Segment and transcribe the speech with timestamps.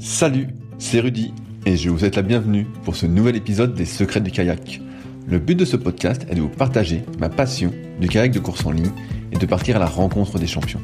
[0.00, 0.46] Salut,
[0.78, 1.32] c'est Rudy
[1.66, 4.80] et je vous souhaite la bienvenue pour ce nouvel épisode des Secrets du kayak.
[5.26, 8.64] Le but de ce podcast est de vous partager ma passion du kayak de course
[8.64, 8.92] en ligne
[9.32, 10.80] et de partir à la rencontre des champions.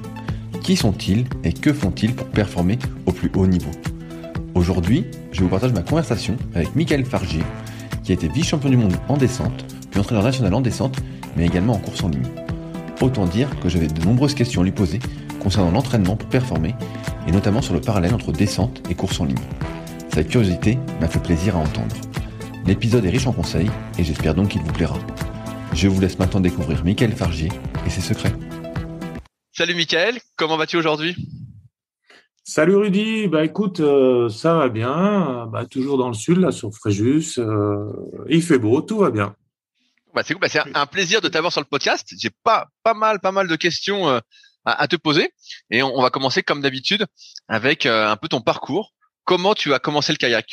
[0.64, 3.70] Qui sont-ils et que font-ils pour performer au plus haut niveau?
[4.56, 7.44] Aujourd'hui, je vous partage ma conversation avec Michael Fargier,
[8.02, 10.96] qui a été vice-champion du monde en descente, puis entraîneur national en descente,
[11.36, 12.43] mais également en course en ligne.
[13.00, 15.00] Autant dire que j'avais de nombreuses questions à lui poser
[15.40, 16.74] concernant l'entraînement pour performer,
[17.26, 19.36] et notamment sur le parallèle entre descente et course en ligne.
[20.12, 21.94] Cette curiosité m'a fait plaisir à entendre.
[22.66, 24.98] L'épisode est riche en conseils et j'espère donc qu'il vous plaira.
[25.74, 27.50] Je vous laisse maintenant découvrir Michael Fargier
[27.86, 28.32] et ses secrets.
[29.52, 31.14] Salut Michael, comment vas-tu aujourd'hui?
[32.42, 36.72] Salut Rudy, bah écoute, euh, ça va bien, bah, toujours dans le sud là sur
[36.74, 37.90] Fréjus, euh,
[38.28, 39.34] il fait beau, tout va bien.
[40.14, 42.14] Bah, c'est bah, un plaisir de t'avoir sur le podcast.
[42.18, 44.20] J'ai pas mal de questions euh,
[44.64, 45.32] à, te poser
[45.70, 47.06] et on, va commencer comme d'habitude
[47.48, 48.94] avec un peu ton parcours.
[49.24, 50.46] Comment tu as commencé le kayak?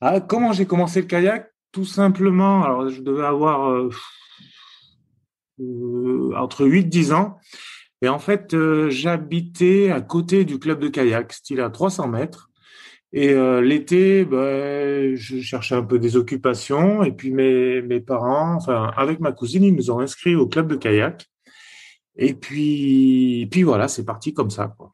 [0.00, 1.50] Ah, comment j'ai commencé le kayak?
[1.72, 3.90] Tout simplement, alors je devais avoir euh,
[5.60, 7.38] euh, entre 8 10 ans.
[8.00, 12.50] Et en fait, euh, j'habitais à côté du club de kayak, style à 300 mètres.
[13.16, 13.32] Et
[13.62, 17.04] l'été, ben, je cherchais un peu des occupations.
[17.04, 20.66] Et puis mes, mes parents, enfin, avec ma cousine, ils nous ont inscrits au club
[20.66, 21.28] de kayak.
[22.16, 24.74] Et puis, puis voilà, c'est parti comme ça.
[24.76, 24.92] Quoi.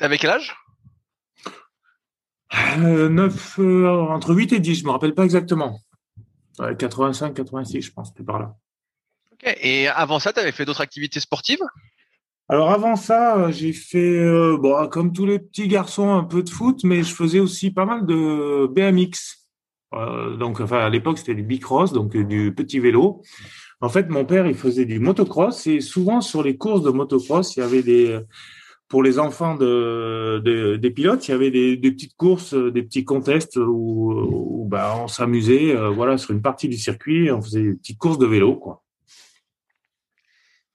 [0.00, 0.56] Avec quel âge?
[2.78, 5.80] 9, euh, euh, entre 8 et 10, je me rappelle pas exactement.
[6.78, 8.54] 85, 86, je pense, plus par là.
[9.62, 11.62] Et avant ça, tu avais fait d'autres activités sportives?
[12.50, 14.20] Alors avant ça, euh, j'ai fait,
[14.58, 17.84] bon, comme tous les petits garçons, un peu de foot, mais je faisais aussi pas
[17.84, 19.46] mal de BMX.
[20.38, 23.22] donc, enfin, à l'époque, c'était du bicross, donc du petit vélo.
[23.80, 27.56] En fait, mon père, il faisait du motocross et souvent sur les courses de motocross,
[27.56, 28.20] il y avait des,
[28.90, 33.56] pour les enfants de, des pilotes, il y avait des, petites courses, des petits contests
[33.56, 37.98] où, bah, on s'amusait, euh, voilà, sur une partie du circuit, on faisait des petites
[37.98, 38.82] courses de vélo, quoi.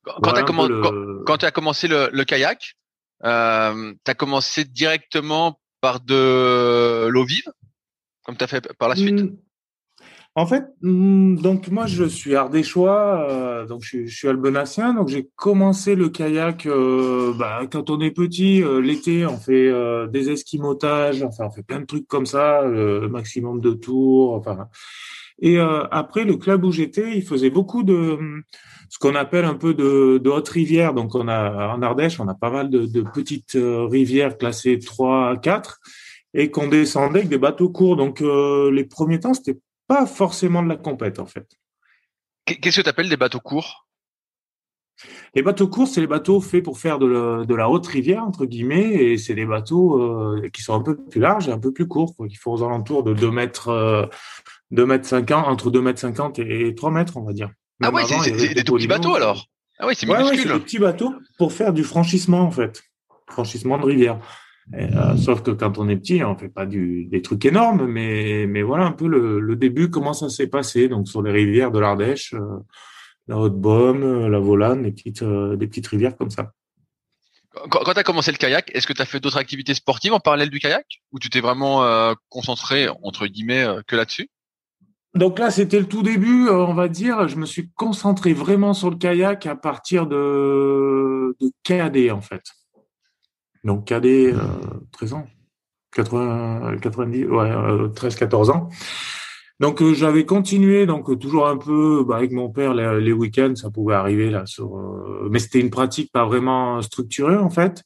[0.06, 2.76] Quand tu as, commencé le, kayak,
[3.24, 7.52] euh, tu as commencé directement par de l'eau vive,
[8.24, 9.22] comme tu as fait par la suite?
[9.22, 9.38] Mmh.
[10.38, 15.30] En fait, hmm, donc moi je suis ardéchois, euh, donc je, suis albenacien, donc j'ai
[15.38, 19.72] commencé le kayak euh, bah, quand on est petit, euh, l'été on fait
[20.10, 24.68] des esquimotages, enfin on fait plein de trucs comme ça, le maximum de tours, enfin.
[25.40, 28.18] Et après le club où j'étais, il faisait beaucoup de
[28.90, 32.28] ce qu'on appelle un peu de, de haute rivière, donc on a en Ardèche, on
[32.28, 35.80] a pas mal de, de petites rivières classées 3 à 4
[36.34, 37.98] et qu'on descendait avec des bateaux courts.
[37.98, 41.48] Donc les premiers temps c'était pas forcément de la compète en fait.
[42.46, 43.86] Qu'est-ce que tu appelles des bateaux courts?
[45.34, 48.94] Les bateaux courts, c'est les bateaux faits pour faire de, la haute rivière, entre guillemets,
[48.94, 51.88] et c'est des bateaux euh, qui sont un peu plus larges et un peu plus
[51.88, 54.06] courts, quoi, qui font aux alentours de 2 mètres, euh,
[54.76, 57.50] 2 mètres 50, entre 2 mètres 50 et 3 mètres, on va dire.
[57.82, 59.48] ah oui, c'est des, tout petits bateaux alors
[59.80, 60.54] Ah oui, c'est minuscule.
[60.54, 62.84] des petits bateaux pour faire du franchissement, en fait.
[63.28, 64.20] Franchissement de rivière.
[64.74, 68.46] Euh, sauf que quand on est petit, on fait pas du, des trucs énormes, mais,
[68.48, 70.88] mais voilà un peu le, le début, comment ça s'est passé.
[70.88, 72.40] Donc sur les rivières de l'Ardèche, euh,
[73.28, 76.52] la Haute-Baume, euh, la Volane, des petites, des petites rivières comme ça.
[77.70, 80.14] Quand, quand tu as commencé le kayak, est-ce que tu as fait d'autres activités sportives
[80.14, 80.86] en parallèle du kayak?
[81.12, 84.30] Ou tu t'es vraiment concentré, entre guillemets, que là-dessus?
[85.16, 87.28] Donc là, c'était le tout début, on va dire.
[87.28, 92.44] Je me suis concentré vraiment sur le kayak à partir de, de en fait.
[93.64, 94.38] Donc KD, euh,
[94.92, 95.26] 13 ans.
[95.94, 97.52] 80, 90, ouais,
[97.96, 98.70] 13, 14 ans.
[99.60, 103.54] Donc euh, j'avais continué, donc euh, toujours un peu bah, avec mon père les, week-ends,
[103.56, 107.84] ça pouvait arriver là euh, mais c'était une pratique pas vraiment structurée en fait.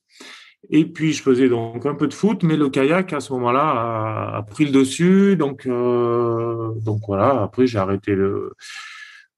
[0.70, 4.36] Et puis je faisais donc un peu de foot, mais le kayak à ce moment-là
[4.36, 7.42] a, pris le dessus, donc donc voilà.
[7.44, 8.52] Après j'ai arrêté le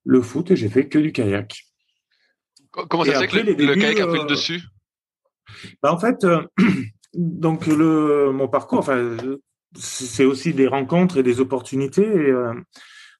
[0.03, 1.63] le foot et j'ai fait que du kayak.
[2.71, 4.61] Comment ça se fait que le, kayak a pris le dessus?
[5.83, 6.25] Bah, En fait,
[7.13, 9.15] donc le mon parcours, enfin
[9.75, 12.07] c'est aussi des rencontres et des opportunités.
[12.07, 12.53] Euh,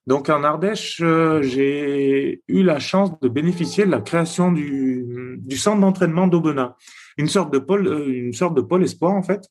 [0.08, 5.58] donc en Ardèche, euh, j'ai eu la chance de bénéficier de la création du, du
[5.58, 6.76] centre d'entraînement d'Aubenas,
[7.18, 9.42] une sorte de pôle, euh, une sorte de pôle espoir en fait,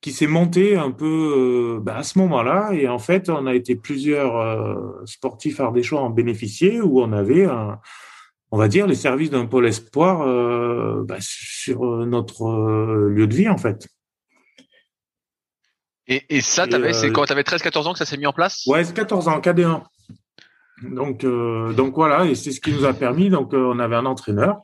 [0.00, 2.70] qui s'est monté un peu bah, à ce moment-là.
[2.72, 7.78] Et en fait, on a été plusieurs sportifs ardéchois en bénéficier, où on avait un,
[8.52, 10.18] on va dire les services d'un pôle espoir
[11.04, 13.88] bah, sur notre lieu de vie en fait.
[16.08, 17.24] Et, et ça, c'est euh, quand?
[17.24, 18.64] Tu avais 13-14 ans que ça s'est mis en place?
[18.66, 19.82] Ouais, c'est 14 ans, KD1.
[20.82, 23.28] Donc, euh, donc voilà, et c'est ce qui nous a permis.
[23.28, 24.60] Donc, euh, on avait un entraîneur,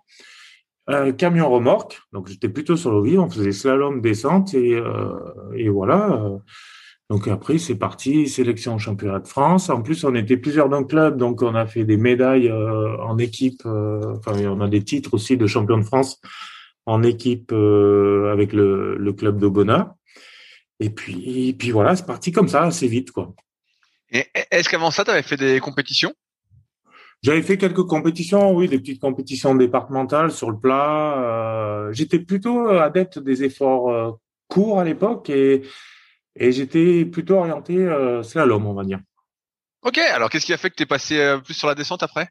[1.17, 2.01] camion remorque.
[2.13, 3.19] Donc, j'étais plutôt sur le vide.
[3.19, 4.83] On faisait slalom, descente, et,
[5.57, 6.41] et voilà.
[7.11, 9.69] Donc après, c'est parti, sélection au championnat de France.
[9.69, 13.19] En plus, on était plusieurs dans le club, donc on a fait des médailles en
[13.19, 13.67] équipe.
[13.67, 16.23] enfin, on a des titres aussi de champion de France
[16.87, 19.95] en équipe avec le, club de Bona.
[20.81, 23.35] Et puis, puis voilà, c'est parti comme ça, assez vite, quoi.
[24.11, 26.15] est-ce qu'avant ça, tu avais fait des compétitions?
[27.23, 31.19] J'avais fait quelques compétitions, oui, des petites compétitions départementales sur le plat.
[31.19, 34.11] Euh, j'étais plutôt adepte des efforts euh,
[34.49, 35.63] courts à l'époque et,
[36.35, 38.99] et j'étais plutôt orienté euh, slalom, on va dire.
[39.83, 42.29] Ok, alors qu'est-ce qui a fait que tu es passé plus sur la descente après?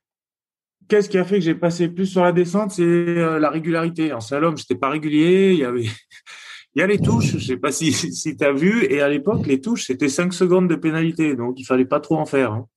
[0.90, 2.72] Qu'est-ce qui a fait que j'ai passé plus sur la descente?
[2.72, 4.12] C'est la régularité.
[4.12, 5.54] En slalom, j'étais pas régulier.
[5.54, 5.86] Il y avait
[6.76, 9.10] il y a les touches, je sais pas si, si tu as vu, et à
[9.10, 12.54] l'époque, les touches, c'était 5 secondes de pénalité, donc il fallait pas trop en faire.
[12.54, 12.68] Hein.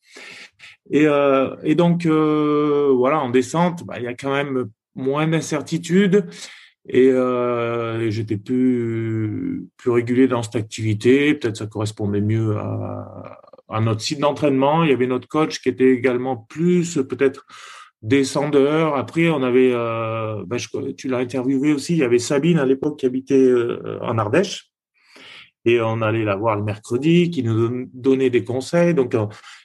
[0.91, 5.27] Et, euh, et donc, euh, voilà, en descente, bah, il y a quand même moins
[5.27, 6.27] d'incertitude,
[6.89, 14.03] et, euh, j'étais plus, plus régulier dans cette activité, peut-être ça correspondait mieux à, notre
[14.03, 17.45] site d'entraînement, il y avait notre coach qui était également plus peut-être
[18.03, 18.95] descendeurs.
[18.95, 20.59] Après, on avait, ben,
[20.97, 23.53] tu l'as interviewé aussi, il y avait Sabine à l'époque qui habitait
[24.01, 24.71] en Ardèche.
[25.65, 28.95] Et on allait la voir le mercredi, qui nous donnait des conseils.
[28.95, 29.17] Donc,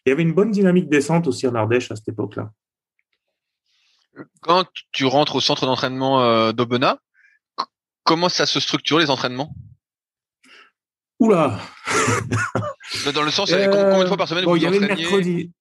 [0.10, 2.52] il y avait une bonne dynamique descente aussi en Ardèche à cette époque-là.
[4.42, 6.98] Quand tu rentres au centre d'entraînement d'Aubenas,
[8.04, 9.54] comment ça se structure les entraînements?
[11.20, 11.60] Oula
[13.14, 15.52] Dans le sens, combien de fois par semaine vous il y avait le mercredi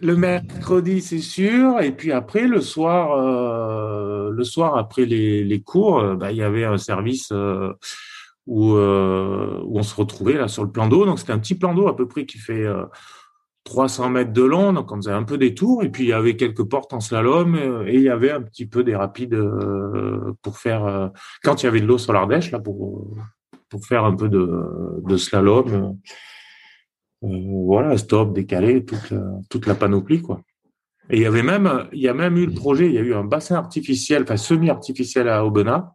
[0.00, 1.80] le mercredi, c'est sûr.
[1.80, 6.42] Et puis après, le soir, euh, le soir après les, cours, euh, bah, il y
[6.42, 7.72] avait un service euh,
[8.46, 11.06] où, où on se retrouvait là sur le plan d'eau.
[11.06, 12.66] Donc c'était un petit plan d'eau à peu près qui fait
[13.64, 14.72] 300 mètres de long.
[14.72, 15.82] Donc on faisait un peu des tours.
[15.82, 17.56] Et puis il y avait quelques portes en slalom
[17.86, 19.38] et il y avait un petit peu des rapides
[20.42, 21.10] pour faire
[21.42, 23.06] quand il y avait de l'eau sur l'Ardèche là pour
[23.72, 25.96] pour faire un peu de, de slalom.
[27.24, 27.28] Euh,
[27.66, 30.42] voilà, stop, décalé, toute la, toute la panoplie, quoi.
[31.10, 33.02] Et il y avait même, il y a même eu le projet, il y a
[33.02, 35.90] eu un bassin artificiel, enfin semi-artificiel à Aubenas.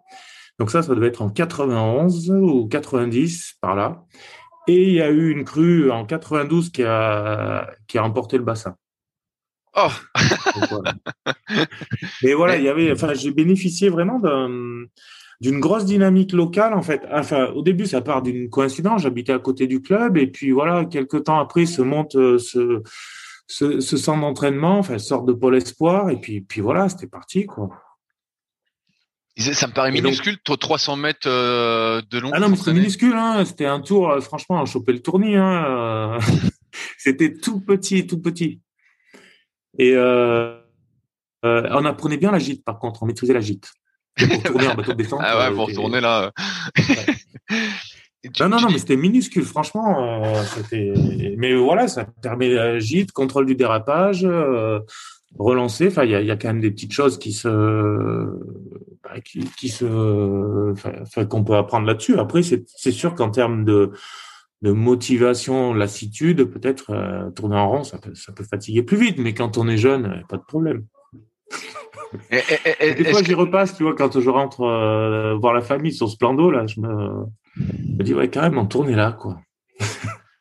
[0.59, 4.03] Donc ça, ça devait être en 91 ou 90 par là.
[4.67, 8.43] Et il y a eu une crue en 92 qui a qui a emporté le
[8.43, 8.75] bassin.
[9.75, 9.89] Oh.
[10.69, 10.93] voilà.
[12.35, 14.85] Voilà, il y avait, enfin, j'ai bénéficié vraiment d'un
[15.39, 17.03] d'une grosse dynamique locale en fait.
[17.11, 19.03] Enfin, au début, ça part d'une coïncidence.
[19.03, 22.81] J'habitais à côté du club et puis voilà, quelques temps après, se monte euh, ce,
[23.45, 27.45] ce, ce centre d'entraînement, enfin, sorte de pôle espoir et puis puis voilà, c'était parti
[27.45, 27.69] quoi.
[29.37, 32.31] Ça me paraît minuscule, 300 mètres euh, de long.
[32.33, 33.45] Ah non, mais c'est minuscule, hein.
[33.45, 36.17] C'était un tour, euh, franchement, on chopait le tournis, hein.
[36.97, 38.61] C'était tout petit, tout petit.
[39.77, 39.93] Et
[41.47, 43.71] euh, on apprenait bien la gîte, par contre, on maîtrisait la gîte
[44.17, 45.21] pour tourner en bateau de descente.
[45.23, 46.31] Ah ouais, pour tourner là.
[48.39, 50.23] non, non, non, mais c'était minuscule, franchement.
[50.25, 50.43] Euh.
[51.37, 54.79] Mais voilà, ça permet la gîte, contrôle du dérapage, euh,
[55.37, 55.87] relancer.
[55.87, 57.47] Enfin, il y a, y a, quand même des petites choses qui se,
[59.23, 62.19] qui, qui, se, enfin, qu'on peut apprendre là-dessus.
[62.19, 63.91] Après, c'est, sûr qu'en termes de,
[64.61, 69.17] de motivation, lassitude, peut-être euh, tourner en rond, ça peut, ça peut fatiguer plus vite.
[69.19, 70.85] Mais quand on est jeune, pas de problème.
[72.31, 76.09] Et, des fois, j'y repasse, tu vois, quand je rentre euh, voir la famille sur
[76.09, 77.25] ce plan d'eau, là, je me,
[77.57, 79.39] me dis, ouais, quand même, on tournait là, quoi.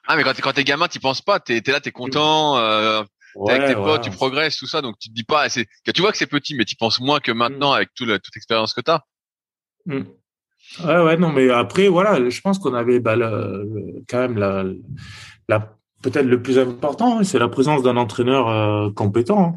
[0.06, 1.40] Ah, mais quand t'es, quand t'es gamin, t'y penses pas.
[1.40, 3.02] T'es, t'es là, t'es content, euh,
[3.48, 4.82] avec tes potes, tu progresses, tout ça.
[4.82, 7.20] Donc, tu te dis pas, c'est, tu vois que c'est petit, mais tu penses moins
[7.20, 9.00] que maintenant avec tout toute l'expérience que t'as.
[9.86, 10.02] Mm.
[10.84, 14.64] Ouais, ouais, non, mais après, voilà, je pense qu'on avait bah, le, quand même la,
[15.48, 19.54] la peut-être le plus important, hein, c'est la présence d'un entraîneur euh, compétent.
[19.54, 19.56] Hein.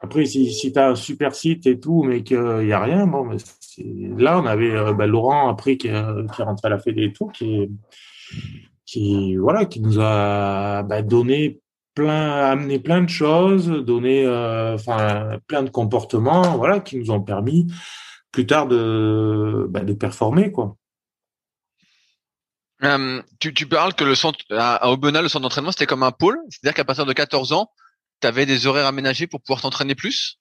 [0.00, 3.06] Après, si, si tu as un super site et tout, mais qu'il n'y a rien,
[3.06, 3.36] bon, mais
[4.18, 7.12] là, on avait euh, bah, Laurent, après, qui, qui est rentré à la Fédé et
[7.12, 7.68] tout, qui,
[8.84, 11.61] qui, voilà, qui nous a bah, donné
[11.94, 17.20] plein, amené plein de choses, donné euh, enfin, plein de comportements, voilà, qui nous ont
[17.20, 17.66] permis
[18.30, 20.76] plus tard de, bah, de performer, quoi.
[22.82, 26.10] Euh, tu, tu, parles que le centre à, Aubenas, le centre d'entraînement, c'était comme un
[26.10, 27.70] pôle, c'est-à-dire qu'à partir de 14 ans,
[28.20, 30.40] tu avais des horaires aménagés pour pouvoir t'entraîner plus?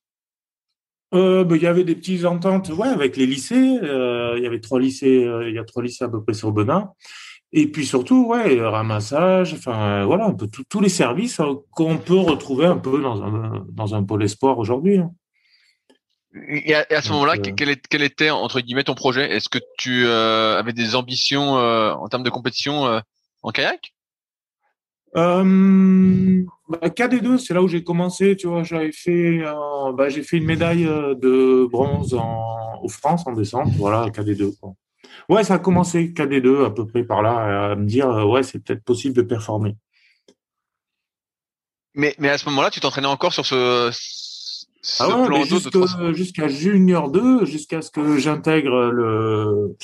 [1.14, 3.80] Euh, bah, il y avait des petites ententes, ouais, avec les lycées.
[3.84, 6.48] Euh, il y avait trois lycées, il y a trois lycées à peu près sur
[6.48, 6.94] Aubenas.
[7.54, 11.42] Et puis surtout, ouais, ramassage, enfin voilà, un peu tous les services
[11.72, 15.00] qu'on peut retrouver un peu dans un dans un pôle espoir aujourd'hui.
[15.00, 15.12] Hein.
[16.48, 19.30] Et à, ce moment-là, quel, quel, était entre guillemets ton projet?
[19.36, 23.02] Est-ce que tu avais des ambitions en termes de compétition
[23.42, 23.94] en kayak?
[25.18, 28.36] Euh, bah, KD2, c'est là où j'ai commencé.
[28.36, 32.88] Tu vois, j'avais fait, euh, bah, j'ai fait une médaille euh, de bronze en, au
[32.88, 33.72] France en décembre.
[33.78, 34.58] Voilà, KD2.
[34.60, 34.74] Quoi.
[35.32, 38.44] Ouais, ça a commencé KD2 à peu près par là, à me dire, euh, ouais,
[38.44, 39.78] c'est peut-être possible de performer.
[41.96, 47.10] Mais, mais à ce moment-là, tu t'entraînais encore sur ce, ce ah ouais, jusqu'à Junior
[47.10, 49.78] 2, jusqu'à ce que j'intègre le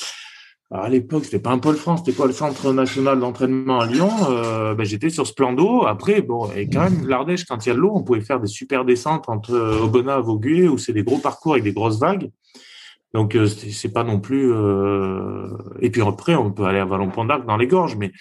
[0.69, 3.85] alors à l'époque, c'était pas un pôle France, c'était quoi le Centre national d'entraînement à
[3.85, 4.11] Lyon.
[4.29, 5.85] Euh, ben, j'étais sur ce plan d'eau.
[5.85, 8.41] Après, bon, et quand même, l'Ardèche, quand il y a de l'eau, on pouvait faire
[8.41, 11.99] des super descentes entre euh, Aubenas Vaugué, où c'est des gros parcours avec des grosses
[11.99, 12.31] vagues.
[13.13, 14.51] Donc euh, c'est pas non plus.
[14.51, 15.47] Euh...
[15.79, 18.11] Et puis après, on peut aller à Vallon-Pont d'Arc dans les gorges, mais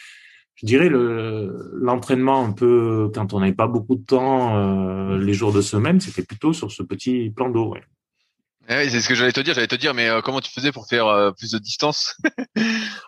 [0.55, 5.35] je dirais le l'entraînement un peu quand on n'avait pas beaucoup de temps, euh, les
[5.35, 7.73] jours de semaine, c'était plutôt sur ce petit plan d'eau.
[7.73, 7.83] Ouais.
[8.69, 9.55] Eh oui, c'est ce que j'allais te dire.
[9.55, 12.17] J'allais te dire, mais euh, comment tu faisais pour faire euh, plus de distance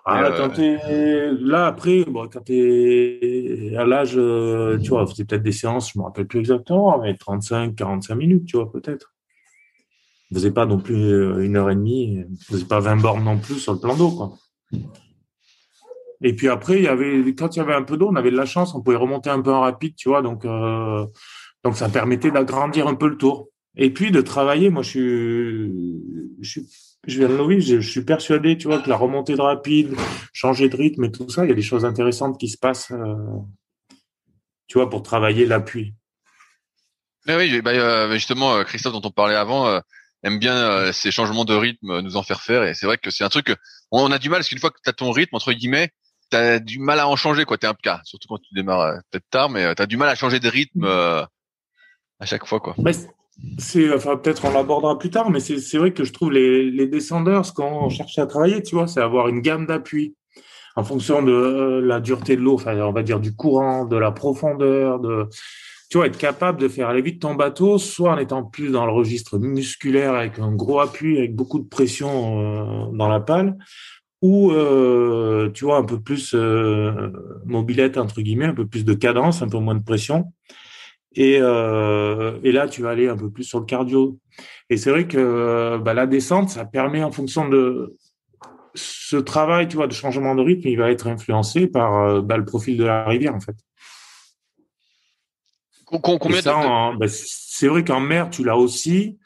[0.04, 5.92] ah, euh, Là, après, bon, quand t'es à l'âge, tu vois, c'était peut-être des séances,
[5.92, 9.12] je me rappelle plus exactement, mais 35, 45 minutes, tu vois, peut-être.
[10.30, 10.94] Je faisais pas non plus
[11.42, 14.34] une heure et demie, je faisais pas 20 bornes non plus sur le plan d'eau.
[16.20, 18.30] Et puis après, il y avait, quand il y avait un peu d'eau, on avait
[18.30, 21.88] de la chance, on pouvait remonter un peu en rapide, tu vois, donc, donc ça
[21.88, 23.48] permettait d'agrandir un peu le tour.
[23.76, 26.02] Et puis de travailler, moi je suis,
[26.40, 26.68] je suis,
[27.06, 29.94] je viens de Louis, je, suis persuadé, tu vois, que la remontée de rapide,
[30.32, 32.90] changer de rythme et tout ça, il y a des choses intéressantes qui se passent,
[32.90, 33.14] euh,
[34.66, 35.94] tu vois, pour travailler l'appui.
[37.28, 39.80] oui, bah, euh, justement, euh, Christophe dont on parlait avant
[40.24, 42.64] aime bien ces changements de rythme nous en faire faire.
[42.64, 43.56] Et c'est vrai que c'est un truc que
[43.90, 45.90] on a du mal parce qu'une fois que tu as ton rythme entre guillemets
[46.30, 47.56] tu as du mal à en changer quoi.
[47.56, 50.14] T'es un cas surtout quand tu démarres peut-être tard mais tu as du mal à
[50.14, 52.74] changer de rythme à chaque fois quoi.
[53.58, 56.88] C'est, enfin, peut-être on l'abordera plus tard, mais c'est vrai que je trouve les, les
[56.88, 60.16] descendeurs, ce qu'on cherche à travailler, tu vois, c'est avoir une gamme d'appui.
[60.74, 63.96] En fonction de euh, la dureté de l'eau, enfin, on va dire du courant, de
[63.96, 65.28] la profondeur, de,
[65.88, 68.86] tu vois, être capable de faire aller vite ton bateau, soit en étant plus dans
[68.86, 73.56] le registre musculaire avec un gros appui, avec beaucoup de pression euh, dans la pale,
[74.22, 77.10] ou euh, tu vois un peu plus euh,
[77.46, 80.32] mobilette entre guillemets, un peu plus de cadence, un peu moins de pression.
[81.14, 84.18] Et, euh, et, là, tu vas aller un peu plus sur le cardio.
[84.70, 87.96] Et c'est vrai que bah, la descente, ça permet en fonction de
[88.74, 92.36] ce travail, tu vois, de changement de rythme, il va être influencé par euh, bah,
[92.36, 93.56] le profil de la rivière, en fait.
[95.90, 99.18] Combien bah, c'est vrai qu'en mer, tu l'as aussi.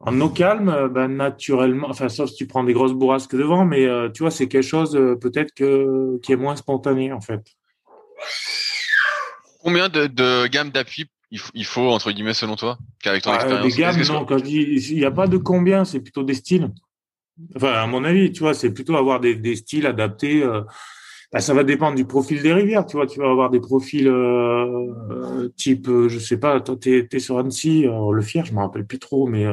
[0.00, 3.84] En eau calme, bah, naturellement, enfin, sauf si tu prends des grosses bourrasques devant, mais
[3.84, 7.42] euh, tu vois, c'est quelque chose euh, peut-être que qui est moins spontané, en fait.
[9.62, 13.76] Combien de, de gammes d'appui il faut, entre guillemets selon toi qu'avec ton ah, expérience?
[13.76, 16.70] gammes, non, quand je dis il n'y a pas de combien, c'est plutôt des styles.
[17.54, 20.42] Enfin, à mon avis, tu vois, c'est plutôt avoir des, des styles adaptés.
[20.42, 20.62] Euh,
[21.32, 23.06] bah, ça va dépendre du profil des rivières, tu vois.
[23.06, 27.18] Tu vas avoir des profils euh, euh type, euh, je sais pas, toi, t'es es
[27.18, 29.46] sur Annecy, le Fier, je me rappelle plus trop, mais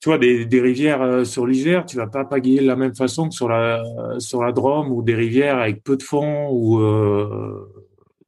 [0.00, 3.28] tu vois, des, des rivières sur l'Isère, tu vas pas pagayer de la même façon
[3.28, 3.82] que sur la
[4.18, 6.80] sur la Drôme ou des rivières avec peu de fond ou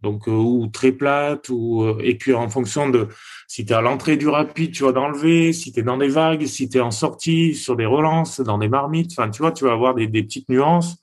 [0.02, 3.08] donc euh, ou très plate ou euh, et puis en fonction de
[3.46, 6.08] si tu es à l'entrée du rapide, tu vas d'enlever, si tu es dans des
[6.08, 9.52] vagues, si tu es en sortie sur des relances, dans des marmites, enfin tu vois,
[9.52, 10.96] tu vas avoir des, des petites nuances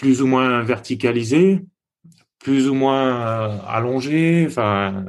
[0.00, 1.62] plus ou moins verticalisées,
[2.38, 5.04] plus ou moins euh, allongées, enfin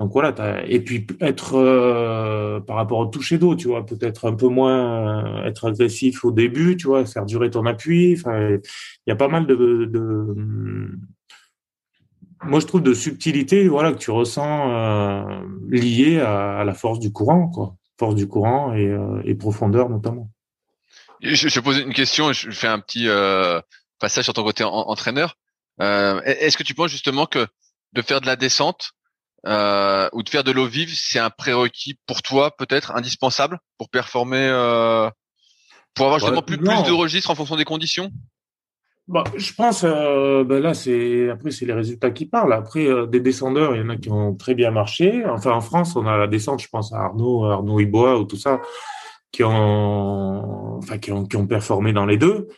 [0.00, 0.34] Donc voilà,
[0.66, 5.44] et puis être euh, par rapport au toucher d'eau, tu vois, peut-être un peu moins
[5.44, 8.16] être agressif au début, tu vois, faire durer ton appui.
[8.18, 9.54] Enfin, il y a pas mal de,
[9.84, 10.34] de,
[12.44, 17.12] moi je trouve de subtilité, voilà, que tu ressens euh, liées à, la force du
[17.12, 20.30] courant, force du courant et, euh, profondeur notamment.
[21.22, 23.60] Je, je pose une question, je fais un petit euh,
[24.00, 25.36] passage sur ton côté entraîneur.
[25.80, 27.46] Euh, Est-ce que tu penses justement que
[27.92, 28.90] de faire de la descente
[29.46, 33.88] euh, ou de faire de l'eau vive, c'est un prérequis pour toi peut-être indispensable pour
[33.88, 35.08] performer, euh,
[35.94, 38.10] pour avoir justement plus, plus de registres en fonction des conditions?
[39.08, 42.52] Bah, je pense, euh, ben là, c'est après c'est les résultats qui parlent.
[42.52, 45.24] Après, euh, des descendeurs, il y en a qui ont très bien marché.
[45.26, 48.36] Enfin, en France, on a la descente, je pense à Arnaud, Arnaud Ibois ou tout
[48.36, 48.60] ça,
[49.32, 52.48] qui ont, enfin, qui ont, qui ont performé dans les deux.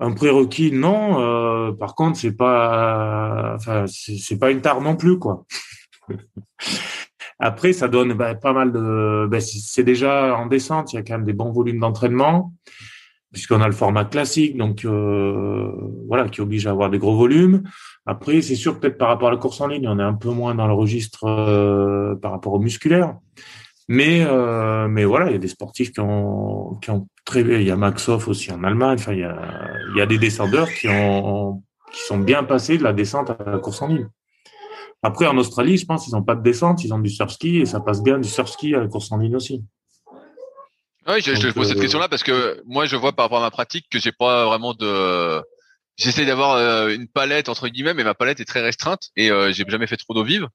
[0.00, 1.20] Un prérequis, non.
[1.20, 5.44] Euh, par contre, c'est pas, enfin, c'est pas une tare non plus, quoi.
[7.38, 9.26] Après, ça donne ben, pas mal de.
[9.28, 12.54] Ben, c'est déjà en descente, il y a quand même des bons volumes d'entraînement,
[13.32, 15.72] puisqu'on a le format classique, donc euh,
[16.06, 17.64] voilà, qui oblige à avoir des gros volumes.
[18.06, 20.30] Après, c'est sûr peut-être par rapport à la course en ligne, on est un peu
[20.30, 23.16] moins dans le registre euh, par rapport au musculaire.
[23.88, 27.62] Mais euh, mais voilà, il y a des sportifs qui ont qui ont très il
[27.62, 28.96] y a Maxoff aussi en Allemagne.
[28.98, 31.62] Enfin, il y a il y a des descendeurs qui ont
[31.92, 34.08] qui sont bien passés de la descente à la course en ligne.
[35.02, 37.66] Après, en Australie, je pense qu'ils n'ont pas de descente, ils ont du surski et
[37.66, 39.64] ça passe bien du surski à la course en ligne aussi.
[41.08, 43.42] Oui, je, je pose cette euh, question-là parce que moi, je vois par rapport à
[43.42, 45.42] ma pratique que j'ai pas vraiment de.
[45.96, 49.52] J'essaie d'avoir euh, une palette entre guillemets, mais ma palette est très restreinte et euh,
[49.52, 50.46] j'ai jamais fait trop d'eau vive.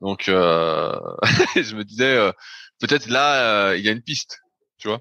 [0.00, 0.98] Donc, euh...
[1.54, 2.32] je me disais
[2.80, 4.40] peut-être là, il y a une piste,
[4.78, 5.00] tu vois.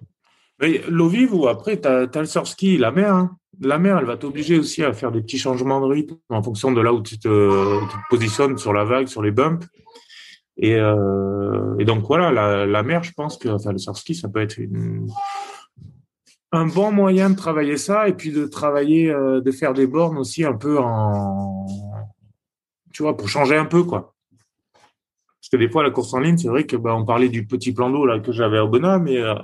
[0.61, 3.13] L'eau vive ou après, tu as, le surski, la mer.
[3.13, 6.41] Hein la mer, elle va t'obliger aussi à faire des petits changements de rythme en
[6.41, 9.65] fonction de là où tu te, positionnes sur la vague, sur les bumps.
[10.57, 12.31] Et, euh, donc voilà,
[12.65, 14.59] la, mer, je pense que enfin, le surski, ça peut être
[16.51, 20.17] un bon moyen de travailler ça et puis de travailler, euh, de faire des bornes
[20.17, 21.67] aussi un peu en,
[22.93, 24.15] tu vois, pour changer un peu quoi.
[25.41, 27.45] Parce que des fois, la course en ligne, c'est vrai que bah, on parlait du
[27.45, 29.35] petit plan d'eau que j'avais au Bena, mais euh,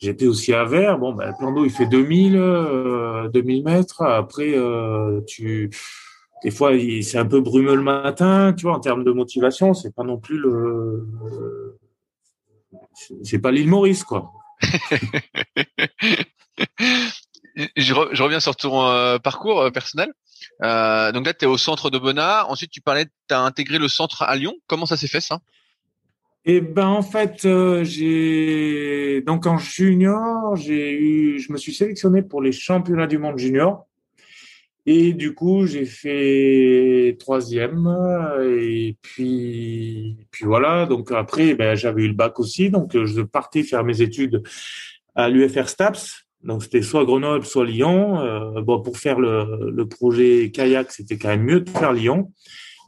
[0.00, 0.98] J'étais aussi à Vert.
[0.98, 4.02] Bon, ben, le plan d'eau, il fait 2000, euh, 2000 mètres.
[4.02, 5.70] Après, euh, tu,
[6.44, 6.72] des fois,
[7.02, 8.54] c'est un peu brumeux le matin.
[8.56, 11.04] Tu vois, en termes de motivation, c'est pas non plus le,
[13.22, 14.32] c'est pas l'île Maurice, quoi.
[17.76, 20.12] je, reviens sur ton euh, parcours euh, personnel.
[20.62, 22.50] Euh, donc là, tu es au centre de Bonnard.
[22.50, 24.54] Ensuite, tu parlais, tu as intégré le centre à Lyon.
[24.66, 25.38] Comment ça s'est fait ça?
[26.44, 32.22] Et ben en fait, euh, j'ai donc en junior, j'ai eu, je me suis sélectionné
[32.22, 33.86] pour les championnats du monde junior.
[34.86, 37.86] Et du coup, j'ai fait troisième.
[38.58, 40.86] Et puis, puis voilà.
[40.86, 42.70] Donc après, ben, j'avais eu le bac aussi.
[42.70, 44.42] Donc je partais faire mes études
[45.14, 46.24] à l'UFR STAPS.
[46.42, 48.20] Donc c'était soit Grenoble, soit Lyon.
[48.20, 52.32] Euh, bon, pour faire le, le projet kayak, c'était quand même mieux de faire Lyon.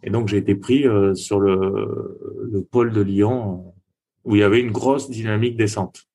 [0.02, 2.18] Et donc, j'ai été pris euh, sur le,
[2.50, 3.74] le pôle de Lyon
[4.24, 6.06] où il y avait une grosse dynamique descente.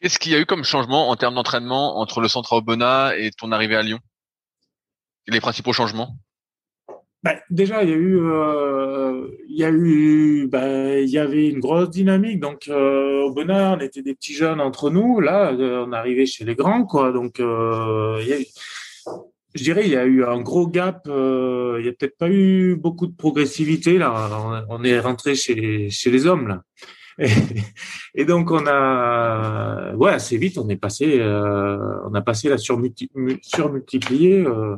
[0.00, 3.30] Qu'est-ce qu'il y a eu comme changement en termes d'entraînement entre le centre Aubenas et
[3.30, 4.00] ton arrivée à Lyon?
[5.26, 6.16] Les principaux changements?
[7.22, 11.48] Ben, déjà, il y a eu, euh, il y a eu, ben, il y avait
[11.48, 12.38] une grosse dynamique.
[12.38, 15.20] Donc, euh, au on était des petits jeunes entre nous.
[15.20, 17.12] Là, euh, on arrivait chez les grands, quoi.
[17.12, 18.44] Donc, euh, il y a eu,
[19.54, 21.06] je dirais, il y a eu un gros gap.
[21.06, 24.64] Euh, il n'y a peut-être pas eu beaucoup de progressivité là.
[24.68, 26.62] On, est rentré chez, chez les hommes là.
[28.16, 32.58] Et, donc on a, ouais, assez vite, on est passé, euh, on a passé la
[32.58, 34.76] surmultiplier, euh,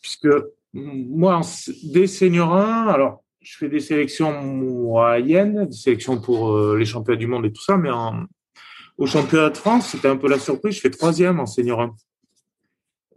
[0.00, 0.28] puisque
[0.72, 1.42] moi,
[1.82, 7.26] des seniors 1, alors je fais des sélections moyennes, des sélections pour les championnats du
[7.26, 8.24] monde et tout ça, mais en,
[8.96, 10.76] au championnat de France, c'était un peu la surprise.
[10.76, 11.94] Je fais troisième en senior 1.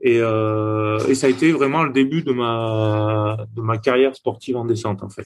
[0.06, 4.58] Et, euh, et, ça a été vraiment le début de ma, de ma carrière sportive
[4.58, 5.26] en descente, en fait.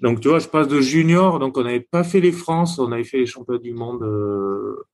[0.00, 2.90] Donc, tu vois, je passe de junior, donc on n'avait pas fait les France, on
[2.92, 4.86] avait fait les championnats du monde euh,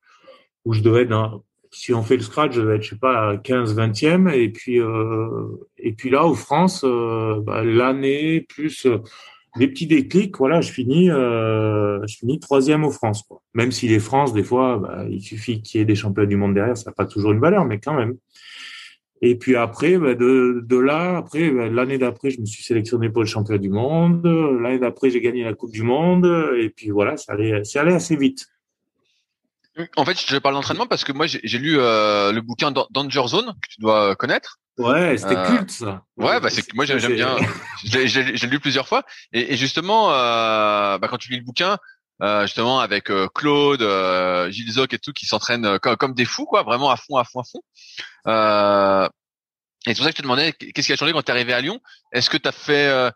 [0.65, 3.37] où je devais être, si on fait le scratch, je devais être, je sais pas,
[3.37, 4.33] 15, 20e.
[4.33, 8.85] Et puis, euh, et puis là, aux France, bah, l'année plus
[9.57, 13.23] des petits déclics, voilà, je finis, euh, je finis troisième aux France.
[13.23, 13.41] Quoi.
[13.53, 16.37] Même si les France, des fois, bah, il suffit qu'il y ait des championnats du
[16.37, 18.15] monde derrière, ça n'a pas toujours une valeur, mais quand même.
[19.21, 23.09] Et puis après, bah, de, de là, après, bah, l'année d'après, je me suis sélectionné
[23.09, 24.25] pour le championnat du monde.
[24.25, 26.25] L'année d'après, j'ai gagné la Coupe du Monde.
[26.57, 28.47] Et puis voilà, ça allait, ça allait assez vite.
[29.95, 33.53] En fait, je parle d'entraînement parce que moi, j'ai lu euh, le bouquin Danger Zone
[33.61, 34.59] que tu dois connaître.
[34.77, 36.03] Ouais, c'était Euh, culte ça.
[36.17, 37.35] Ouais, bah c'est moi j'aime bien.
[37.93, 39.03] L'ai lu plusieurs fois.
[39.31, 41.77] Et, et justement, euh, bah, quand tu lis le bouquin,
[42.21, 46.25] euh, justement avec euh, Claude, euh, Gilles Zoc et tout, qui s'entraînent comme, comme des
[46.25, 47.61] fous, quoi, vraiment à fond, à fond, à fond.
[48.27, 49.07] Euh,
[49.85, 51.35] et c'est pour ça que je te demandais qu'est-ce qui a changé quand tu es
[51.35, 51.79] arrivé à Lyon?
[52.11, 53.11] Est-ce que tu as fait, euh,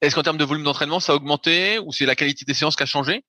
[0.00, 2.76] est-ce qu'en termes de volume d'entraînement, ça a augmenté ou c'est la qualité des séances
[2.76, 3.24] qui a changé?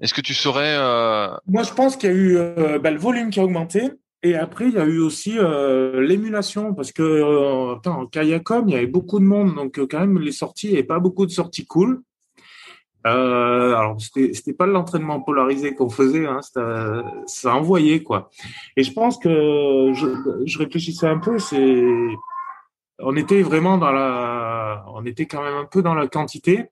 [0.00, 2.98] Est-ce que tu saurais euh, Moi, je pense qu'il y a eu euh, bah, le
[2.98, 3.92] volume qui a augmenté.
[4.22, 8.74] Et après, il y a eu aussi euh, l'émulation, parce que euh, en Kayakom, il
[8.74, 10.98] y avait beaucoup de monde, donc euh, quand même, les sorties, il n'y avait pas
[10.98, 12.02] beaucoup de sorties cool.
[13.06, 18.30] Euh, alors, c'était pas l'entraînement polarisé qu'on faisait, hein, c'était- ça envoyait, quoi.
[18.76, 20.06] Et je pense que je,
[20.44, 21.84] je réfléchissais un peu, c'est
[22.98, 26.70] on était vraiment dans la, on était quand même un peu dans la quantité.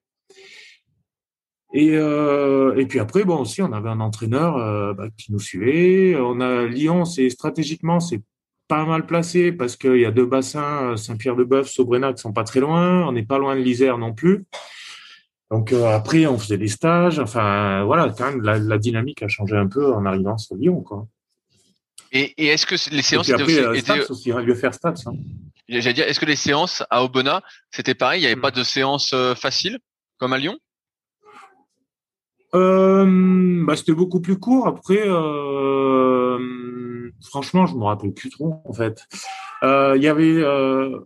[1.77, 5.39] Et, euh, et puis après, bon aussi, on avait un entraîneur euh, bah, qui nous
[5.39, 6.15] suivait.
[6.17, 8.21] On a Lyon, c'est stratégiquement, c'est
[8.69, 12.61] pas mal placé parce qu'il y a deux bassins, Saint-Pierre-de-Bœuf, Sobrena, qui sont pas très
[12.61, 13.05] loin.
[13.07, 14.45] On n'est pas loin de l'Isère non plus.
[15.51, 17.19] Donc euh, après, on faisait des stages.
[17.19, 20.81] Enfin, voilà, quand même, la, la dynamique a changé un peu en arrivant sur Lyon,
[20.81, 21.05] quoi.
[22.13, 24.41] et, et est-ce que les Et séances puis étaient après, aussi, étaient- Stats aussi, hein,
[24.41, 24.93] lieu faire Stats.
[25.07, 25.13] Hein.
[25.67, 28.41] j'allais dire, est-ce que les séances à Aubenas c'était pareil Il n'y avait Hmm.
[28.41, 29.77] pas de séances euh, faciles
[30.17, 30.57] comme à Lyon?
[32.53, 34.67] Euh, bah, c'était beaucoup plus court.
[34.67, 36.37] Après, euh,
[37.21, 39.03] franchement, je me rappelle plus trop en fait.
[39.63, 40.99] Euh, Il y avait, euh,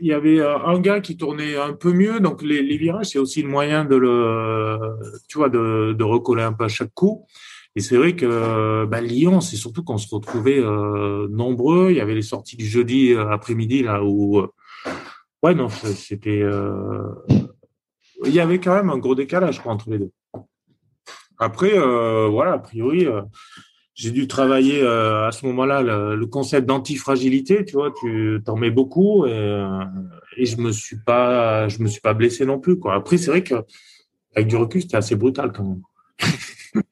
[0.00, 2.20] il y avait euh, un gars qui tournait un peu mieux.
[2.20, 4.78] Donc les, les virages, c'est aussi le moyen de le,
[5.28, 7.26] tu vois, de, de recoller un peu à chaque coup.
[7.74, 11.90] Et c'est vrai que bah, Lyon, c'est surtout qu'on se retrouvait euh, nombreux.
[11.90, 14.48] Il y avait les sorties du jeudi euh, après-midi là où, euh,
[15.42, 17.02] ouais, non, c'était, euh,
[18.26, 20.10] il y avait quand même un gros décalage quoi, entre les deux.
[21.42, 23.22] Après, euh, voilà, a priori, euh,
[23.94, 27.64] j'ai dû travailler euh, à ce moment-là le, concept d'antifragilité.
[27.64, 29.66] Tu vois, tu t'en mets beaucoup et,
[30.38, 32.76] je me suis pas, je me suis pas blessé non plus.
[32.92, 33.56] Après, c'est vrai que
[34.36, 35.82] avec du recul, c'était assez brutal quand même.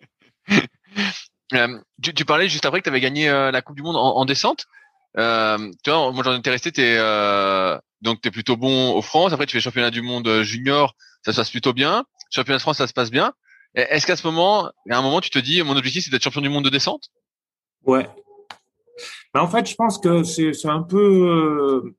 [2.00, 4.66] Tu, parlais juste après que tu avais gagné la Coupe du Monde en, en descente.
[5.16, 9.32] Moi j'en étais resté, t'es euh, donc plutôt bon au France.
[9.32, 12.04] Après tu fais championnat du monde junior, ça se passe plutôt bien.
[12.30, 13.32] Championnat de France, ça se passe bien.
[13.74, 16.22] Et Est-ce qu'à ce moment, à un moment, tu te dis, mon objectif c'est d'être
[16.22, 17.08] champion du monde de descente?
[17.84, 18.08] Ouais.
[19.34, 21.94] Mais en fait, je pense que c'est un peu euh,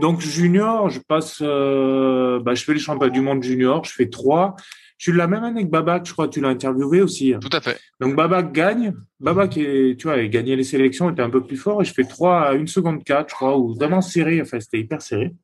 [0.00, 0.90] donc junior.
[0.90, 3.84] Je passe, euh, bah, je fais les championnats du monde junior.
[3.84, 4.54] Je fais trois.
[4.96, 7.34] Je suis de la même année que Babac, je crois que tu l'as interviewé aussi.
[7.40, 7.78] Tout à fait.
[8.00, 8.94] Donc Babac gagne.
[9.20, 11.94] Babac est, tu vois, a gagné les sélections, était un peu plus fort et je
[11.94, 14.42] fais 3 à 1 seconde 4, je crois, ou vraiment serré.
[14.42, 15.34] Enfin, c'était hyper serré.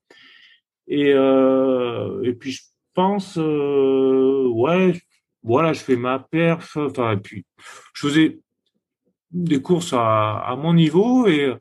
[0.88, 2.62] Et, euh, et puis je
[2.94, 5.00] pense, euh, ouais,
[5.44, 6.76] voilà, je fais ma perf.
[6.76, 7.44] Enfin, puis
[7.94, 8.38] je faisais
[9.30, 11.54] des courses à, mon niveau et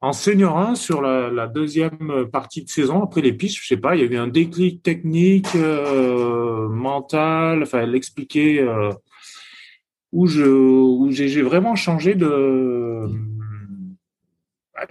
[0.00, 3.96] en senior 1 sur la, deuxième partie de saison après les pistes, je sais pas,
[3.96, 8.92] il y a eu un déclic technique, euh, mental, enfin l'expliquer euh,
[10.12, 13.08] où je où j'ai vraiment changé de,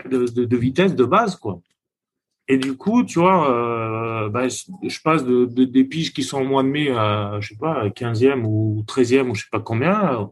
[0.09, 1.61] de de de vitesse de base quoi.
[2.47, 6.41] Et du coup, tu vois, euh, bah, je passe de, de des piges qui sont
[6.41, 9.59] au mois de mai à je sais pas 15e ou 13e ou je sais pas
[9.59, 10.29] combien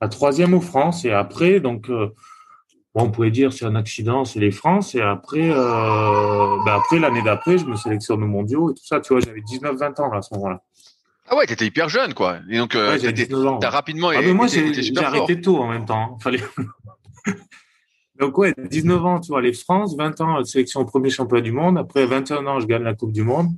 [0.00, 2.08] à troisième au France et après donc euh,
[2.94, 4.94] Bon, on pouvait dire c'est un accident, c'est les France.
[4.94, 9.00] Et après, euh, ben après l'année d'après, je me sélectionne aux mondiaux et tout ça.
[9.00, 10.62] Tu vois, j'avais 19-20 ans là, à ce moment-là.
[11.28, 12.38] Ah ouais, t'étais hyper jeune, quoi.
[12.48, 13.58] Et donc, Ouais, j'avais t'étais- 19 ans.
[13.58, 16.12] t'as rapidement Ah, mais moi, j'ai arrêté tôt en même temps.
[16.14, 16.16] hein.
[16.22, 16.40] Fallait...
[18.18, 21.52] Donc ouais, 19 ans, tu vois, les France, 20 ans, sélection au premier championnat du
[21.52, 21.76] monde.
[21.78, 23.48] Après 21 ans, je gagne la Coupe du Monde.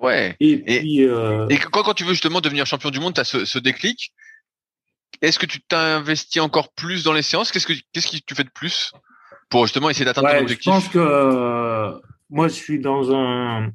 [0.00, 0.36] Ouais.
[0.38, 3.20] Et, Et- puis, euh, Et quand, quand tu veux justement devenir champion du monde, tu
[3.20, 4.12] as ce, ce déclic.
[5.22, 7.50] Est-ce que tu t'investis encore plus dans les séances?
[7.50, 8.92] Qu'est-ce que qu'est-ce que tu fais de plus
[9.50, 10.72] pour justement essayer d'atteindre ton ouais, je objectif?
[10.72, 11.98] pense que euh,
[12.30, 13.72] moi, je suis dans un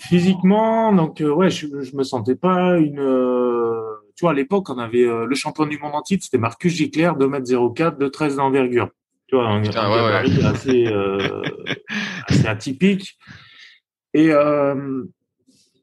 [0.00, 2.98] physiquement, donc euh, ouais, je, je me sentais pas une.
[4.22, 6.72] Tu vois, à l'époque, on avait euh, le champion du monde en titre, c'était Marcus
[6.72, 8.88] Gicler, 2m04, 2,13 d'envergure.
[9.26, 10.30] Tu vois, un, Putain, un ouais, ouais.
[10.30, 11.42] gabarit assez, euh,
[12.28, 13.18] assez atypique.
[14.14, 15.02] Et euh,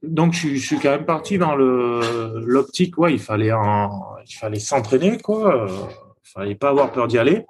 [0.03, 2.97] donc, je, suis- je suis quand même parti dans le l'optique.
[2.97, 5.67] Ouais, il fallait il fallait s'entraîner, quoi.
[6.23, 7.45] Il fallait pas avoir peur d'y aller.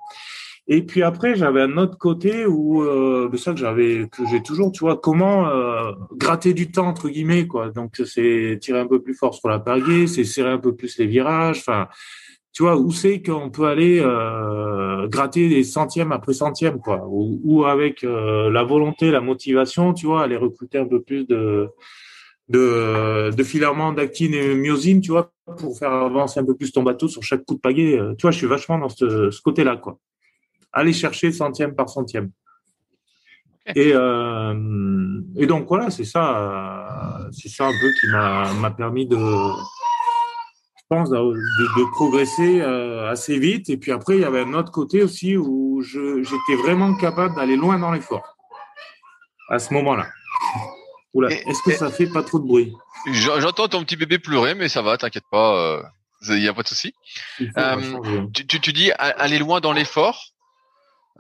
[0.72, 4.72] Et puis après, j'avais un autre côté où euh, ça que j'avais, que j'ai toujours,
[4.72, 7.72] tu vois, comment euh, gratter du temps entre guillemets, quoi.
[7.72, 11.00] Donc c'est tirer un peu plus fort sur la pagaie, c'est serrer un peu plus
[11.00, 11.58] les virages.
[11.58, 11.88] Enfin,
[12.54, 17.04] tu vois, où c'est qu'on peut aller euh, gratter des centièmes après centièmes, quoi.
[17.08, 21.26] Ou, ou avec euh, la volonté, la motivation, tu vois, aller recruter un peu plus
[21.26, 21.68] de
[22.50, 26.84] de, de filaments d'actine et myosine, tu vois, pour faire avancer un peu plus ton
[26.84, 27.98] bateau sur chaque coup de pagaie.
[28.00, 30.00] Euh, Tu vois, je suis vachement dans ce, ce côté-là, quoi.
[30.74, 32.32] Aller chercher centième par centième.
[33.76, 39.06] Et, euh, et donc voilà, c'est ça, euh, c'est ça un peu qui m'a permis
[39.06, 43.70] de, je pense, de, de, progresser euh, assez vite.
[43.70, 47.56] Et puis après, il y avait un autre côté aussi où j'étais vraiment capable d'aller
[47.56, 48.38] loin dans l'effort
[49.50, 50.08] à ce moment-là.
[51.30, 52.74] Est-ce que ça fait pas trop de bruit?
[53.14, 55.82] J'entends ton petit bébé pleurer, mais ça va, t'inquiète pas,
[56.28, 56.94] il n'y a pas de souci.
[58.34, 60.34] tu, tu, tu dis aller loin dans l'effort.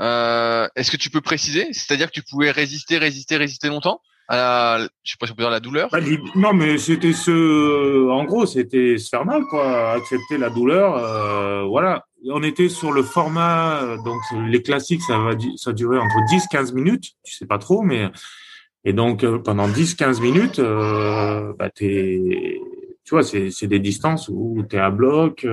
[0.02, 1.68] Euh, Est-ce que tu peux préciser?
[1.72, 5.36] C'est-à-dire que tu pouvais résister, résister, résister longtemps à la, je sais pas si on
[5.36, 5.90] peut dire la douleur?
[5.92, 6.00] Bah,
[6.36, 10.96] non, mais c'était ce, en gros, c'était se faire mal, quoi, accepter la douleur.
[10.96, 16.18] Euh, voilà, on était sur le format, donc les classiques, ça va, ça durait entre
[16.32, 18.10] 10-15 minutes, tu sais pas trop, mais
[18.86, 22.60] et donc euh, pendant 10-15 minutes, euh, bah, tu
[23.10, 25.46] vois, c'est des distances où tu à bloc.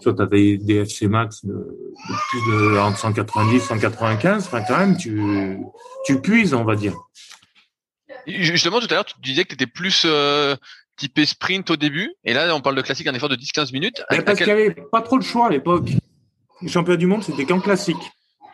[0.00, 1.54] Soit tu as des, FC max de,
[2.30, 5.58] plus de 190, 195, enfin quand même, tu,
[6.04, 6.94] tu puises, on va dire.
[8.26, 10.56] Justement, tout à l'heure, tu disais que tu étais plus euh,
[10.96, 14.02] typé sprint au début, et là, on parle de classique, un effort de 10-15 minutes.
[14.08, 15.90] parce qu'il n'y avait pas trop de choix à l'époque.
[16.62, 17.96] Le championnat du monde, c'était qu'en classique.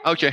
[0.05, 0.31] Ah, ok.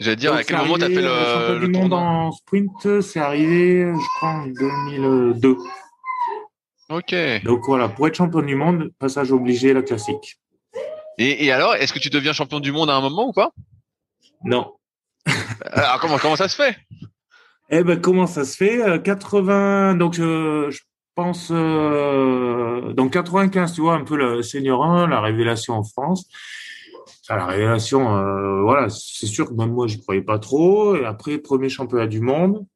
[0.00, 1.02] J'allais dire, à quel moment tu as fait le.
[1.02, 5.56] Le championnat du monde en sprint, c'est arrivé, je crois, en 2002.
[6.94, 7.14] Ok.
[7.42, 10.36] Donc voilà, pour être champion du monde, passage obligé la classique.
[11.18, 13.50] Et, et alors, est-ce que tu deviens champion du monde à un moment ou pas?
[14.44, 14.74] Non.
[15.62, 16.76] alors comment comment ça se fait?
[17.70, 19.02] Eh ben comment ça se fait?
[19.02, 20.80] 80 euh, donc je, je
[21.14, 26.28] pense euh, donc 95 tu vois un peu le senior 1 la révélation en France.
[27.28, 31.38] la révélation euh, voilà, c'est sûr que même moi j'y croyais pas trop et après
[31.38, 32.66] premier championnat du monde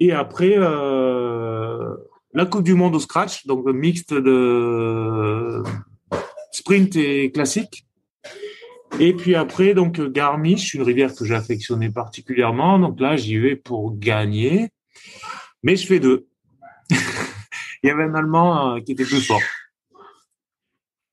[0.00, 1.29] et après euh,
[2.32, 5.62] la Coupe du Monde au scratch, donc mixte de
[6.52, 7.86] sprint et classique.
[8.98, 12.78] Et puis après, donc Garmisch, une rivière que j'ai particulièrement.
[12.78, 14.68] Donc là, j'y vais pour gagner,
[15.62, 16.26] mais je fais deux.
[17.82, 19.40] Il y avait un Allemand euh, qui était plus fort.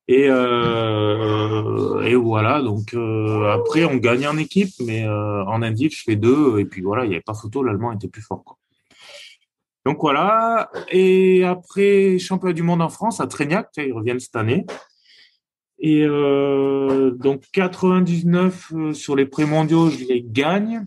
[0.06, 6.16] Et, euh, voilà, donc euh, après on gagne en équipe, mais en indiv je fais
[6.16, 8.57] deux, et puis voilà, il n'y avait pas photo, l'Allemand était plus fort.
[9.88, 10.70] Donc voilà.
[10.90, 14.66] Et après, championnat du monde en France à Trégnac, ils reviennent cette année.
[15.78, 20.84] Et euh, donc 99 euh, sur les pré-mondiaux, je les gagne.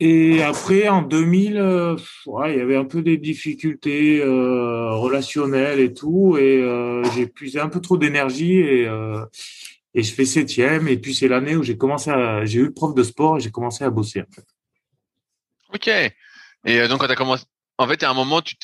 [0.00, 6.36] Et après, en 2000, euh, il y avait un peu des difficultés relationnelles et tout,
[6.36, 6.60] et
[7.14, 8.88] j'ai puisé un peu trop d'énergie et,
[9.94, 10.88] et je fais septième.
[10.88, 12.10] Et puis c'est l'année où j'ai commencé
[12.46, 14.24] j'ai eu prof de sport et j'ai commencé à bosser.
[15.72, 15.88] Ok.
[16.64, 17.44] Et euh, donc, quand as commencé,
[17.78, 18.56] en fait, à un moment, tu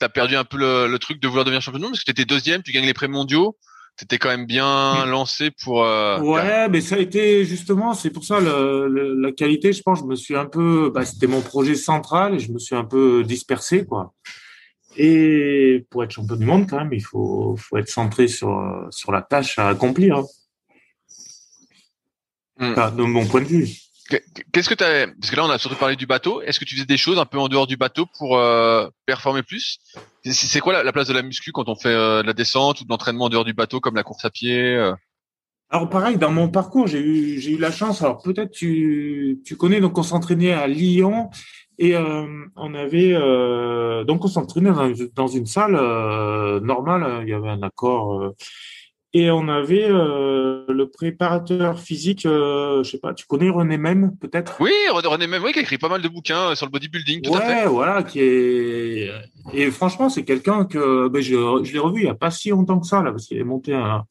[0.00, 2.20] as perdu un peu le, truc de vouloir devenir champion du monde parce que tu
[2.20, 3.56] étais deuxième, tu gagnes les prix mondiaux.
[3.96, 5.82] T'étais quand même bien lancé pour.
[5.82, 8.86] Euh, ouais, mais ça a été justement, c'est pour ça le,
[9.20, 9.72] la qualité.
[9.72, 12.60] Je pense, je me suis un peu, bah, c'était mon projet central et je me
[12.60, 14.14] suis un peu dispersé, quoi.
[14.96, 19.10] Et pour être champion du monde, quand même, il faut, faut être centré sur sur
[19.10, 20.18] la tâche à accomplir.
[20.18, 20.24] Hein.
[22.60, 22.74] Hmm.
[22.96, 23.68] de mon point de vue.
[24.08, 26.40] Qu'est-ce que tu as Parce que là, on a surtout parlé du bateau.
[26.40, 29.42] Est-ce que tu faisais des choses un peu en dehors du bateau pour euh, performer
[29.42, 29.78] plus?
[30.24, 32.84] C'est quoi la, place de la muscu quand on fait euh, de la descente ou
[32.84, 34.94] de l'entraînement en dehors du bateau, comme la course à pied euh?
[35.70, 38.00] Alors pareil, dans mon parcours, j'ai eu j'ai eu la chance.
[38.00, 41.28] Alors peut-être tu tu connais donc on s'entraînait à Lyon
[41.78, 43.12] et on avait
[44.06, 45.72] donc on s'entraînait dans, dans, une salle
[46.62, 47.22] normale.
[47.24, 48.32] Il y avait un accord
[49.14, 54.16] et on avait euh, le préparateur physique, euh, je sais pas, tu connais René Même
[54.20, 54.56] peut-être?
[54.60, 57.22] Oui, René Même, oui, qui a écrit pas mal de bouquins euh, sur le bodybuilding.
[57.22, 57.66] Tout ouais, à fait.
[57.66, 59.10] voilà, qui est
[59.54, 62.50] et franchement c'est quelqu'un que ben, je, je l'ai revu il y a pas si
[62.50, 64.04] longtemps que ça là, parce qu'il est monté un,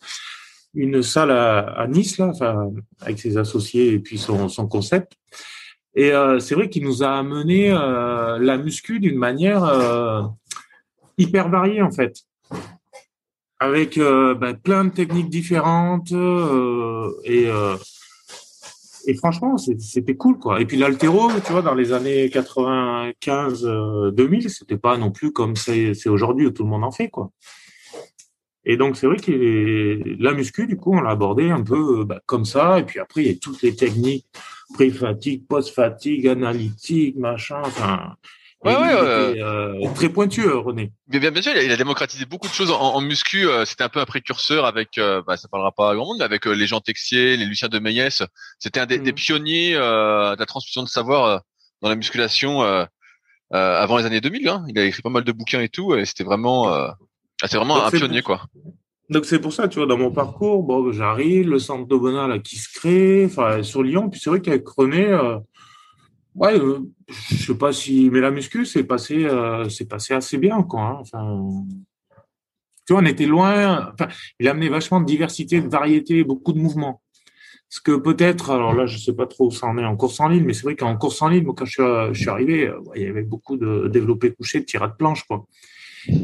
[0.73, 5.13] une salle à, à, Nice là, enfin avec ses associés et puis son, son concept.
[5.95, 10.21] Et euh, c'est vrai qu'il nous a amené euh, la muscu d'une manière euh,
[11.17, 12.26] hyper variée en fait
[13.59, 17.75] avec euh, ben, plein de techniques différentes euh, et euh,
[19.07, 20.59] et franchement c'était cool quoi.
[20.61, 23.63] Et puis l'altéro tu vois dans les années 95
[24.13, 27.31] 2000 c'était pas non plus comme c'est aujourd'hui où tout le monde en fait quoi.
[28.65, 32.19] Et donc c'est vrai que la muscu du coup on l'a abordé un peu ben,
[32.25, 32.79] comme ça.
[32.79, 34.27] Et puis après il y a toutes les techniques
[34.73, 38.17] pré-fatigue post-fatigue analytique machin enfin
[38.65, 40.91] Ouais, ouais, euh, très pointu, euh, René.
[41.07, 43.47] Bien, bien, bien sûr, il a, démocratisé beaucoup de choses en, en muscu.
[43.47, 46.17] Euh, c'était un peu un précurseur avec, euh, bah, ça parlera pas à grand monde,
[46.19, 48.23] mais avec les Jean Texier, les Lucien de Meillès.
[48.57, 49.15] C'était un des, des mm.
[49.15, 51.41] pionniers de la transmission de savoir
[51.81, 52.61] dans la musculation
[53.51, 54.49] avant les années 2000.
[54.49, 54.65] Hein.
[54.69, 56.97] Il a écrit pas mal de bouquins et tout, et c'était vraiment, ah,
[57.45, 58.41] c'est vraiment un pionnier, quoi.
[59.09, 62.39] Donc c'est pour ça, tu vois, dans mon parcours, bon, j'arrive, le centre d'Aubenas là
[62.39, 65.37] qui se crée, enfin sur Lyon, puis c'est vrai qu'avec René, euh,
[66.37, 70.63] ouais, euh, je sais pas si, mais la muscu c'est passé, euh, passé assez bien,
[70.63, 71.01] quoi.
[71.13, 71.65] Hein,
[72.85, 73.93] tu vois, on était loin.
[74.39, 77.01] Il a amené vachement de diversité, de variété, beaucoup de mouvements.
[77.69, 80.21] Ce que peut-être, alors là, je sais pas trop où ça en est en course
[80.21, 82.71] en ligne, mais c'est vrai qu'en course en ligne, moi, quand je suis, suis arrivé,
[82.95, 85.45] il y avait beaucoup de développé couché, de tirade de planche, quoi.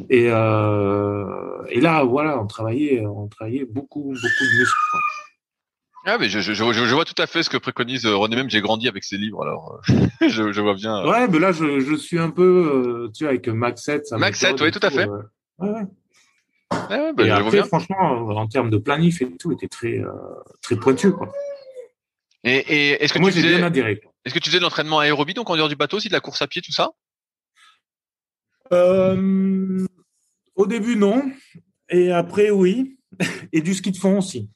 [0.09, 4.77] Et, euh, et là, voilà, on travaillait, on travaillait beaucoup, beaucoup de muscles.
[6.05, 8.49] Ah mais je, je, je, vois tout à fait ce que préconise euh, René même.
[8.49, 11.05] J'ai grandi avec ses livres, alors euh, je, vois bien.
[11.07, 14.11] Ouais, mais là je, je suis un peu, tu vois, avec Max 7.
[14.13, 15.07] Max 7, oui, tout à fait.
[15.07, 15.19] ouais,
[15.59, 15.69] ouais.
[16.89, 20.01] ouais bah, et après, franchement, en termes de planif et tout, était très,
[20.61, 21.31] très pointu, quoi.
[22.43, 24.01] Et, et est-ce que moi bien adhéré.
[24.25, 26.19] Est-ce que tu faisais de l'entraînement aérobie donc en dehors du bateau, aussi de la
[26.19, 26.91] course à pied, tout ça?
[28.71, 29.85] Euh,
[30.55, 31.23] au début, non.
[31.89, 32.97] Et après, oui.
[33.51, 34.49] Et du ski de fond aussi.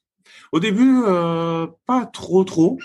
[0.52, 2.78] Au début, euh, pas trop, trop.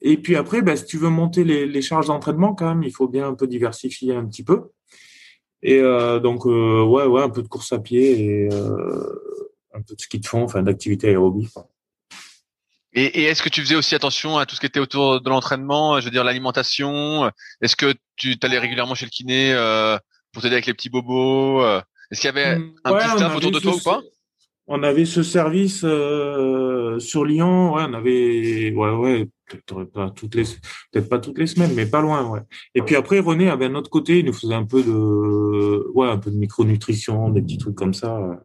[0.00, 3.08] Et puis après, ben, si tu veux monter les, charges d'entraînement, quand même, il faut
[3.08, 4.70] bien un peu diversifier un petit peu.
[5.62, 10.00] Et euh, donc, ouais, ouais, un peu de course à pied et un peu de
[10.00, 11.48] ski de fond, enfin, d'activité aérobie.
[12.96, 16.00] Et, est-ce que tu faisais aussi attention à tout ce qui était autour de l'entraînement,
[16.00, 17.30] je veux dire l'alimentation?
[17.60, 19.98] Est-ce que tu allais régulièrement chez le kiné euh,
[20.32, 21.82] pour t'aider avec les petits bobos euh?
[22.10, 24.00] Est-ce qu'il y avait mm, un petit staff autour de toi ou pas?
[24.68, 30.34] On avait ce service euh, sur Lyon, ouais, on avait, ouais, ouais, peut-être pas toutes
[30.34, 30.42] les,
[30.90, 32.40] peut-être pas toutes les semaines, mais pas loin, ouais.
[32.74, 36.08] Et puis après, René avait un autre côté, il nous faisait un peu de, ouais,
[36.08, 38.40] un peu de micronutrition, des petits trucs comme ça.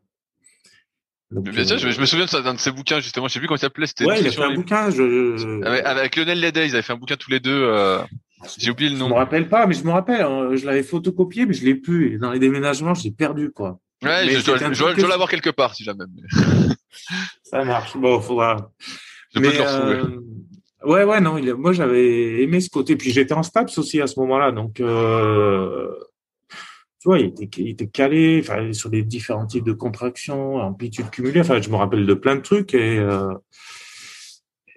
[1.31, 3.27] Bien sûr, je, me souviens d'un de ses bouquins justement.
[3.27, 3.88] Je sais plus comment il s'appelait.
[3.88, 4.89] C'était ouais, il a fait un bouquin.
[4.89, 5.63] Je...
[5.63, 7.63] Avec, Lionel Ledet, ils avaient fait un bouquin tous les deux.
[7.63, 8.01] Euh...
[8.57, 9.07] J'ai oublié le nom.
[9.07, 10.23] Je me rappelle pas, mais je me rappelle.
[10.23, 12.15] Hein, je l'avais photocopié, mais je l'ai plus.
[12.15, 13.79] Et dans les déménagements, j'ai perdu quoi.
[14.03, 16.05] Ouais, je, dois, je, l'avoir quelque part si jamais.
[17.43, 17.95] Ça marche.
[17.97, 18.71] Bon, faudra.
[19.35, 19.61] Je peux te.
[19.61, 20.19] Euh...
[20.83, 21.37] Ouais, ouais, non.
[21.37, 21.53] Il...
[21.53, 22.95] Moi, j'avais aimé ce côté.
[22.95, 24.79] Puis j'étais en STAPS aussi à ce moment-là, donc.
[24.79, 25.87] Euh
[27.01, 31.39] tu vois, il était, il était calé sur les différents types de contractions, amplitude cumulée.
[31.39, 33.33] Enfin, je me rappelle de plein de trucs et euh,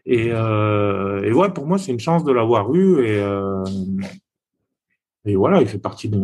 [0.07, 3.63] et, euh, et ouais, pour moi, c'est une chance de l'avoir eu et euh,
[5.25, 6.21] et voilà, il fait partie de,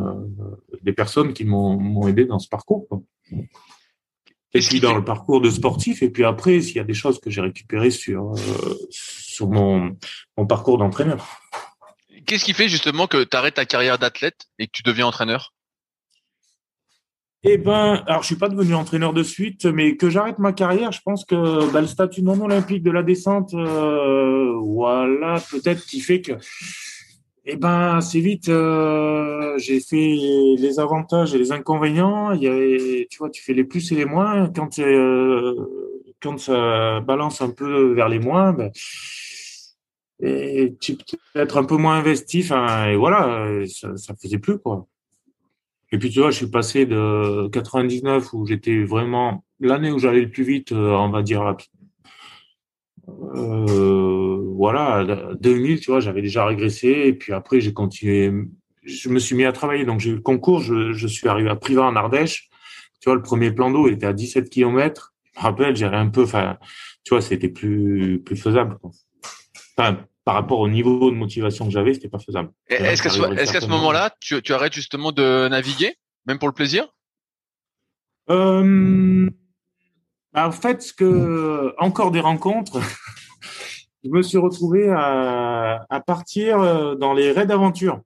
[0.82, 2.86] des personnes qui m'ont aidé dans ce parcours.
[2.88, 3.02] Quoi.
[4.52, 7.20] Et puis dans le parcours de sportif, et puis après, s'il y a des choses
[7.20, 9.96] que j'ai récupérées sur euh, sur mon,
[10.36, 11.40] mon parcours d'entraîneur.
[12.26, 15.54] Qu'est-ce qui fait justement que tu arrêtes ta carrière d'athlète et que tu deviens entraîneur?
[17.42, 20.92] Eh ben, alors je suis pas devenu entraîneur de suite, mais que j'arrête ma carrière,
[20.92, 26.00] je pense que bah, le statut non olympique de la descente, euh, voilà, peut-être qui
[26.00, 26.32] fait que,
[27.46, 29.96] eh ben, assez vite, euh, j'ai fait
[30.58, 32.32] les avantages et les inconvénients.
[32.32, 34.48] Il y avait, tu vois, tu fais les plus et les moins.
[34.50, 35.54] Quand euh,
[36.22, 38.70] quand ça balance un peu vers les moins, ben,
[40.80, 42.42] tu peux être un peu moins investi.
[42.44, 44.86] Enfin, et voilà, ça, ça faisait plus quoi.
[45.92, 50.22] Et puis, tu vois, je suis passé de 99 où j'étais vraiment l'année où j'allais
[50.22, 51.56] le plus vite, euh, on va dire,
[53.08, 55.04] euh, voilà,
[55.40, 56.88] 2000, tu vois, j'avais déjà régressé.
[56.88, 58.32] Et puis après, j'ai continué.
[58.82, 59.84] Je me suis mis à travailler.
[59.84, 60.60] Donc, j'ai eu le concours.
[60.60, 62.48] Je, je suis arrivé à Privas en Ardèche.
[63.00, 65.14] Tu vois, le premier plan d'eau était à 17 km.
[65.34, 66.58] Je me rappelle, j'avais un peu, enfin,
[67.04, 68.76] tu vois, c'était plus, plus faisable.
[69.76, 72.50] Enfin, par rapport au niveau de motivation que j'avais, c'était pas faisable.
[72.68, 75.94] Est-ce qu'à ce, moment-là, tu, arrêtes justement de naviguer,
[76.26, 76.88] même pour le plaisir?
[78.28, 79.30] Euh,
[80.32, 82.80] bah, En fait, ce que encore des rencontres.
[84.04, 88.00] je me suis retrouvé à, partir euh, dans les raids d'aventure.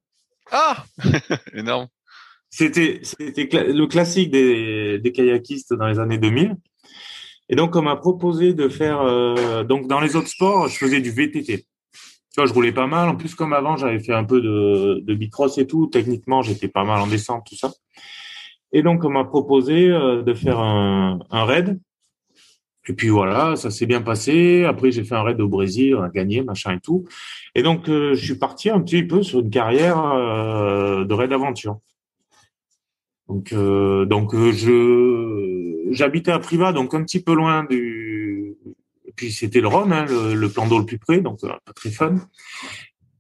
[0.51, 0.85] Ah,
[1.55, 1.89] énorme.
[2.51, 6.57] C'était c'était le classique des, des kayakistes dans les années 2000.
[7.49, 11.01] Et donc on m'a proposé de faire euh, donc dans les autres sports, je faisais
[11.01, 11.67] du VTT
[12.35, 13.09] tu vois, je roulais pas mal.
[13.09, 15.87] En plus, comme avant, j'avais fait un peu de, de bicross et tout.
[15.87, 17.73] Techniquement, j'étais pas mal en descente, tout ça.
[18.73, 21.79] Et donc, on m'a proposé euh, de faire un, un raid.
[22.87, 24.65] Et puis voilà, ça s'est bien passé.
[24.65, 27.05] Après, j'ai fait un raid au Brésil, on a gagné, machin et tout.
[27.55, 31.33] Et donc, euh, je suis parti un petit peu sur une carrière euh, de raid
[31.33, 31.79] aventure.
[33.29, 38.55] Donc, donc je j'habitais à Privas, donc un petit peu loin du
[39.17, 41.91] puis c'était le Rhum, hein, le, plan d'eau le plus près, donc euh, pas très
[41.91, 42.17] fun.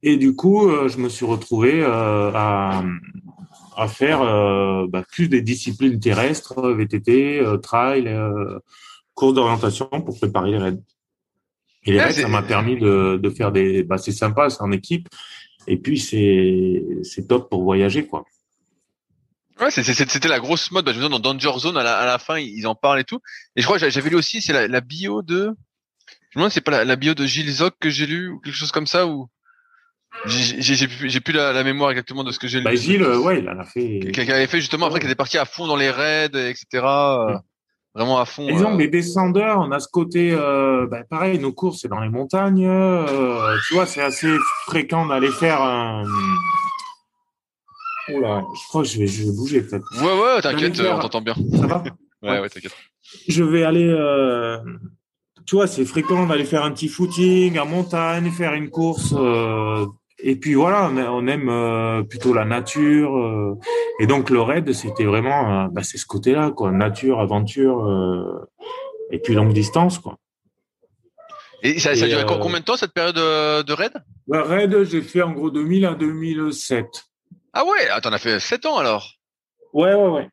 [0.02, 2.84] Et du coup, euh, je me suis retrouvé euh, à,
[3.76, 4.20] à faire
[4.88, 8.04] bah, plus des disciplines terrestres, VTT, trail,
[9.14, 10.78] course d'orientation pour préparer les raids.
[11.84, 13.82] Et les raids, ça m'a permis de, de faire des.
[13.82, 15.08] Bah, c'est sympa, c'est en équipe.
[15.66, 18.24] Et puis c'est top pour voyager, quoi.
[19.60, 20.84] Ouais, c'était la grosse mode.
[20.84, 23.20] Bah, je me dans Danger Zone à la, fin, ils en parlent et tout.
[23.56, 25.54] Et je crois que j'avais lu aussi, c'est la, la, bio de.
[26.30, 28.56] Je me demande, c'est pas la, bio de Gilles Zoc que j'ai lu ou quelque
[28.56, 29.28] chose comme ça ou.
[30.26, 32.64] J'ai plus la, la, mémoire exactement de ce que j'ai lu.
[32.64, 34.10] Bah, Gilles, ouais, il en a fait.
[34.12, 36.84] Qui avait fait justement après, qui était parti à fond dans les raids, etc.
[37.94, 38.46] vraiment à fond.
[38.46, 38.78] Disons, euh...
[38.78, 42.66] les descendeurs, on a ce côté, euh, bah, pareil, nos courses, c'est dans les montagnes.
[42.66, 44.36] Euh, tu vois, c'est assez
[44.66, 46.04] fréquent d'aller faire un.
[48.08, 49.86] Oula, je crois que je vais, je vais bouger peut-être.
[50.02, 51.34] Ouais, ouais, t'inquiète, on t'entend bien.
[51.52, 51.84] Ça va?
[52.22, 52.74] Ouais, ouais, t'inquiète.
[53.28, 53.88] Je vais aller.
[53.88, 54.58] Euh,
[55.46, 59.14] tu vois, c'est fréquent d'aller faire un petit footing en montagne, faire une course.
[60.24, 63.16] Euh, et puis voilà, on aime euh, plutôt la nature.
[63.16, 63.58] Euh,
[64.00, 68.46] et donc le raid, c'était vraiment, bah, c'est ce côté-là, quoi, nature, aventure,
[69.10, 70.18] et puis longue distance, quoi.
[71.62, 73.92] Et ça, ça a duré combien de temps cette période de raid?
[74.26, 76.86] Bah, Raid, j'ai fait en gros 2000 à 2007.
[77.54, 79.12] Ah ouais, ah, t'en as fait 7 ans alors.
[79.72, 80.28] Ouais, ouais, ouais.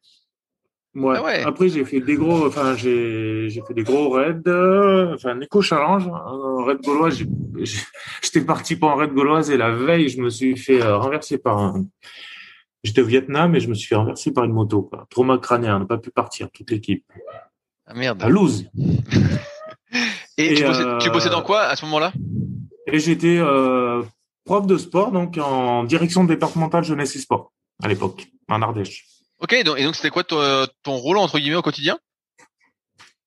[0.94, 1.44] Ah ouais.
[1.44, 5.42] Après, j'ai fait des gros, enfin, j'ai, j'ai fait des gros raids, euh, enfin, un
[5.42, 7.10] éco challenge, un raid gaulois.
[8.22, 11.38] J'étais parti pour un raid gauloise et la veille, je me suis fait euh, renverser
[11.38, 11.86] par un.
[12.84, 14.82] J'étais au Vietnam et je me suis fait renverser par une moto.
[14.82, 15.06] Quoi.
[15.10, 17.06] Trauma crânien, on n'a pas pu partir, toute l'équipe.
[17.86, 18.22] Ah merde.
[18.22, 18.66] À Louz.
[20.38, 22.12] et, tu, bossais, tu, bossais, dans quoi à ce moment-là?
[22.88, 24.04] Et j'étais euh,
[24.44, 29.06] prof de sport, donc en direction départementale jeunesse et sport à l'époque, en Ardèche.
[29.42, 31.98] Ok, et donc c'était quoi ton, ton, rôle entre guillemets au quotidien?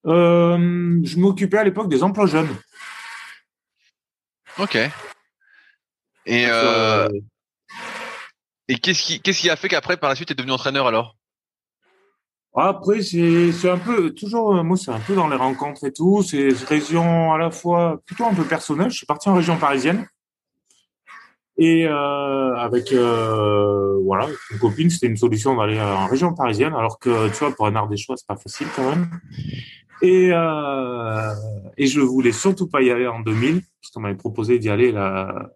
[0.07, 2.55] Euh, Je m'occupais à l'époque des emplois jeunes.
[4.59, 4.77] Ok.
[6.27, 7.09] Et, euh,
[8.69, 10.87] et qu'est-ce qui, qu'est-ce qui a fait qu'après, par la suite, tu es devenu entraîneur
[10.87, 11.17] alors?
[12.55, 16.23] Après, c'est, c'est un peu, toujours, moi, c'est un peu dans les rencontres et tout.
[16.23, 18.91] C'est une région à la fois plutôt un peu personnelle.
[18.91, 20.07] Je suis parti en région parisienne.
[21.57, 26.99] Et euh, avec euh, voilà une copine, c'était une solution d'aller en région parisienne, alors
[26.99, 29.09] que tu vois pour un art des choix c'est pas facile quand même.
[30.03, 31.33] Et euh,
[31.77, 35.51] et je voulais surtout pas y aller en 2000 puisqu'on m'avait proposé d'y aller là.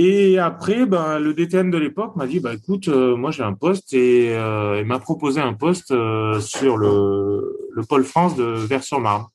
[0.00, 3.54] Et après, ben le DTN de l'époque m'a dit bah écoute, euh, moi j'ai un
[3.54, 8.44] poste et euh, il m'a proposé un poste euh, sur le le pôle France de
[8.44, 9.26] Vers-sur-Marne.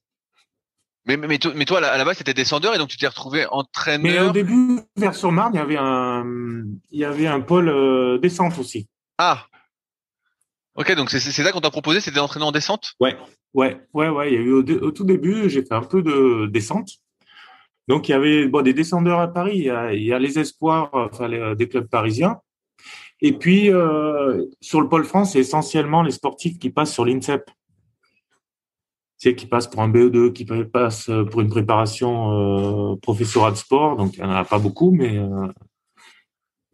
[1.06, 4.02] Mais, mais, mais, toi, à la base, c'était descendeur et donc tu t'es retrouvé entraîneur.
[4.02, 6.24] Mais au début, vers sur Marne, il y avait un,
[6.92, 8.88] il y avait un pôle euh, descente aussi.
[9.18, 9.46] Ah.
[10.76, 12.94] Ok, donc c'est ça qu'on t'a proposé, c'était d'entraîner en descente?
[13.02, 13.18] Ouais,
[13.54, 14.32] ouais, ouais, ouais.
[14.32, 16.90] Il y a eu au, tout début, j'ai fait un peu de descente.
[17.90, 19.58] Donc il y avait bon, des descendeurs à Paris.
[19.58, 22.40] Il y a, il y a les espoirs, enfin les, des clubs parisiens.
[23.22, 27.50] Et puis euh, sur le pôle France, c'est essentiellement les sportifs qui passent sur l'INSEP
[29.32, 33.96] qui passe pour un BE2, qui passe pour une préparation euh, professorat de sport.
[33.96, 35.48] Donc, il n'y en a pas beaucoup, mais, euh,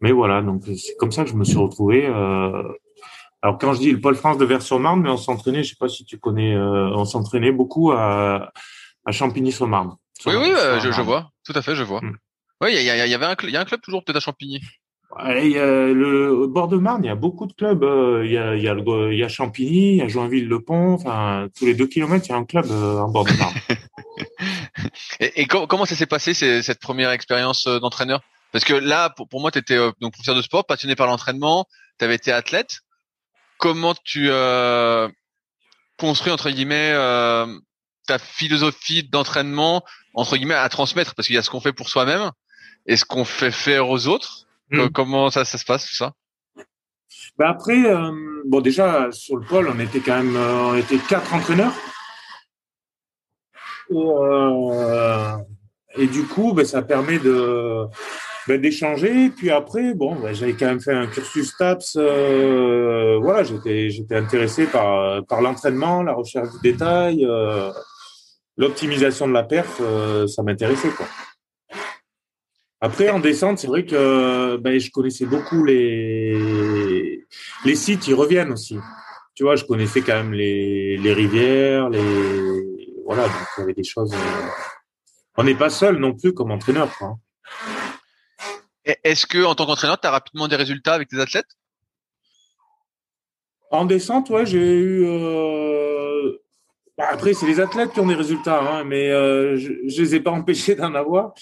[0.00, 0.42] mais voilà.
[0.42, 2.06] Donc, c'est comme ça que je me suis retrouvé.
[2.06, 2.62] Euh,
[3.42, 5.88] alors, quand je dis le Pôle France de Vers-sur-Marne, mais on s'entraînait, je sais pas
[5.88, 8.52] si tu connais, euh, on s'entraînait beaucoup à,
[9.06, 9.96] à Champigny-sur-Marne.
[10.26, 10.50] Oui, oui,
[10.82, 11.30] je, je, vois.
[11.44, 12.00] Tout à fait, je vois.
[12.00, 12.16] Hmm.
[12.60, 14.20] Oui, il y, y, y, avait un, il y a un club toujours peut-être à
[14.20, 14.60] Champigny.
[15.18, 17.82] Il y a le bord de Marne, il y a beaucoup de clubs.
[17.82, 20.94] Euh, il y a, il y a, il y a Champigny, il y a Joinville-le-Pont.
[20.94, 23.54] Enfin, tous les deux kilomètres, il y a un club euh, en bord de Marne.
[25.20, 28.20] et, et comment ça s'est passé cette première expérience euh, d'entraîneur?
[28.52, 31.66] Parce que là, pour, pour moi, tu étais donc professeur de sport, passionné par l'entraînement,
[31.98, 32.78] tu avais été athlète.
[33.58, 35.08] Comment tu euh,
[35.98, 36.94] construis entre guillemets
[38.06, 39.84] ta philosophie d'entraînement
[40.14, 41.16] entre guillemets à transmettre?
[41.16, 42.30] Parce qu'il y a ce qu'on fait pour soi-même
[42.86, 44.46] et ce qu'on fait faire aux autres.
[44.70, 44.88] Hmm.
[44.92, 46.12] Comment ça, ça se passe tout ça?
[47.38, 48.10] Bah après, euh,
[48.44, 51.72] bon déjà sur le pôle, on était quand même, euh, on était quatre entraîneurs.
[53.90, 55.36] Et, euh,
[55.96, 57.86] et du coup, bah, ça permet de
[58.46, 59.30] bah, d'échanger.
[59.30, 61.96] Puis après, bon, j'avais quand même fait un cursus TAPS.
[61.96, 67.26] voilà, j'étais j'étais intéressé par par l'entraînement, la recherche du détail,
[68.56, 69.80] l'optimisation de la perf.
[70.28, 71.06] ça m'intéressait quoi.
[72.82, 77.26] Après, en descente, c'est vrai que ben, je connaissais beaucoup les,
[77.64, 78.78] les sites, ils reviennent aussi.
[79.34, 82.88] Tu vois, je connaissais quand même les, les rivières, les.
[83.04, 84.14] Voilà, donc il y avait des choses.
[84.14, 84.48] Euh,
[85.36, 86.90] on n'est pas seul non plus comme entraîneur.
[86.96, 87.18] Quoi.
[88.84, 91.50] Est-ce que en tant qu'entraîneur, tu as rapidement des résultats avec tes athlètes?
[93.70, 95.04] En descente, ouais, j'ai eu.
[95.06, 96.32] Euh...
[96.96, 100.14] Bah, après, c'est les athlètes qui ont des résultats, hein, mais euh, je, je les
[100.14, 101.34] ai pas empêchés d'en avoir.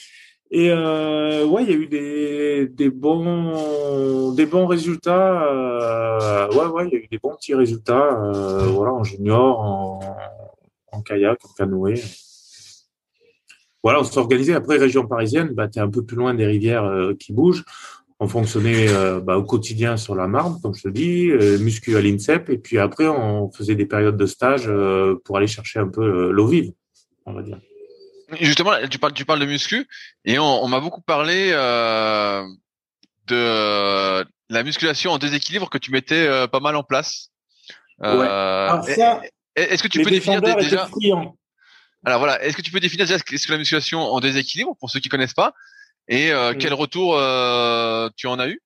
[0.50, 5.44] Et euh, ouais, il y a eu des, des bons des bons résultats.
[5.52, 8.18] Euh, ouais, ouais, il y a eu des bons petits résultats.
[8.22, 10.00] Euh, voilà, en junior, en,
[10.92, 11.94] en kayak, en canoë.
[13.82, 14.54] Voilà, on s'est organisé.
[14.54, 17.64] Après, région parisienne, bah, tu es un peu plus loin des rivières euh, qui bougent.
[18.20, 21.96] on fonctionnait euh, bah, au quotidien sur la marbre, comme je te dis, euh, muscu
[21.96, 24.70] à l'INSEP, et puis après, on faisait des périodes de stage
[25.24, 26.72] pour aller chercher un peu l'eau vive,
[27.26, 27.60] on va dire.
[28.40, 29.88] Justement, tu parles, tu parles de muscu,
[30.24, 31.50] et on, m'a beaucoup parlé
[33.26, 37.30] de la musculation en déséquilibre que tu mettais pas mal en place.
[38.00, 38.28] Ouais.
[39.56, 40.88] est-ce que tu peux définir déjà
[42.04, 44.90] Alors voilà, est-ce que tu peux définir déjà ce que la musculation en déséquilibre pour
[44.90, 45.54] ceux qui connaissent pas
[46.08, 46.58] et euh, mm.
[46.58, 48.60] quel retour euh, tu en as eu?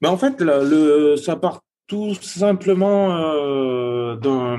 [0.00, 4.58] Ben En fait, le, ça part tout simplement euh, dans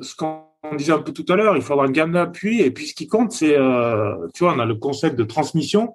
[0.00, 0.44] ce qu'on
[0.76, 1.56] disait un peu tout à l'heure.
[1.56, 2.60] Il faut avoir une gamme d'appui.
[2.60, 5.94] Et puis, ce qui compte, c'est, euh, tu vois, on a le concept de transmission.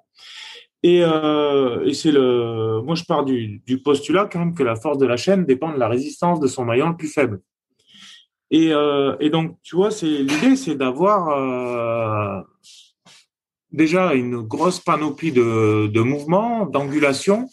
[0.82, 5.06] Et, euh, c'est le, moi, je pars du, postulat quand même que la force de
[5.06, 7.40] la chaîne dépend de la résistance de son maillon le plus faible.
[8.50, 12.44] Et, euh, donc, tu vois, c'est l'idée, c'est d'avoir
[13.72, 17.48] déjà une grosse panoplie de, de mouvements, d'angulation.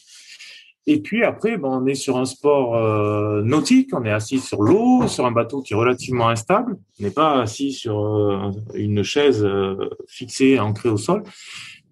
[0.88, 4.61] Et puis après, ben, on est sur un sport euh, nautique, on est assis sur
[4.61, 9.01] l'eau, sur un bateau qui est relativement instable, on n'est pas assis sur euh, une
[9.01, 11.23] chaise euh, fixée, ancrée au sol.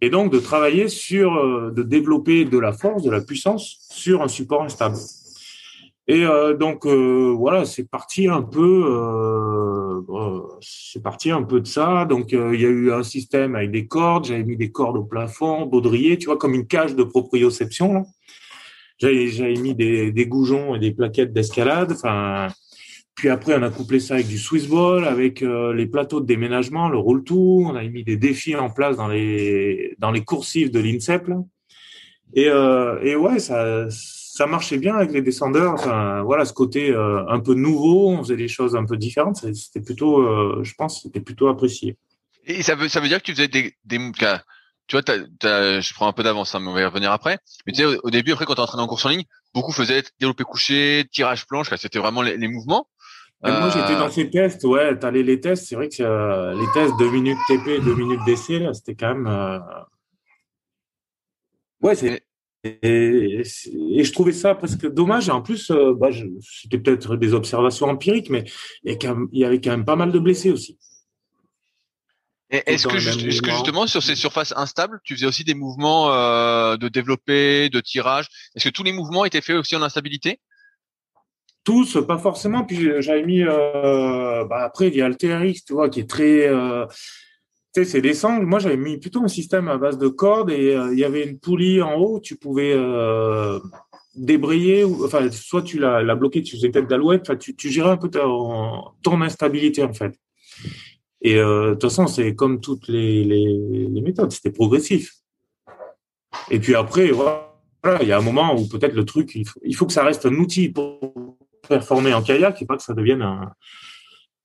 [0.01, 4.27] Et donc de travailler sur, de développer de la force, de la puissance sur un
[4.27, 4.97] support instable.
[6.07, 11.67] Et euh, donc euh, voilà, c'est parti un peu, euh, c'est parti un peu de
[11.67, 12.05] ça.
[12.05, 14.25] Donc il y a eu un système avec des cordes.
[14.25, 18.05] J'avais mis des cordes au plafond, baudrier, tu vois, comme une cage de proprioception.
[18.99, 21.91] J'avais mis des, goujons et des plaquettes d'escalade.
[21.91, 22.47] Enfin,
[23.15, 26.89] puis après on a couplé ça avec du Swiss ball, avec les plateaux de déménagement,
[26.89, 27.65] le roll tout.
[27.67, 31.29] On a mis des défis en place dans les dans les coursives de l'INSEP.
[32.33, 33.39] Et, et ouais,
[34.33, 35.75] ça marchait bien avec les descendeurs.
[36.25, 39.45] Voilà, ce côté euh, un peu nouveau, on faisait des choses un peu différentes.
[39.53, 41.97] C'était plutôt, euh, je pense, c'était plutôt apprécié.
[42.47, 43.99] Et ça veut, ça veut dire que tu faisais des, des
[44.87, 47.37] tu vois, je prends un peu d'avance, hein, mais on va y revenir après.
[47.65, 49.23] Mais tu sais, au, début, après, quand tu entraîné en course en ligne,
[49.53, 51.73] beaucoup faisaient développer couché, tirage planche.
[51.77, 52.87] C'était vraiment les, mouvements.
[53.43, 54.63] Moi, j'étais dans euh, ces tests.
[54.63, 55.67] Ouais, t'allais les tests.
[55.67, 59.61] C'est vrai que les tests 2 minutes TP, 2 minutes DC, là, c'était quand même.
[61.81, 62.23] Ouais, c'est
[62.63, 65.27] et, je trouvais ça presque dommage.
[65.27, 66.09] Et en plus, euh, bah,
[66.41, 68.45] c'était peut-être des observations empiriques, mais
[68.83, 68.97] il
[69.33, 70.77] y avait quand même pas mal de blessés aussi.
[72.53, 77.69] Est-ce que, justement sur ces surfaces instables, tu faisais aussi des mouvements euh, de développer,
[77.69, 78.27] de tirage?
[78.55, 80.39] Est-ce que tous les mouvements étaient faits aussi en instabilité?
[81.63, 82.63] Tous, pas forcément.
[82.63, 86.47] Puis j'avais mis euh, bah, après il y a Alterix, tu vois, qui est très
[87.73, 88.45] sais, c'est des sangles.
[88.45, 91.23] Moi, j'avais mis plutôt un système à base de cordes et euh, il y avait
[91.23, 92.19] une poulie en haut.
[92.19, 93.59] Tu pouvais euh,
[94.15, 97.21] débrayer, ou, enfin, soit tu la bloqué, tu faisais tête d'alouette.
[97.23, 100.13] Enfin, tu, tu gérais un peu ton instabilité en fait.
[101.23, 105.13] Et euh, de toute façon, c'est comme toutes les, méthodes, c'était progressif.
[106.51, 107.49] Et puis après, voilà,
[108.01, 110.35] il y a un moment où peut-être le truc, il faut, que ça reste un
[110.35, 113.53] outil pour performer en kayak et pas que ça devienne un,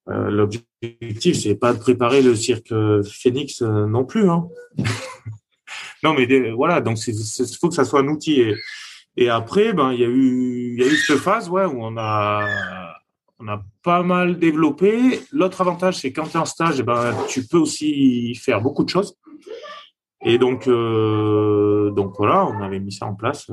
[0.08, 2.72] euh, l'objectif, c'est pas de préparer le cirque
[3.02, 4.30] Phoenix euh, non plus.
[4.30, 4.46] Hein.
[6.04, 7.14] non, mais voilà, donc il
[7.60, 8.40] faut que ça soit un outil.
[8.40, 8.54] Et,
[9.16, 11.96] et après, ben il y a eu y a eu cette phase ouais où on
[11.98, 12.46] a
[13.38, 15.20] on a pas mal développé.
[15.32, 18.84] L'autre avantage, c'est quand tu es en stage, eh ben tu peux aussi faire beaucoup
[18.84, 19.16] de choses.
[20.24, 23.50] Et donc euh, donc voilà, on avait mis ça en place.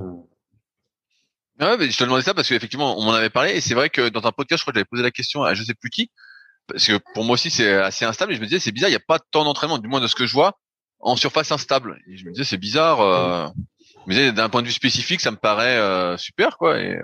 [1.60, 3.90] Ah ouais, je te demandais ça parce qu'effectivement, on m'en avait parlé et c'est vrai
[3.90, 5.90] que dans un podcast, je crois que j'avais posé la question à je sais plus
[5.90, 6.12] qui,
[6.68, 8.94] parce que pour moi aussi c'est assez instable et je me disais c'est bizarre il
[8.94, 10.58] n'y a pas tant d'entraînement du moins de ce que je vois
[11.00, 13.48] en surface instable et je me disais c'est bizarre euh,
[14.08, 17.02] mais d'un point de vue spécifique ça me paraît euh, super quoi euh,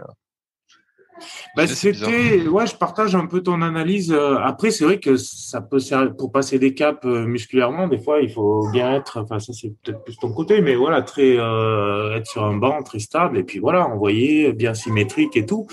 [1.56, 5.62] bah, c'était ouais je partage un peu ton analyse euh, après c'est vrai que ça
[5.62, 9.54] peut servir pour passer des caps musculairement des fois il faut bien être enfin ça
[9.54, 13.44] c'est peut-être plus ton côté mais voilà très être sur un banc très stable et
[13.44, 15.68] puis voilà envoyer bien symétrique et tout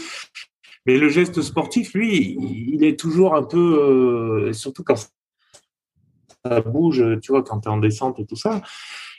[0.88, 2.38] mais le geste sportif, lui,
[2.72, 7.70] il est toujours un peu, euh, surtout quand ça bouge, tu vois, quand tu es
[7.70, 8.62] en descente et tout ça,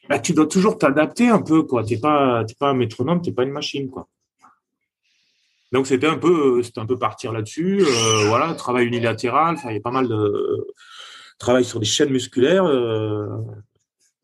[0.09, 1.83] bah, tu dois toujours t'adapter un peu, quoi.
[1.83, 4.07] Tu n'es pas, pas un métronome, tu n'es pas une machine, quoi.
[5.71, 7.81] Donc c'était un peu, c'était un peu partir là-dessus.
[7.81, 9.55] Euh, voilà, travail unilatéral.
[9.65, 10.67] il y a pas mal de
[11.37, 12.65] travail sur des chaînes musculaires.
[12.65, 13.27] Euh.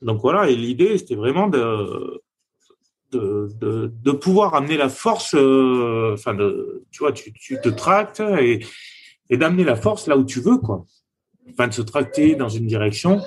[0.01, 2.21] donc voilà, et l'idée c'était vraiment de
[3.11, 8.19] de, de, pouvoir amener la force, euh, enfin, de, tu vois, tu, tu te tractes
[8.19, 8.65] et,
[9.29, 10.85] et d'amener la force là où tu veux, quoi.
[11.51, 13.21] Enfin, de se tracter dans une direction.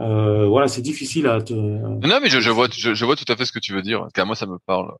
[0.00, 1.52] Euh, voilà, c'est difficile à te.
[1.52, 4.08] Non, mais je, je vois, je, vois tout à fait ce que tu veux dire.
[4.14, 4.92] Car moi, ça me parle,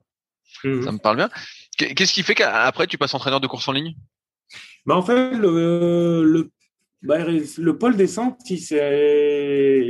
[0.62, 0.82] mhm.
[0.82, 1.30] ça me parle bien.
[1.76, 3.94] Qu'est-ce qui fait qu'après tu passes entraîneur de course en ligne?
[4.86, 6.50] Bah en fait, le, le
[7.04, 8.58] bah, le pôle descente, il,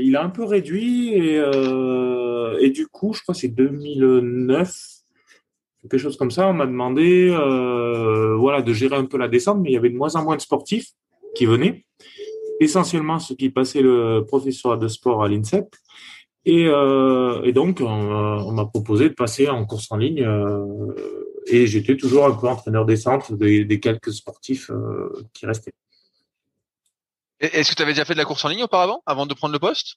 [0.05, 4.77] il a un peu réduit et, euh, et du coup, je crois que c'est 2009,
[5.83, 9.61] quelque chose comme ça, on m'a demandé euh, voilà, de gérer un peu la descente,
[9.63, 10.89] mais il y avait de moins en moins de sportifs
[11.37, 11.85] qui venaient,
[12.59, 15.69] essentiellement ceux qui passaient le professeur de sport à l'INSEP.
[16.47, 20.27] Et, euh, et donc, on, m'a proposé de passer en course en ligne.
[21.47, 25.73] Euh, et j'étais toujours un peu entraîneur descente des, des quelques sportifs euh, qui restaient.
[27.41, 29.53] Est-ce que tu avais déjà fait de la course en ligne auparavant, avant de prendre
[29.53, 29.97] le poste?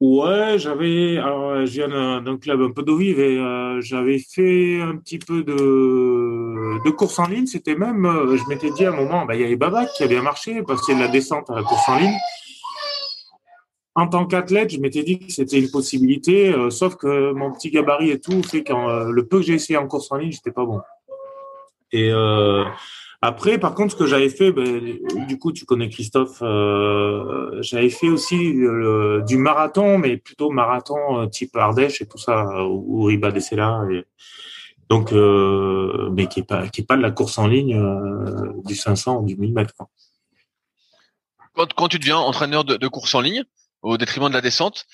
[0.00, 1.18] Ouais, j'avais.
[1.18, 5.18] Alors, je viens d'un club un peu d'eau vive et euh, j'avais fait un petit
[5.18, 7.46] peu de, de course en ligne.
[7.46, 10.02] C'était même, euh, je m'étais dit à un moment, bah, il y avait Babac qui
[10.04, 12.16] a bien marché, passer de la descente à la course en ligne.
[13.94, 17.70] En tant qu'athlète, je m'étais dit que c'était une possibilité, euh, sauf que mon petit
[17.70, 20.52] gabarit et tout fait quand le peu que j'ai essayé en course en ligne, j'étais
[20.52, 20.80] pas bon.
[21.92, 22.12] Et
[23.22, 27.90] après, par contre, ce que j'avais fait, ben, du coup, tu connais Christophe, euh, j'avais
[27.90, 28.54] fait aussi
[29.26, 33.42] du marathon, mais plutôt marathon euh, type Ardèche et tout ça, ou Riba des
[35.12, 39.26] euh, mais qui est pas pas de la course en ligne euh, du 500 ou
[39.26, 39.74] du 1000 mètres.
[41.54, 43.44] Quand, quand tu deviens entraîneur de course en ligne,
[43.82, 44.86] au détriment de la descente,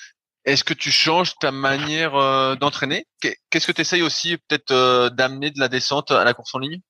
[0.45, 3.07] est-ce que tu changes ta manière euh, d'entraîner?
[3.20, 6.80] Qu'est-ce que tu essayes aussi peut-être d'amener de la descente à la course en ligne?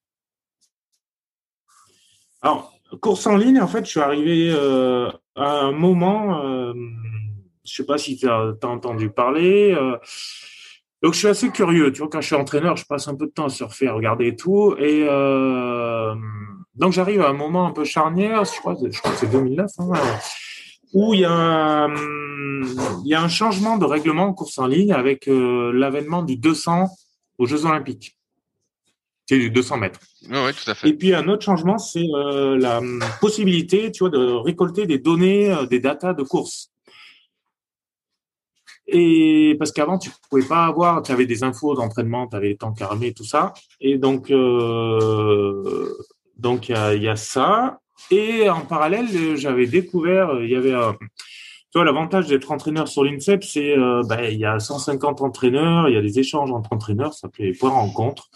[2.42, 6.72] Alors, course en ligne, en fait, je suis arrivé euh, à un moment, euh,
[7.64, 9.74] je sais pas si tu as, entendu parler.
[9.74, 9.96] Euh,
[11.02, 11.92] donc, je suis assez curieux.
[11.92, 13.92] Tu vois, quand je suis entraîneur, je passe un peu de temps à surfer, à
[13.92, 14.74] regarder tout.
[14.78, 16.14] Et euh,
[16.74, 19.70] donc, j'arrive à un moment un peu charnière, je crois, je crois que c'est 2009,
[19.78, 19.92] hein,
[20.96, 21.88] où il y, a,
[23.04, 26.88] il y a un changement de règlement en course en ligne avec l'avènement du 200
[27.38, 28.16] aux Jeux Olympiques
[29.26, 30.00] c'est du 200 mètres.
[30.30, 30.88] Oui, tout à fait.
[30.88, 32.80] Et puis un autre changement, c'est euh, la
[33.20, 36.70] possibilité, tu vois, de récolter des données, euh, des datas de course.
[38.86, 42.56] Et parce qu'avant, tu pouvais pas avoir, tu avais des infos d'entraînement, tu avais les
[42.56, 43.52] temps carmés, tout ça.
[43.80, 45.92] Et donc, euh,
[46.36, 47.80] donc il y a, y a, ça.
[48.10, 53.04] Et en parallèle, j'avais découvert, il y avait un, tu vois, l'avantage d'être entraîneur sur
[53.04, 57.12] l'INSEP, c'est, ben, il y a 150 entraîneurs, il y a des échanges entre entraîneurs,
[57.14, 58.28] ça s'appelait Point Rencontre.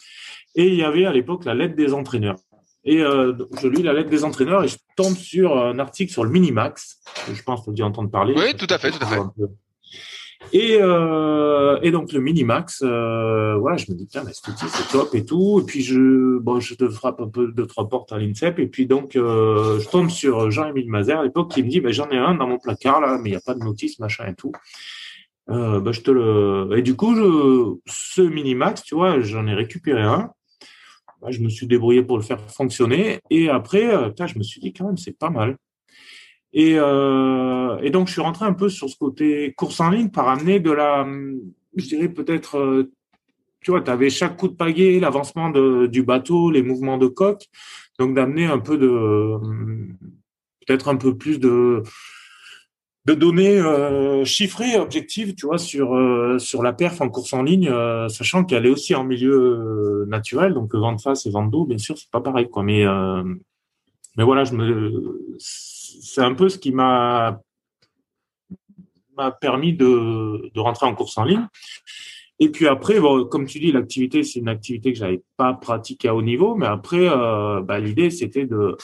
[0.57, 2.37] Et il y avait à l'époque la lettre des entraîneurs.
[2.85, 6.25] Et euh, je lis la lettre des entraîneurs et je tombe sur un article sur
[6.25, 7.01] le Minimax.
[7.33, 8.35] Je pense que tu as dû entendre parler.
[8.37, 9.21] Oui, tout à fait, tout à fait.
[10.53, 14.67] Et, euh, et donc le Minimax, euh, voilà, je me dis tiens, mais cet outil
[14.69, 15.61] c'est top et tout.
[15.61, 18.59] Et puis je, bon, je te frappe un peu de trois portes à l'INSEP.
[18.59, 21.93] Et puis donc euh, je tombe sur Jean-Émile Mazer à l'époque qui me dit, ben
[21.93, 24.27] j'en ai un dans mon placard là, mais il n'y a pas de notice machin
[24.27, 24.53] et tout.
[25.47, 26.79] Ben, je te le.
[26.79, 30.31] Et du coup, je, ce Minimax, tu vois, j'en ai récupéré un
[31.29, 33.21] je me suis débrouillé pour le faire fonctionner.
[33.31, 35.57] Et après, euh, je me suis dit quand même, c'est pas mal.
[36.53, 40.11] Et, euh, et, donc, je suis rentré un peu sur ce côté course en ligne
[40.11, 41.07] par amener de la,
[41.77, 42.93] je dirais peut-être, euh,
[43.61, 45.51] tu vois, tu avais chaque coup de pagaie, l'avancement
[45.87, 47.47] du bateau, les mouvements de coque.
[47.99, 49.39] Donc, d'amener un peu de,
[50.67, 51.83] peut-être un peu plus de,
[53.07, 57.69] données euh, chiffrées, objectives, tu vois, sur euh, sur la perf en course en ligne,
[57.69, 61.45] euh, sachant qu'elle est aussi en milieu euh, naturel, donc vent de face et vent
[61.45, 62.63] d'eau, bien sûr, c'est pas pareil, quoi.
[62.63, 62.85] Mais
[64.17, 65.39] mais voilà, je me,
[66.03, 67.41] c'est un peu ce qui m'a
[69.41, 71.47] permis de rentrer en course en ligne.
[72.39, 72.99] Et puis après,
[73.31, 76.67] comme tu dis, l'activité, c'est une activité que j'avais pas pratiquée à haut niveau, mais
[76.67, 78.77] après, bah, l'idée, c'était de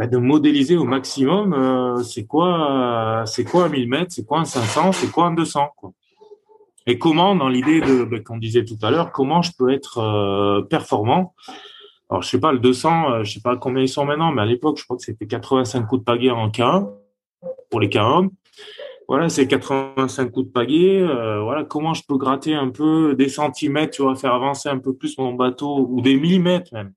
[0.00, 4.46] bah, de modéliser au maximum euh, c'est quoi quoi un 1000 mètres, c'est quoi un
[4.46, 5.92] 500, c'est quoi un 200 quoi.
[6.86, 10.62] Et comment dans l'idée bah, qu'on disait tout à l'heure, comment je peux être euh,
[10.62, 11.34] performant
[12.10, 14.42] Alors je sais pas le 200, euh, je sais pas combien ils sont maintenant, mais
[14.42, 16.90] à l'époque je crois que c'était 85 coups de pagaie en K1
[17.70, 18.30] pour les K1.
[19.08, 21.02] Voilà, c'est 85 coups de pagaie.
[21.02, 24.94] voilà, comment je peux gratter un peu des centimètres, tu vois, faire avancer un peu
[24.94, 26.92] plus mon bateau ou des millimètres même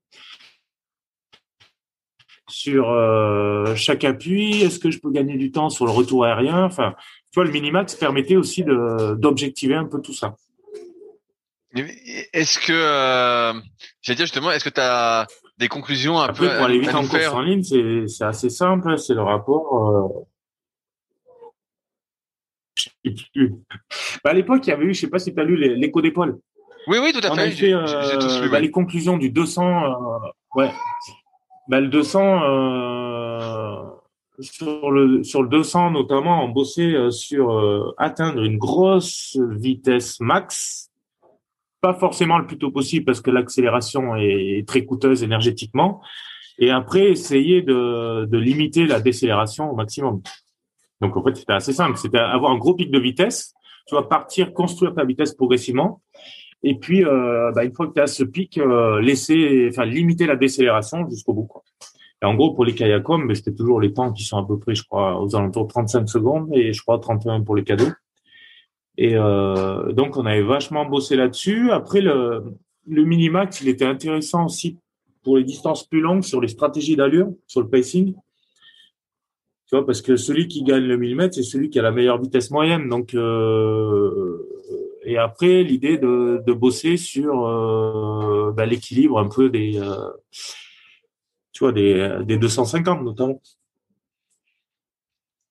[2.48, 6.64] sur euh, chaque appui Est-ce que je peux gagner du temps sur le retour aérien?
[6.64, 6.94] Enfin,
[7.32, 10.36] tu vois, le Minimax permettait aussi d'objectiver un peu tout ça.
[11.74, 13.52] Est-ce que, euh,
[14.02, 15.26] j'allais dire justement, est-ce que tu as
[15.58, 18.88] des conclusions un peu pour aller vite en course en ligne, c'est assez simple.
[18.88, 19.88] Hein, c'est le rapport.
[19.90, 20.24] Euh...
[24.24, 26.00] Bah, à l'époque, il y avait eu, je sais pas si tu as lu l'écho
[26.00, 26.38] d'épaule.
[26.86, 27.50] Oui, oui, tout à fait.
[27.50, 29.84] fait euh, bah, les conclusions du 200.
[29.84, 29.90] Euh,
[30.54, 30.70] ouais,
[31.68, 33.82] bah, le 200, euh,
[34.40, 40.90] sur, le, sur le 200 notamment, on bossait sur euh, atteindre une grosse vitesse max,
[41.84, 46.00] pas forcément le plus tôt possible parce que l'accélération est très coûteuse énergétiquement.
[46.56, 50.22] et après essayer de, de limiter la décélération au maximum.
[51.02, 51.98] Donc en fait, c'était assez simple.
[51.98, 53.52] C'était avoir un gros pic de vitesse,
[53.86, 56.00] tu vas partir, construire ta vitesse progressivement,
[56.62, 60.26] et puis euh, bah, une fois que tu as ce pic, euh, laisser, enfin limiter
[60.26, 61.48] la décélération jusqu'au bout.
[62.22, 64.74] Et en gros, pour les kayakums, c'était toujours les temps qui sont à peu près,
[64.74, 67.92] je crois, aux alentours de 35 secondes, et je crois 31 pour les cadeaux.
[68.96, 71.70] Et euh, donc, on avait vachement bossé là-dessus.
[71.70, 72.44] Après, le,
[72.86, 74.78] le minimax, il était intéressant aussi
[75.22, 78.14] pour les distances plus longues sur les stratégies d'allure, sur le pacing.
[79.66, 82.20] Tu vois, parce que celui qui gagne le millimètre, c'est celui qui a la meilleure
[82.20, 82.88] vitesse moyenne.
[82.88, 84.46] Donc, euh,
[85.04, 90.10] et après, l'idée de, de bosser sur euh, bah, l'équilibre un peu des, euh,
[91.52, 93.40] tu vois, des, des 250 notamment.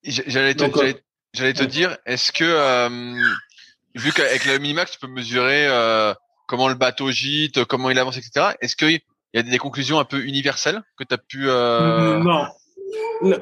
[0.03, 0.93] J'allais te, euh,
[1.33, 2.89] j'allais te dire, est-ce que euh,
[3.95, 6.13] vu qu'avec le minimax, tu peux mesurer euh,
[6.47, 8.55] comment le bateau gîte, comment il avance, etc.
[8.61, 9.01] Est-ce qu'il
[9.33, 12.19] y a des conclusions un peu universelles que tu as pu euh...
[12.19, 12.45] Non.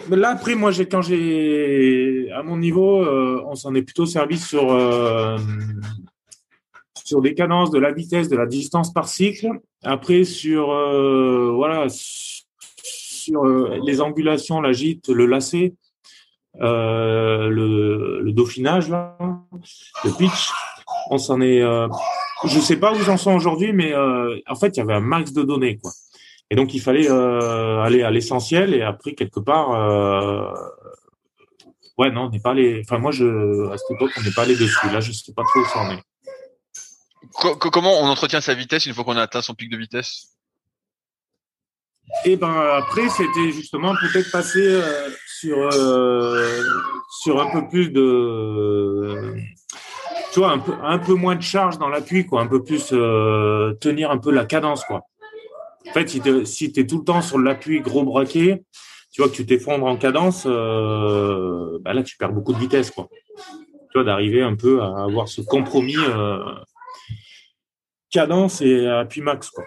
[0.09, 4.69] Là après moi j'ai quand j'ai à mon niveau on s'en est plutôt servi sur
[7.03, 9.49] sur des cadences de la vitesse de la distance par cycle
[9.83, 10.67] après sur
[11.55, 15.73] voilà sur les angulations la gîte le lacet
[16.61, 19.17] euh, le, dauphinage, là,
[20.03, 20.49] le pitch.
[21.09, 21.61] On s'en est.
[21.61, 21.87] Euh,
[22.45, 24.93] je sais pas où ils en sont aujourd'hui, mais euh, en fait, il y avait
[24.93, 25.91] un max de données, quoi.
[26.49, 29.69] Et donc, il fallait euh, aller à l'essentiel et après, quelque part,
[31.97, 32.81] ouais, non, on n'est pas allé.
[32.85, 34.89] Enfin, moi, je, à cette époque, on n'est pas allé dessus.
[34.91, 36.03] Là, je sais pas trop où ça en est.
[37.71, 40.31] Comment on entretient sa vitesse une fois qu'on a atteint son pic de vitesse?
[42.25, 46.61] Et ben après, c'était justement peut-être passer euh, sur euh,
[47.21, 49.33] sur un peu plus de
[50.31, 52.89] tu vois un peu un peu moins de charge dans l'appui quoi, un peu plus
[52.93, 55.01] euh, tenir un peu la cadence quoi.
[55.89, 58.63] En fait, si tu si es tout le temps sur l'appui gros braqué,
[59.11, 62.91] tu vois que tu t'effondres en cadence, euh, bah là tu perds beaucoup de vitesse
[62.91, 63.09] quoi.
[63.37, 66.39] Tu vois d'arriver un peu à avoir ce compromis euh,
[68.09, 69.65] cadence et appui max quoi.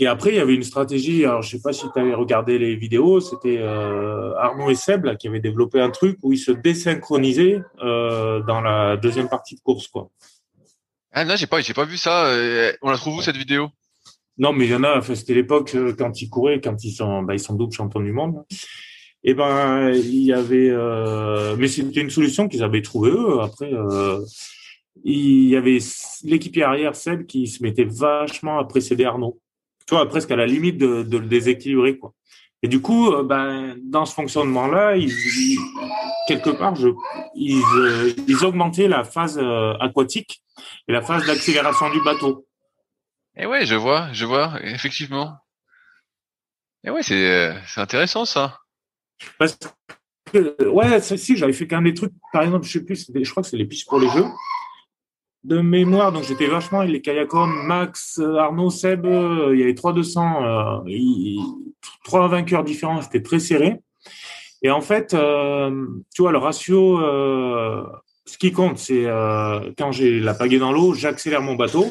[0.00, 1.24] Et après, il y avait une stratégie.
[1.24, 3.18] Alors, je sais pas si tu avais regardé les vidéos.
[3.20, 7.60] C'était euh, Arnaud et Seb là, qui avaient développé un truc où ils se désynchronisaient
[7.82, 10.08] euh, dans la deuxième partie de course, quoi.
[11.10, 12.26] Ah non, j'ai pas, j'ai pas vu ça.
[12.26, 13.70] Euh, on la trouve où cette vidéo?
[14.36, 15.02] Non, mais il y en a.
[15.02, 18.44] C'était l'époque quand ils couraient, quand ils sont, bah, ils sont double champions du monde.
[19.24, 23.40] Et ben, il y avait, euh, mais c'était une solution qu'ils avaient trouvée eux.
[23.40, 23.72] Après,
[25.02, 25.78] il y avait
[26.22, 29.40] l'équipier arrière Seb qui se mettait vachement à précéder Arnaud
[29.88, 32.12] tu vois, presque à la limite de, de le déséquilibrer, quoi.
[32.62, 35.10] Et du coup, euh, ben, dans ce fonctionnement-là, ils,
[36.26, 36.88] quelque part, je,
[37.34, 40.42] ils, euh, ils augmentaient la phase euh, aquatique
[40.88, 42.46] et la phase d'accélération du bateau.
[43.34, 45.38] Et ouais, je vois, je vois, effectivement.
[46.84, 48.58] Et ouais, c'est c'est intéressant ça.
[49.38, 49.56] Parce
[50.32, 53.30] que, ouais, si j'avais fait quand même des trucs, par exemple, je sais plus, je
[53.30, 54.26] crois que c'est les pistes pour les jeux
[55.48, 59.74] de mémoire, donc j'étais vachement avec les Kayakom, Max, Arnaud, Seb, euh, il y avait
[59.74, 63.80] trois 200, euh, vainqueurs différents, c'était très serré.
[64.62, 67.82] Et en fait, euh, tu vois, le ratio, euh,
[68.26, 71.86] ce qui compte, c'est euh, quand j'ai la pagaie dans l'eau, j'accélère mon bateau.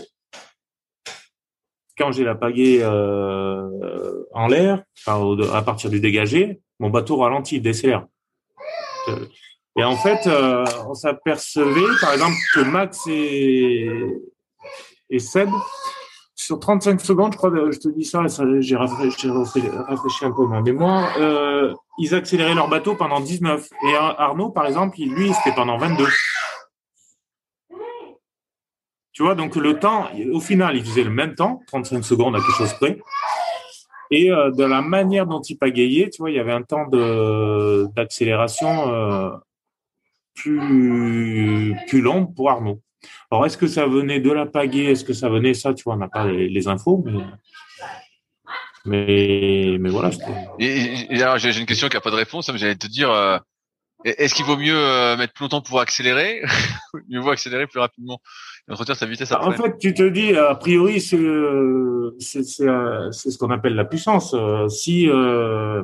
[1.98, 8.06] Quand j'ai la pagaie en l'air, à partir du dégagé, mon bateau ralentit, décélère.
[9.78, 13.88] Et en fait, euh, on s'apercevait, par exemple, que Max et,
[15.10, 15.50] et Seb,
[16.36, 18.22] sur 35 secondes, je crois, je te dis ça,
[18.60, 23.70] j'ai réfléchi, un peu ma mémoire, euh, ils accéléraient leur bateau pendant 19.
[23.84, 26.06] Et Arnaud, par exemple, lui, c'était pendant 22.
[29.14, 32.40] Tu vois, donc le temps, au final, il faisait le même temps, 35 secondes à
[32.40, 33.00] quelque chose près.
[34.12, 36.86] Et euh, de la manière dont il pagayait, tu vois, il y avait un temps
[37.96, 39.32] d'accélération euh,
[40.38, 42.04] plus, plus
[42.36, 42.82] pour Arnaud.
[43.32, 44.92] Alors, est-ce que ça venait de la pagaie?
[44.92, 47.14] Est-ce que ça venait ça Tu vois, on n'a pas les, infos, mais.
[48.86, 50.12] Mais, mais voilà.
[50.60, 53.38] Et, alors, j'ai une question qui n'a pas de réponse, mais j'allais te dire, euh,
[54.06, 56.42] est-ce qu'il vaut mieux euh, mettre plus longtemps pour accélérer
[57.10, 58.22] Mieux vaut accélérer plus rapidement?
[58.68, 63.52] Et entretenir sa vitesse après En fait, tu te dis, a priori, c'est ce qu'on
[63.52, 64.36] appelle la puissance.
[64.70, 65.84] Si, euh,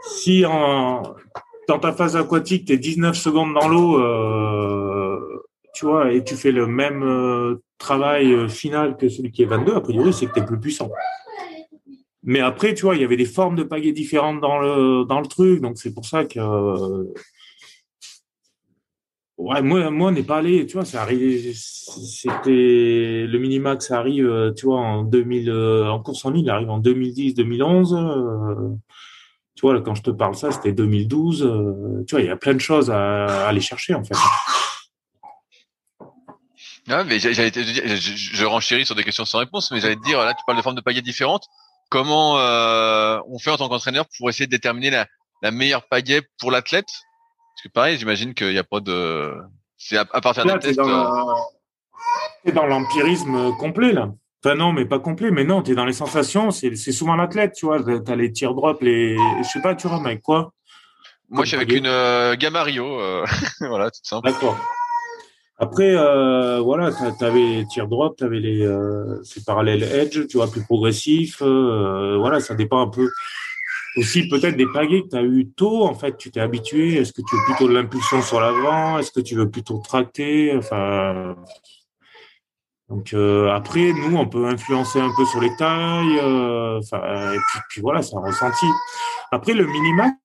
[0.00, 1.02] si en,
[1.68, 5.44] dans ta phase aquatique, tu es 19 secondes dans l'eau, euh,
[5.74, 9.46] tu vois, et tu fais le même euh, travail euh, final que celui qui est
[9.46, 10.90] 22, a priori, c'est que tu es plus puissant.
[12.24, 15.20] Mais après, tu vois, il y avait des formes de pagaies différentes dans le, dans
[15.20, 16.40] le truc, donc c'est pour ça que.
[19.36, 24.66] Ouais, moi, moi, on n'est pas allé, tu vois, c'était, le minimax ça arrive, tu
[24.66, 28.74] vois, en 2000, euh, en course en ligne, il arrive en 2010, 2011, euh,
[29.58, 32.54] tu vois, quand je te parle ça, c'était 2012, tu vois, il y a plein
[32.54, 34.14] de choses à, aller chercher, en fait.
[36.88, 39.96] Ah, mais j'allais te dire, je, je renchéris sur des questions sans réponse, mais j'allais
[39.96, 41.48] te dire, là, tu parles de formes de pagaies différentes.
[41.90, 45.06] Comment on fait en tant qu'entraîneur pour essayer de déterminer la,
[45.42, 46.86] la meilleure pagaie pour l'athlète?
[46.86, 49.34] Parce que pareil, j'imagine qu'il n'y a pas de.
[49.76, 50.46] C'est à, partir.
[50.46, 54.12] Dans, euh, dans l'empirisme complet là.
[54.44, 55.30] Enfin non, mais pas complet.
[55.30, 56.50] Mais non, tu es dans les sensations.
[56.50, 57.82] C'est souvent l'athlète, tu vois.
[57.82, 59.16] Tu as les tir drop, les.
[59.42, 60.52] Je sais pas, tu vois, avec quoi
[61.28, 63.00] Moi, je suis avec une euh, Gamma Rio.
[63.00, 63.24] Euh,
[63.60, 64.28] voilà, tout simple.
[64.28, 64.56] D'accord.
[65.60, 70.28] Après, euh, voilà, tu avais les tir drop, tu avais les euh, ces parallèles edge,
[70.28, 71.42] tu vois, plus progressif.
[71.42, 73.10] voilà, ça dépend un peu
[73.96, 76.94] aussi peut-être des pagaies que tu as eu tôt, en fait, tu t'es habitué.
[76.94, 80.54] Est-ce que tu veux plutôt de l'impulsion sur l'avant Est-ce que tu veux plutôt tracter
[80.56, 81.34] Enfin,
[82.88, 86.18] donc euh, après, nous, on peut influencer un peu sur les tailles.
[86.22, 88.66] Euh, et puis, voilà, c'est un ressenti.
[89.30, 90.16] Après, le minimax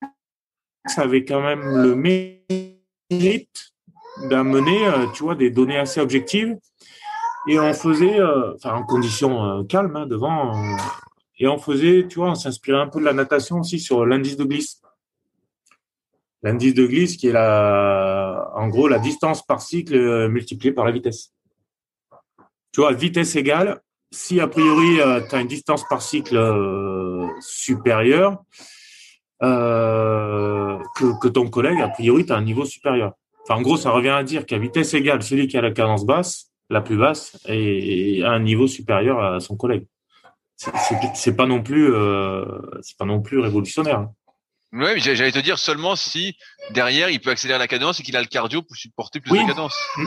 [0.98, 3.74] avait quand même le mérite
[4.30, 6.58] d'amener, euh, tu vois, des données assez objectives.
[7.48, 8.22] Et on faisait,
[8.56, 10.54] enfin, en conditions calmes, hein, devant,
[11.40, 14.38] et on faisait, tu vois, on s'inspirait un peu de la natation aussi sur l'indice
[14.38, 14.82] de glisse.
[16.44, 20.86] L'indice de glisse qui est la, en gros, la distance par cycle euh, multipliée par
[20.86, 21.34] la vitesse.
[22.74, 23.80] Tu vois, vitesse égale,
[24.12, 28.44] si a priori euh, tu as une distance par cycle euh, supérieure
[29.42, 33.12] que, que, ton collègue, a priori, tu as un niveau supérieur.
[33.44, 36.06] Enfin, en gros, ça revient à dire qu'à vitesse égale, celui qui a la cadence
[36.06, 39.86] basse, la plus basse, et a un niveau supérieur à son collègue
[41.16, 42.46] c'est pas non plus euh,
[42.82, 44.08] c'est pas non plus révolutionnaire.
[44.74, 46.36] Oui, j'allais te dire seulement si
[46.72, 49.48] derrière il peut accélérer la cadence et qu'il a le cardio pour supporter plus de
[49.48, 49.76] cadence.
[49.98, 50.06] Mm.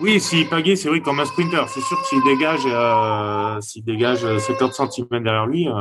[0.00, 1.66] Oui, s'il pagaie, c'est vrai comme un sprinter.
[1.68, 5.66] C'est sûr que s'il dégage, euh, s'il dégage 50 cm derrière lui.
[5.66, 5.72] Euh...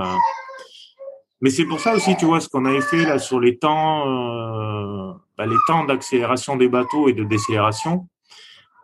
[1.42, 4.08] Mais c'est pour ça aussi, tu vois, ce qu'on avait fait là sur les temps,
[4.08, 8.08] euh, bah, les temps d'accélération des bateaux et de décélération.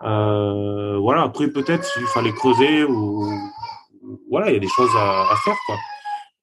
[0.03, 1.21] Euh, voilà.
[1.21, 3.31] Après, peut-être s'il fallait creuser ou
[4.29, 5.77] voilà, il y a des choses à, faire, quoi.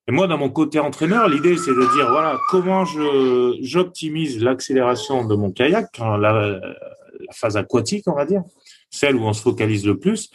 [0.08, 2.84] Et moi, dans mon côté entraîneur, l'idée, c'est de dire, voilà, comment
[3.60, 6.58] j'optimise l'accélération de mon kayak, hein, la,
[7.32, 8.42] phase aquatique, on va dire,
[8.90, 10.30] celle où on se focalise le plus.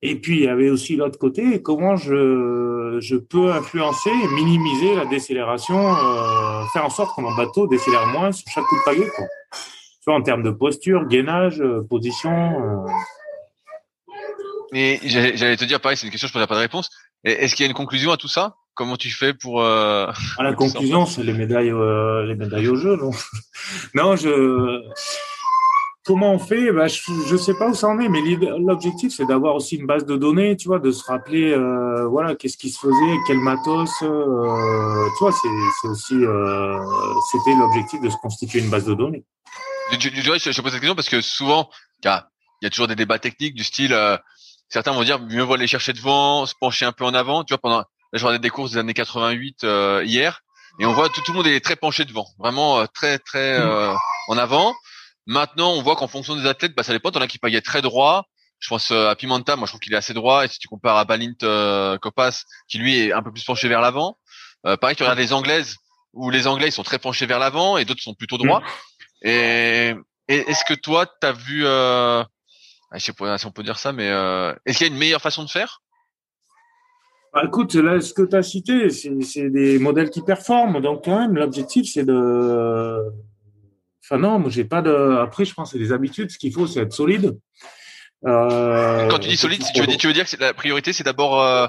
[0.00, 5.04] Et puis, il y avait aussi l'autre côté, comment je, je peux influencer minimiser la
[5.04, 9.10] décélération, euh, faire en sorte que mon bateau décélère moins sur chaque coup de pagaie,
[9.14, 9.26] quoi.
[10.00, 12.30] Soit en termes de posture, gainage, euh, position.
[12.32, 12.90] Euh,
[14.72, 16.88] mais j'allais te dire, pareil, c'est une question, je ne pas de réponse.
[17.24, 18.56] Est-ce qu'il y a une conclusion à tout ça?
[18.74, 20.10] Comment tu fais pour euh...
[20.38, 23.10] ah, La conclusion, c'est les médailles, euh, les médailles au jeu, non
[23.94, 24.80] Non, je.
[26.04, 26.72] Comment on fait?
[26.72, 28.20] Bah, Je ne sais pas où ça en est, mais
[28.58, 32.34] l'objectif, c'est d'avoir aussi une base de données, tu vois, de se rappeler, euh, voilà,
[32.34, 34.06] qu'est-ce qui se faisait, quel matos, tu
[35.20, 36.14] vois, c'est aussi,
[37.30, 39.24] c'était l'objectif de se constituer une base de données.
[39.92, 41.70] Je, je, je, je pose cette question parce que souvent,
[42.04, 42.10] il
[42.62, 43.94] y a toujours des débats techniques du style
[44.72, 47.44] certains vont dire mieux vaut aller chercher devant, se pencher un peu en avant.
[47.44, 50.40] Tu vois, pendant la journée des courses des années 88 euh, hier,
[50.80, 53.58] et on voit tout, tout le monde est très penché devant, vraiment euh, très très
[53.58, 53.62] mm.
[53.62, 53.94] euh,
[54.28, 54.74] en avant.
[55.26, 57.12] Maintenant, on voit qu'en fonction des athlètes, bah, ça dépend.
[57.12, 58.24] T'en as qui pagaient très droit.
[58.58, 60.44] Je pense à Pimenta, moi je trouve qu'il est assez droit.
[60.44, 63.68] Et si tu compares à Balint euh, Copas, qui lui est un peu plus penché
[63.68, 64.18] vers l'avant.
[64.80, 65.76] pareil, tu regardes les Anglaises,
[66.12, 68.60] où les Anglais ils sont très penchés vers l'avant et d'autres sont plutôt droits.
[68.60, 69.28] Mm.
[69.28, 69.94] Et,
[70.28, 71.66] et est-ce que toi, tu as vu
[72.92, 74.92] ah, je sais pas si on peut dire ça, mais euh, est-ce qu'il y a
[74.92, 75.80] une meilleure façon de faire?
[77.32, 80.80] Bah, Écoute, là, ce que tu as cité, c'est des modèles qui performent.
[80.80, 83.10] Donc, quand même, l'objectif, c'est de.
[84.04, 85.18] Enfin, non, moi, j'ai pas de.
[85.20, 86.30] Après, je pense que c'est des habitudes.
[86.30, 87.38] Ce qu'il faut, c'est être solide.
[88.26, 89.08] Euh...
[89.08, 91.40] Quand tu dis solide, tu veux, dire, tu veux dire que la priorité, c'est d'abord
[91.40, 91.66] euh,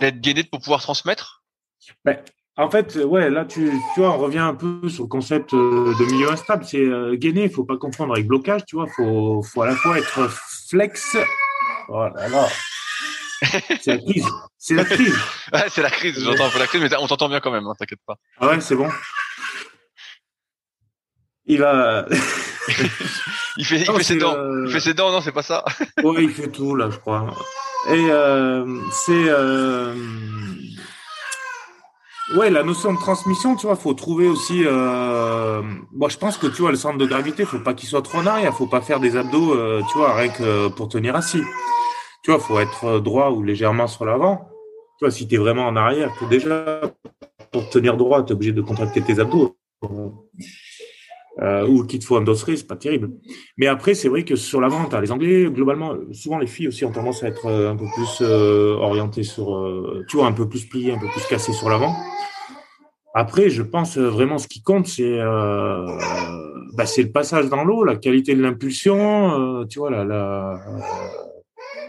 [0.00, 1.42] d'être gainé pour pouvoir transmettre?
[2.04, 2.18] Ben,
[2.56, 5.94] en fait, ouais, là, tu, tu vois, on revient un peu sur le concept euh,
[5.98, 6.64] de milieu instable.
[6.64, 8.86] C'est euh, gainer, il faut pas confondre avec blocage, tu vois.
[8.88, 10.28] Faut, faut à la fois être
[10.68, 11.16] flex.
[11.88, 12.48] Voilà.
[13.80, 14.26] C'est la crise.
[14.58, 15.14] C'est la crise.
[15.52, 16.18] ouais, c'est la crise.
[16.22, 17.66] J'entends un peu la crise, mais on t'entend bien quand même.
[17.66, 18.16] Hein, T'inquiète pas.
[18.40, 18.88] Ah ouais, c'est bon.
[21.46, 22.06] Il va.
[23.56, 24.36] il fait, il fait ses dents.
[24.64, 25.64] Il fait ses dents, non, c'est pas ça.
[26.02, 27.32] ouais, il fait tout là, je crois.
[27.88, 29.28] Et euh, c'est.
[29.28, 29.94] Euh
[32.36, 34.62] Ouais, la notion de transmission, tu vois, faut trouver aussi.
[34.66, 35.62] Euh...
[35.92, 38.18] Bon, je pense que tu vois, le centre de gravité, faut pas qu'il soit trop
[38.18, 41.40] en arrière, faut pas faire des abdos, euh, tu vois, rien que pour tenir assis.
[42.22, 44.48] Tu vois, faut être droit ou légèrement sur l'avant.
[44.98, 46.80] Tu vois, si tu es vraiment en arrière, déjà
[47.52, 49.56] pour tenir droit, tu es obligé de contracter tes abdos.
[51.40, 53.10] euh, ou qu'il te faut endosserer, c'est pas terrible.
[53.56, 56.92] Mais après, c'est vrai que sur l'avant, les Anglais, globalement, souvent les filles aussi ont
[56.92, 60.48] tendance à être euh, un peu plus euh, orientées sur, euh, tu vois, un peu
[60.48, 61.94] plus pliées, un peu plus cassées sur l'avant.
[63.14, 65.86] Après, je pense euh, vraiment ce qui compte, c'est euh,
[66.76, 70.60] bah, c'est le passage dans l'eau, la qualité de l'impulsion, euh, tu vois, la,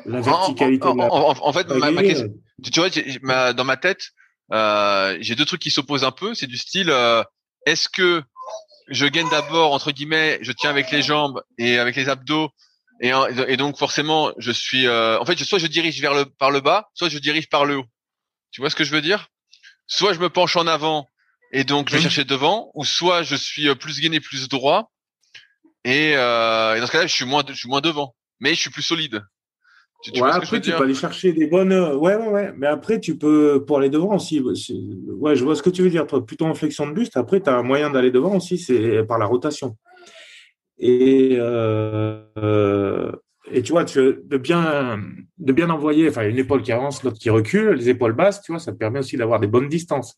[0.05, 0.85] la verticalité.
[0.87, 2.27] En, de la- en- en- en fait, ma, ma Allez, question,
[2.63, 2.89] tu vois,
[3.21, 4.09] ma- dans ma tête,
[4.53, 6.33] euh, j'ai deux trucs qui s'opposent un peu.
[6.33, 7.23] C'est du style, euh,
[7.65, 8.23] est-ce que
[8.87, 12.49] je gagne d'abord entre guillemets, je tiens avec les jambes et avec les abdos,
[13.01, 13.11] et,
[13.55, 16.59] donc forcément, je suis, euh, en fait, je- soit je dirige vers le par le
[16.59, 17.85] bas, soit je dirige par le haut.
[18.51, 19.27] Tu vois ce que je veux dire?
[19.87, 21.07] Soit je me penche en avant
[21.53, 24.91] et donc je vais chercher devant, ou soit je suis euh, plus gainé, plus droit,
[25.85, 28.59] et, euh, et dans ce cas-là, je suis moins, je suis moins devant, mais je
[28.59, 29.23] suis plus solide.
[30.01, 31.73] Tu, tu ouais, après, tu peux aller chercher des bonnes.
[31.73, 32.53] euh, Ouais, ouais, ouais.
[32.57, 34.39] Mais après, tu peux, pour aller devant aussi.
[34.39, 36.25] Ouais, je vois ce que tu veux dire, toi.
[36.25, 37.17] Plutôt en flexion de buste.
[37.17, 39.75] Après, tu as un moyen d'aller devant aussi, c'est par la rotation.
[40.77, 43.11] Et, euh,
[43.51, 44.99] et tu vois, tu, de, bien,
[45.37, 48.51] de bien envoyer, enfin, une épaule qui avance, l'autre qui recule, les épaules basses, tu
[48.53, 50.15] vois, ça te permet aussi d'avoir des bonnes distances.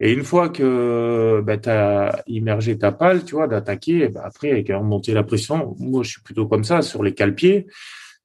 [0.00, 4.50] Et une fois que bah, tu as immergé ta palle, tu vois, d'attaquer, bah, après,
[4.52, 7.66] avec remonter la pression, moi, je suis plutôt comme ça, sur les cale-pieds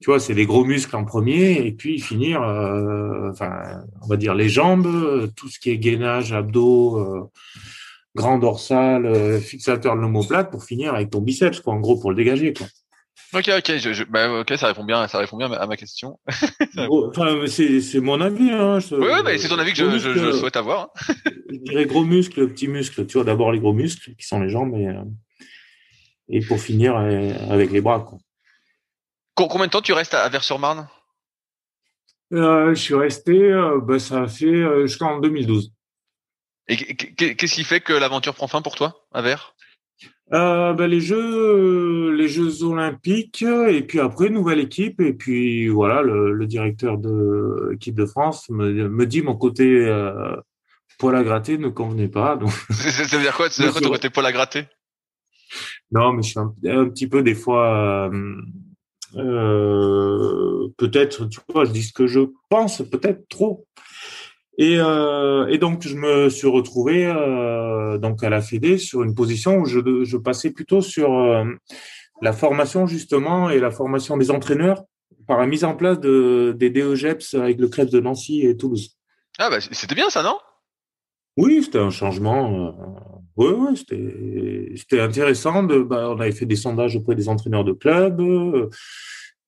[0.04, 3.54] tu vois, c'est des gros muscles en premier, et puis finir, euh, enfin,
[4.01, 7.22] on va dire les jambes, tout ce qui est gainage, abdos, euh,
[8.14, 12.10] grand dorsal, euh, fixateur de l'omoplate, pour finir avec ton biceps, quoi, en gros, pour
[12.12, 12.68] le dégager, quoi.
[13.36, 16.20] Ok, ok, je, je- bah, ok, ça répond bien, ça répond bien à ma question.
[16.89, 18.80] Enfin, c'est mon avis, hein.
[18.80, 20.89] je- Oui, oui, bah, c'est ton avis que je, je souhaite avoir.
[21.08, 21.14] hein.
[21.49, 23.06] Je dirais gros muscles, petits muscles.
[23.08, 25.01] Tu vois, d'abord les gros muscles, qui sont les jambes, et, euh,
[26.30, 28.20] et pour finir euh, avec les bras, quoi.
[29.36, 30.88] Com- Combien de temps tu restes à, Vers-sur-Marne?
[32.34, 35.71] Euh, je suis resté, euh, bah, ça a fait euh, jusqu'en 2012.
[36.67, 39.53] Et qu- qu- qu'est-ce qui fait que l'aventure prend fin pour toi, à Vers?
[40.31, 46.01] Euh, ben, les jeux, les Jeux Olympiques, et puis après nouvelle équipe, et puis voilà,
[46.01, 50.36] le, le directeur de l'équipe de France me, me dit mon côté euh,
[50.97, 52.36] poil à gratter ne convenait pas.
[52.38, 53.49] Donc Ça veut dire quoi?
[53.49, 54.65] Ça veut dire quoi ton côté poil à gratter?
[55.91, 58.41] Non, mais je suis un, un petit peu des fois, euh,
[59.16, 63.66] euh, peut-être, tu vois, je dis ce que je pense, peut-être trop.
[64.57, 69.16] Et, euh, et donc je me suis retrouvé euh, donc à la Fédé sur une
[69.16, 71.43] position où je, je passais plutôt sur euh,
[72.22, 74.84] la formation justement et la formation des entraîneurs
[75.28, 78.95] par la mise en place de, des DEGEPS avec le Crêpes de Nancy et Toulouse.
[79.39, 80.38] Ah bah c'était bien ça, non?
[81.36, 82.86] Oui, c'était un changement.
[83.36, 85.63] Oui, oui, c'était intéressant.
[85.63, 88.19] De, bah, on avait fait des sondages auprès des entraîneurs de clubs.
[88.21, 88.69] euh,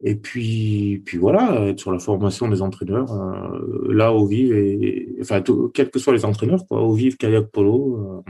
[0.04, 5.08] et puis, puis voilà, être sur la formation des entraîneurs, euh, là au vive, et,
[5.22, 8.24] enfin, tout- quels que soient les entraîneurs, quoi, au vive, kayak, polo.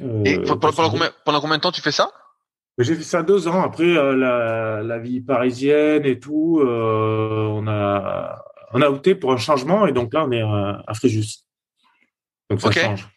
[0.00, 2.10] euh, Et pendant, pendant combien, pendant combien de temps tu fais ça?
[2.78, 3.62] J'ai fait ça deux ans.
[3.62, 8.42] Après, la, la vie parisienne et tout, on a
[8.74, 11.44] on a opté pour un changement et donc là, on est à, à Fréjus.
[12.50, 13.08] Donc ça change.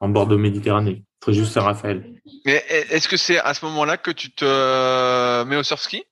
[0.00, 1.04] En bord de Méditerranée.
[1.22, 2.04] Fréjus Saint-Raphaël.
[2.44, 6.04] Mais est-ce que c'est à ce moment-là que tu te mets au surf ski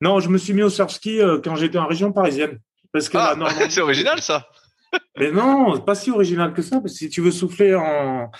[0.00, 2.58] Non, je me suis mis au surf ski euh, quand j'étais en région parisienne.
[2.92, 4.48] Parce que Ah, Normandie- c'est original ça.
[5.18, 8.30] Mais non, pas si original que ça, parce que si tu veux souffler en,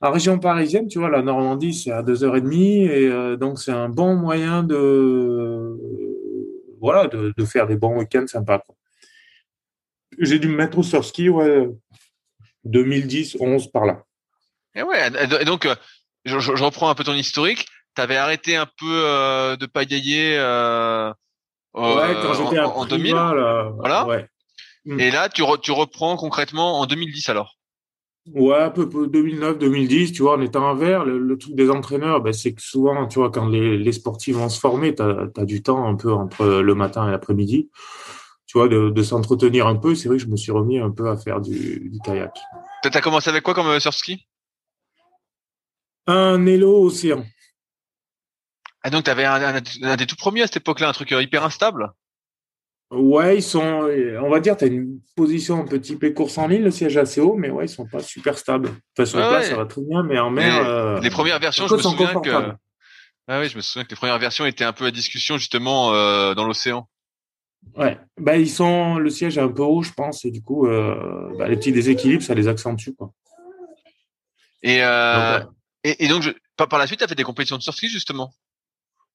[0.00, 3.36] en région parisienne, tu vois, la Normandie, c'est à deux heures et demie, et euh,
[3.36, 5.76] donc c'est un bon moyen de,
[6.80, 8.62] voilà, de, de faire des bons week-ends sympas.
[10.18, 11.68] J'ai dû me mettre au surf ski, ouais,
[12.64, 14.04] 2010, 11 par là.
[14.74, 15.10] Et ouais.
[15.40, 15.74] Et donc, euh,
[16.24, 17.66] je, je- je reprends un peu ton historique.
[17.94, 21.10] T'avais arrêté un peu euh, de pagayer euh,
[21.74, 23.14] ouais, quand euh, j'étais en, à en Privas, 2000.
[23.14, 24.06] là, Voilà.
[24.06, 24.26] Ouais.
[24.98, 27.56] Et là, tu, re- tu reprends concrètement en 2010 alors?
[28.34, 31.54] Ouais, un peu, peu 2009, 2010, tu vois, en étant en vert, le, le truc
[31.54, 34.94] des entraîneurs, ben, c'est que souvent, tu vois, quand les, les sportifs vont se former,
[34.94, 37.70] tu as, du temps un peu entre le matin et l'après-midi,
[38.50, 39.94] tu vois, de, de s'entretenir un peu.
[39.94, 42.34] C'est vrai que je me suis remis un peu à faire du, du kayak.
[42.82, 44.26] T'as t'as commencé avec quoi comme euh, surf ski?
[46.08, 47.24] Un Elo Océan.
[48.82, 51.22] Ah donc t'avais un, un, un des tout premiers à cette époque-là, un truc euh,
[51.22, 51.92] hyper instable?
[52.90, 53.88] Ouais, ils sont,
[54.20, 56.96] on va dire, tu as une position un peu typée course en ligne, le siège
[56.96, 58.70] assez haut, mais ouais, ils sont pas super stables.
[58.98, 60.60] Enfin, sur Ouais, place, ça va très bien, mais en mer.
[60.60, 62.52] Mais euh, Les premières versions, je me souviens que.
[63.28, 65.94] Ah oui, je me souviens que les premières versions étaient un peu à discussion justement
[65.94, 66.88] euh, dans l'océan.
[67.76, 70.66] Ouais, bah, ils sont, le siège est un peu haut, je pense, et du coup,
[70.66, 73.12] euh, bah, les petits déséquilibres, ça les accentue, quoi.
[74.62, 75.52] Et, euh, Donc, ouais.
[75.84, 77.76] et, et donc, je, par, par la suite, tu as fait des compétitions de surf
[77.80, 78.32] justement?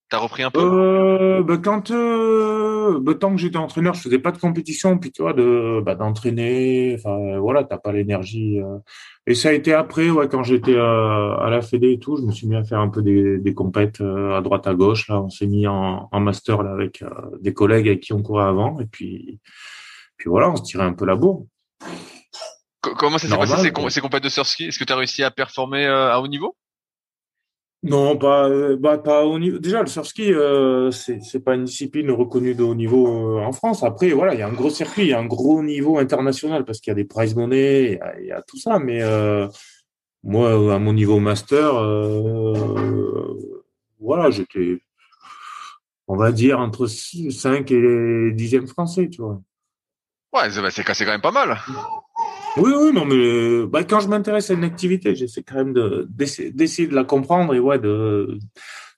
[0.08, 4.20] T'as repris un peu euh, bah, quand euh, bah, tant que j'étais entraîneur, je faisais
[4.20, 6.95] pas de compétition, puis tu vois, de bah, d'entraîner.
[6.95, 8.60] Enfin voilà, t'as pas l'énergie.
[8.60, 8.78] Euh.
[9.26, 12.22] Et ça a été après, ouais, quand j'étais euh, à la Fédé et tout, je
[12.22, 15.08] me suis mis à faire un peu des, des compètes à droite à gauche.
[15.08, 17.03] Là, on s'est mis en, en master là avec
[17.41, 19.39] des collègues avec qui on courait avant, et puis
[20.18, 21.47] puis voilà, on se tirait un peu la bourre.
[22.82, 24.66] Comment ça s'est passé ces, ces compètes de surski?
[24.66, 26.56] Est-ce que tu as réussi à performer à haut niveau?
[27.86, 29.59] Non, pas, euh, bah, pas au niveau.
[29.59, 33.51] Déjà, le surski, euh, c'est, c'est pas une discipline reconnue de haut niveau euh, en
[33.51, 33.83] France.
[33.83, 36.65] Après, voilà, il y a un gros circuit, il y a un gros niveau international
[36.65, 38.79] parce qu'il y a des prize money, il y a, tout ça.
[38.79, 39.47] Mais euh,
[40.23, 41.73] moi, à mon niveau master,
[43.99, 44.79] voilà, j'étais,
[46.07, 49.39] on va dire, entre 5 et 10e français, tu vois.
[50.33, 51.55] Ouais, c'est, c'est quand même pas mal.
[52.58, 56.08] Oui, oui, non, mais bah, quand je m'intéresse à une activité, j'essaie quand même de,
[56.10, 58.39] d'essayer de la comprendre et ouais, de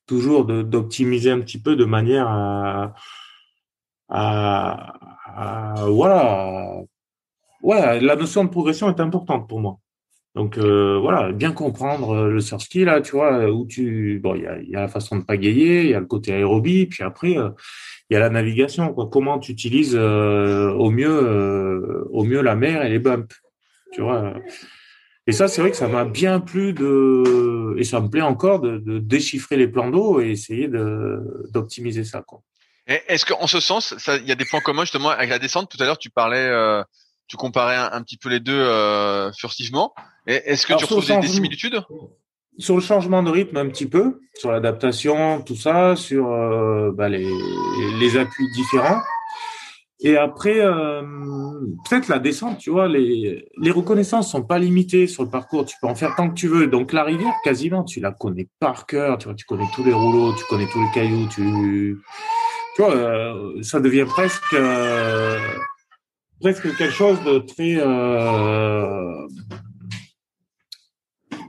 [0.05, 2.93] toujours d'optimiser un petit peu de manière à,
[4.09, 6.81] à, voilà,
[7.63, 9.79] ouais, la notion de progression est importante pour moi.
[10.35, 14.47] Donc euh, voilà, bien comprendre le surski là, tu vois, où tu, bon, il y
[14.47, 17.37] a, y a, la façon de pagayer, il y a le côté aérobie, puis après
[17.37, 17.49] euh,
[18.09, 19.09] il y a la navigation, quoi.
[19.11, 23.33] Comment tu utilises euh, au mieux, au mieux la mer et les bumps.
[23.93, 24.33] Tu vois.
[25.27, 28.61] Et ça, c'est vrai que ça m'a bien plu de, et ça me plaît encore
[28.61, 32.21] de, de déchiffrer les plans d'eau et essayer d'optimiser ça.
[32.21, 32.41] Quoi.
[32.87, 35.69] Est-ce qu'en ce sens, il y a des points communs justement avec la descente?
[35.69, 36.81] Tout à l'heure, tu parlais, euh,
[37.27, 39.93] tu comparais un, petit peu les deux euh, furtivement.
[40.25, 41.81] Est-ce que tu retrouves des, similitudes?
[42.57, 47.09] Sur le changement de rythme, un petit peu, sur l'adaptation, tout ça, sur euh, bah,
[47.09, 47.29] les,
[47.99, 49.01] les appuis différents.
[49.99, 51.01] Et après, euh,
[51.89, 55.65] peut-être la descente, tu vois, les, les reconnaissances sont pas limitées sur le parcours.
[55.65, 56.67] Tu peux en faire tant que tu veux.
[56.67, 59.17] Donc la rivière, quasiment, tu la connais par cœur.
[59.17, 61.27] Tu vois, tu connais tous les rouleaux, tu connais tous les cailloux.
[61.29, 61.97] Tu,
[62.75, 65.39] tu vois, euh, ça devient presque euh,
[66.39, 67.77] presque quelque chose de très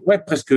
[0.07, 0.55] ouais, presque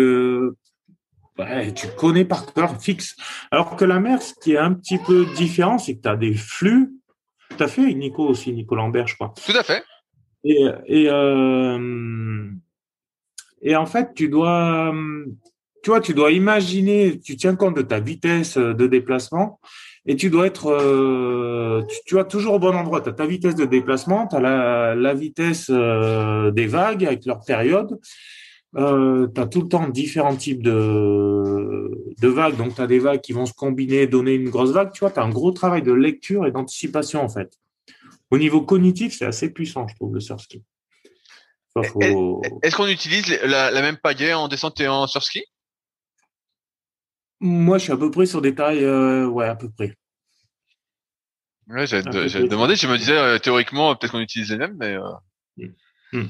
[1.37, 3.17] ouais, tu connais par cœur fixe.
[3.51, 6.15] Alors que la mer, ce qui est un petit peu différent, c'est que tu as
[6.15, 7.00] des flux
[7.61, 9.33] à fait, Nico aussi, Nico Lambert, je crois.
[9.45, 9.83] Tout à fait.
[10.43, 12.49] Et, et, euh,
[13.61, 14.93] et en fait, tu dois,
[15.83, 19.59] tu vois, tu dois imaginer, tu tiens compte de ta vitesse de déplacement
[20.05, 23.01] et tu dois être, euh, tu, vas toujours au bon endroit.
[23.01, 27.25] Tu as ta vitesse de déplacement, tu as la, la vitesse euh, des vagues avec
[27.25, 27.99] leur période.
[28.77, 32.55] Euh, tu as tout le temps différents types de, de vagues.
[32.55, 34.91] Donc, tu as des vagues qui vont se combiner, donner une grosse vague.
[34.93, 37.57] Tu vois, tu as un gros travail de lecture et d'anticipation, en fait.
[38.29, 40.63] Au niveau cognitif, c'est assez puissant, je trouve, le surski.
[41.75, 45.43] Est-ce qu'on utilise la, même pagaie en descente et en surski?
[47.41, 49.95] Moi, je suis à peu près sur des tailles, euh, ouais, à peu près.
[51.67, 52.03] Ouais, j'avais
[52.47, 54.95] demandé, je me disais, euh, théoriquement, peut-être qu'on utilise les mêmes, mais...
[55.57, 55.73] Hmm.
[56.13, 56.27] Hmm.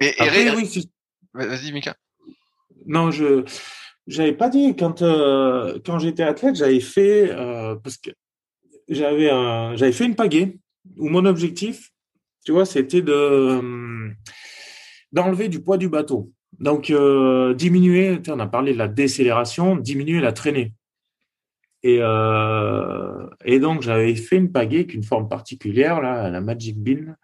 [0.00, 0.66] Et, Après, oui,
[1.34, 1.96] Vas-y, Mika.
[2.86, 3.44] Non, je
[4.08, 7.76] j'avais pas dit quand euh, quand j'étais athlète, j'avais fait euh,
[8.88, 10.56] fait une pagaie
[10.96, 11.90] où mon objectif,
[12.44, 14.08] tu vois, c'était de euh,
[15.12, 16.32] d'enlever du poids du bateau.
[16.58, 16.90] Donc
[17.56, 20.72] diminuer, on a parlé de la décélération, diminuer la traînée.
[21.84, 22.00] Et,
[23.44, 27.14] et donc j'avais fait une pagaie avec une forme particulière là, la Magic Bean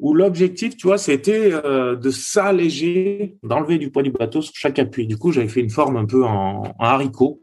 [0.00, 4.78] où l'objectif, tu vois, c'était euh, de s'alléger, d'enlever du poids du bateau sur chaque
[4.78, 5.06] appui.
[5.06, 7.40] Du coup, j'avais fait une forme un peu en, haricot.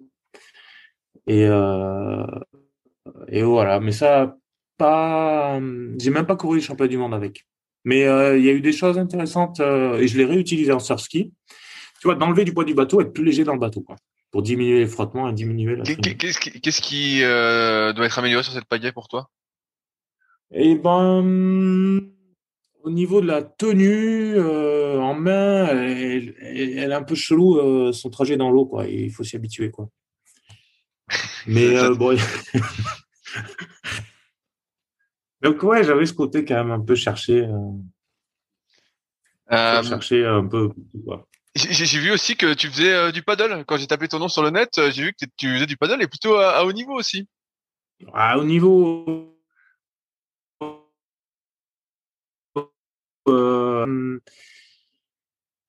[1.28, 2.26] Et, euh,
[3.30, 3.80] et voilà.
[3.80, 4.36] Mais ça,
[4.78, 5.60] pas,
[5.98, 7.46] j'ai même pas couru les championnats du monde avec.
[7.86, 11.32] Mais euh, il y a eu des choses intéressantes et je l'ai réutilisé en surski.
[12.00, 13.96] Tu vois, d'enlever du poids du bateau, être plus léger dans le bateau, quoi,
[14.32, 15.84] pour diminuer les frottements et diminuer la.
[15.84, 19.30] Qu'est-ce qui, qui doit être amélioré sur cette pagaie pour toi?
[20.54, 22.12] Eh ben
[22.84, 28.10] au niveau de la tenue euh, en main, elle, est un peu chelou euh, son
[28.10, 28.88] trajet dans l'eau, quoi.
[28.88, 29.90] il faut s'y habituer, quoi.
[31.48, 32.18] Mais euh, bon.
[35.42, 37.50] Donc ouais, j'avais ce côté quand même un peu cherché,
[39.50, 40.70] chercher un peu.
[41.56, 43.66] J'ai vu aussi que tu faisais du paddle.
[43.66, 46.04] Quand j'ai tapé ton nom sur le net, j'ai vu que tu faisais du paddle
[46.04, 47.28] et plutôt à, haut niveau aussi.
[48.14, 49.36] À haut niveau,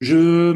[0.00, 0.52] je,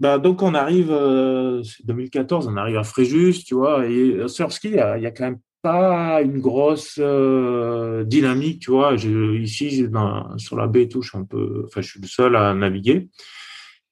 [0.00, 4.68] bah donc on arrive, euh, 2014, on arrive à Fréjus, tu vois, et sur ski,
[4.68, 8.94] il y, a, quand même pas une grosse euh, dynamique, tu vois.
[8.94, 9.88] Ici,
[10.36, 13.08] sur la baie et je suis un peu, enfin, je suis le seul à naviguer.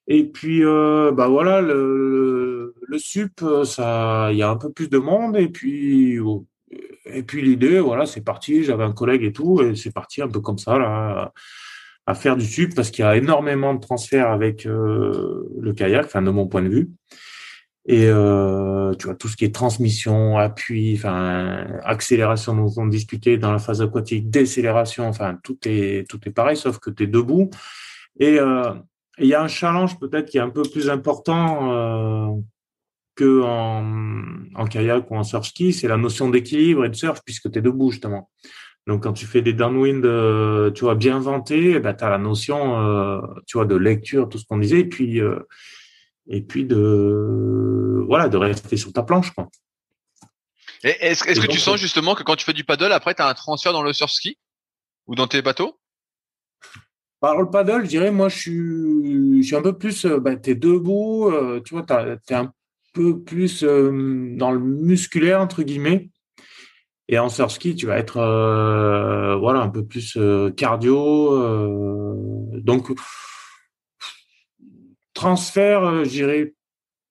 [0.07, 5.35] Et puis, euh, bah voilà, le, sup, il y a un peu plus de monde.
[5.35, 6.17] Et puis,
[7.05, 8.63] et puis l'idée, voilà, c'est parti.
[8.63, 11.33] J'avais un collègue et tout, et c'est parti un peu comme ça là,
[12.07, 16.21] à faire du sup parce qu'il y a énormément de transferts avec le kayak, enfin
[16.21, 16.89] de mon point de vue.
[17.89, 23.37] Et euh, tu vois tout ce qui est transmission, appui, enfin accélération dont on discutait
[23.37, 27.07] dans la phase aquatique, décélération, enfin tout est tout est pareil sauf que tu es
[27.07, 27.49] debout.
[28.19, 28.73] Et euh,
[29.19, 32.41] il y a un challenge peut-être qui est un peu plus important euh,
[33.15, 33.85] que en,
[34.55, 37.59] en, kayak ou en surf ski, c'est la notion d'équilibre et de surf puisque tu
[37.59, 38.29] es debout justement.
[38.87, 42.09] Donc quand tu fais des downwind, euh, tu vois bien inventé, eh ben, tu as
[42.09, 45.39] la notion euh, tu vois de lecture, tout ce qu'on disait et puis euh,
[46.27, 49.49] et puis de voilà de rester sur ta planche quoi.
[50.83, 53.33] Est-ce que tu sens justement que quand tu fais du paddle, après, tu as un
[53.33, 54.37] transfert dans le surf ski?
[55.07, 55.77] Ou dans tes bateaux?
[57.19, 60.51] Par le paddle, je dirais, moi, je suis, je suis un peu plus, bah, tu
[60.51, 61.33] es debout,
[61.65, 62.53] tu vois, tu es un
[62.93, 66.09] peu plus dans le musculaire, entre guillemets.
[67.09, 68.17] Et en surf ski, tu vas être,
[69.39, 70.17] voilà, un peu plus
[70.55, 71.37] cardio.
[72.59, 72.91] donc,
[75.13, 76.53] transfert, je dirais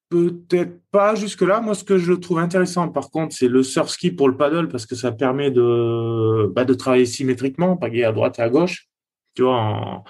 [0.09, 1.61] peut-être pas jusque-là.
[1.61, 4.69] Moi, ce que je trouve intéressant, par contre, c'est le surf ski pour le paddle
[4.69, 8.87] parce que ça permet de, bah, de travailler symétriquement, pagayer à droite et à gauche.
[9.35, 10.05] Tu vois, en,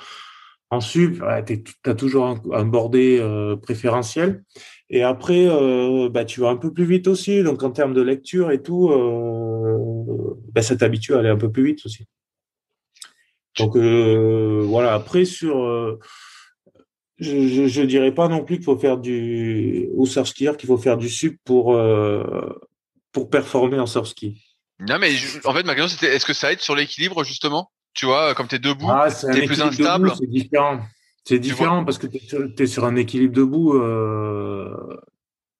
[0.70, 1.20] en tu
[1.84, 4.44] as toujours un, bordé euh, préférentiel.
[4.88, 7.42] Et après, euh, bah, tu vas un peu plus vite aussi.
[7.42, 11.50] Donc, en termes de lecture et tout, euh, bah, ça t'habitue à aller un peu
[11.50, 12.06] plus vite aussi.
[13.58, 14.94] Donc, voilà.
[14.94, 15.98] Après, sur
[17.18, 20.76] je, je, dirais pas non plus qu'il faut faire du au surf skier qu'il faut
[20.76, 21.74] faire du sub pour
[23.12, 24.42] pour performer en surf ski.
[24.78, 25.10] Non mais
[25.46, 27.70] en fait ma question c'était est-ce que ça aide sur l'équilibre justement?
[27.94, 30.12] Tu vois, comme tu es debout, ah, tu es plus instable.
[30.18, 30.80] C'est différent.
[31.26, 33.74] C'est différent parce que tu es, sur un équilibre debout.
[33.74, 34.72] Euh,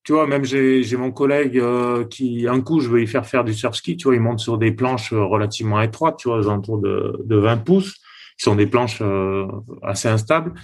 [0.05, 3.43] tu vois, même j'ai mon collègue euh, qui, un coup, je veux lui faire faire
[3.43, 3.97] du surf ski.
[3.97, 7.37] Tu vois, il monte sur des planches relativement étroites, tu vois, aux alentours de, de
[7.37, 7.95] 20 pouces,
[8.39, 9.49] qui sont des planches euh,
[9.83, 10.55] assez instables.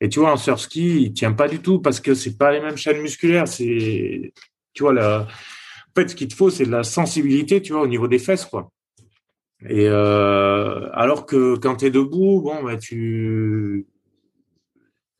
[0.00, 2.52] Et tu vois, en surf ski, il tient pas du tout parce que c'est pas
[2.52, 3.48] les mêmes chaînes musculaires.
[3.48, 4.32] C'est,
[4.72, 7.82] tu vois, la, en fait, ce qu'il te faut, c'est de la sensibilité, tu vois,
[7.82, 8.70] au niveau des fesses, quoi.
[9.68, 13.86] Et euh, alors que quand tu es debout, bon, bah, tu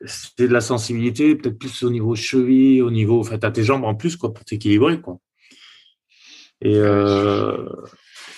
[0.07, 3.85] c'est de la sensibilité, peut-être plus au niveau cheville, au niveau, enfin, t'as tes jambes
[3.85, 5.19] en plus quoi pour t'équilibrer quoi.
[6.61, 7.69] Et euh,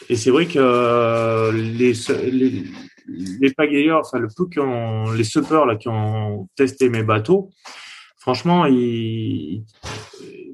[0.08, 1.92] et c'est vrai que les
[2.30, 2.64] les,
[3.06, 7.50] les pagayeurs, enfin le peu qui ont les suppers là qui ont testé mes bateaux,
[8.16, 9.64] franchement ils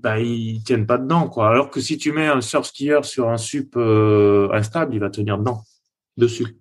[0.02, 1.48] bah, ils tiennent pas dedans, quoi.
[1.48, 5.10] Alors que si tu mets un surf skieur sur un sup euh, instable, il va
[5.10, 5.62] tenir dedans,
[6.16, 6.58] dessus.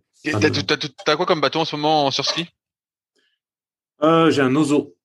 [1.06, 2.46] T'as quoi comme bateau en ce moment en surski?
[4.04, 4.96] Euh, J'ai un Ozo.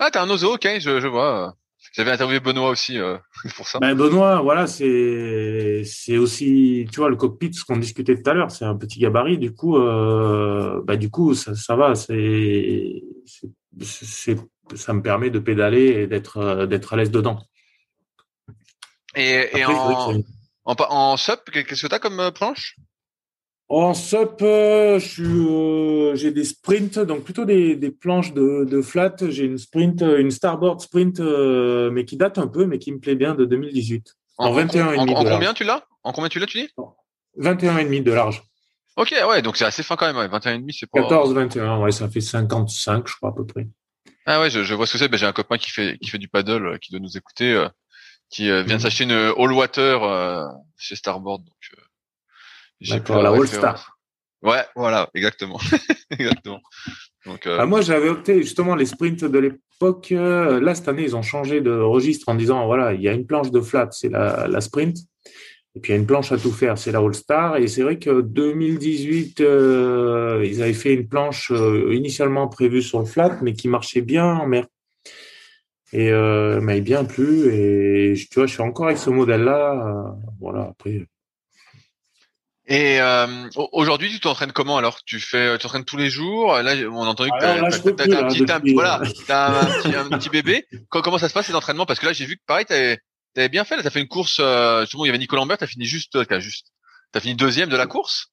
[0.00, 1.56] Ah, t'as un Ozo, ok, je, je vois.
[1.92, 3.16] J'avais interviewé Benoît aussi euh,
[3.56, 3.78] pour ça.
[3.78, 8.34] Ben Benoît, voilà, c'est c'est aussi, tu vois, le cockpit, ce qu'on discutait tout à
[8.34, 13.02] l'heure, c'est un petit gabarit, du coup, euh, bah du coup, ça, ça va, c'est
[13.80, 14.36] c'est
[14.74, 17.38] ça me permet de pédaler et d'être d'être à l'aise dedans.
[19.14, 19.64] Et,
[20.66, 22.76] en, en, SUP, qu'est-ce que tu as comme planche?
[23.68, 29.16] En SUP, euh, euh, j'ai des sprints, donc plutôt des, des planches de, de flat.
[29.28, 33.16] J'ai une sprint, une starboard sprint, mais qui date un peu, mais qui me plaît
[33.16, 34.14] bien de 2018.
[34.38, 35.82] En, 21 en, combien tu l'as?
[36.04, 36.68] En combien tu l'as, tu dis?
[37.40, 38.42] 21,5 de large.
[38.96, 40.16] Ok, ouais, donc c'est assez fin quand même.
[40.16, 40.28] Ouais.
[40.28, 41.02] 21,5, c'est pas.
[41.02, 43.66] 14, 21, ouais, ça fait 55, je crois à peu près.
[44.26, 45.08] Ah ouais, je, je vois ce que c'est.
[45.08, 47.66] Ben, j'ai un copain qui fait qui fait du paddle, qui doit nous écouter
[48.30, 48.80] qui euh, vient de mhm.
[48.80, 51.44] s'acheter une all water euh, chez Starboard.
[51.44, 51.54] Donc,
[52.82, 53.98] euh, j'ai la All Star.
[54.42, 55.58] Ouais, voilà, exactement,
[56.10, 56.60] exactement.
[57.24, 60.10] Donc, ah, moi, j'avais opté justement les sprints de l'époque.
[60.10, 63.26] là, cette année, ils ont changé de registre en disant voilà, il y a une
[63.26, 64.98] planche de flat, c'est la, la sprint.
[65.74, 67.56] Et puis il y a une planche à tout faire, c'est la All-Star.
[67.56, 71.52] Et c'est vrai que 2018, ils avaient fait une planche
[71.90, 74.66] initialement prévue sur le flat, mais qui marchait bien en mer.
[75.92, 77.52] Et euh, m'a bien plu.
[77.52, 79.72] Et tu vois, je suis encore avec ce modèle-là.
[79.72, 81.06] Euh, voilà, après.
[82.68, 85.02] Et euh, aujourd'hui, tu t'entraînes comment alors?
[85.04, 86.54] Tu fais, tu t'entraînes tous les jours?
[86.54, 90.66] Là, on a entendu que tu as, un petit, voilà, un, petit, bébé.
[90.88, 91.86] comment ça se passe ces entraînements?
[91.86, 93.80] Parce que là, j'ai vu que pareil, tu avais bien fait.
[93.80, 94.38] Tu as fait une course.
[94.40, 95.58] Euh, il y avait Nicolas Lambert.
[95.60, 96.72] as fini juste, as juste,
[97.12, 98.32] t'as fini deuxième de la course.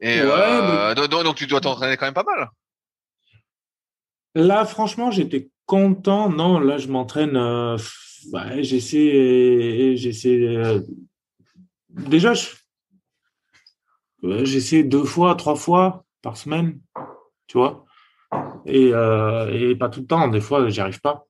[0.00, 2.50] Et euh, donc, donc, tu dois t'entraîner quand même pas mal.
[4.34, 6.28] Là, franchement, j'étais content.
[6.28, 7.36] Non, là, je m'entraîne.
[7.36, 7.78] Euh,
[8.60, 10.40] j'essaie, j'essaie.
[10.42, 10.80] Euh,
[11.88, 12.34] déjà,
[14.22, 16.80] j'essaie deux fois, trois fois par semaine,
[17.46, 17.84] tu vois.
[18.66, 20.28] et, et pas tout le temps.
[20.28, 21.26] Des fois, j'y arrive pas.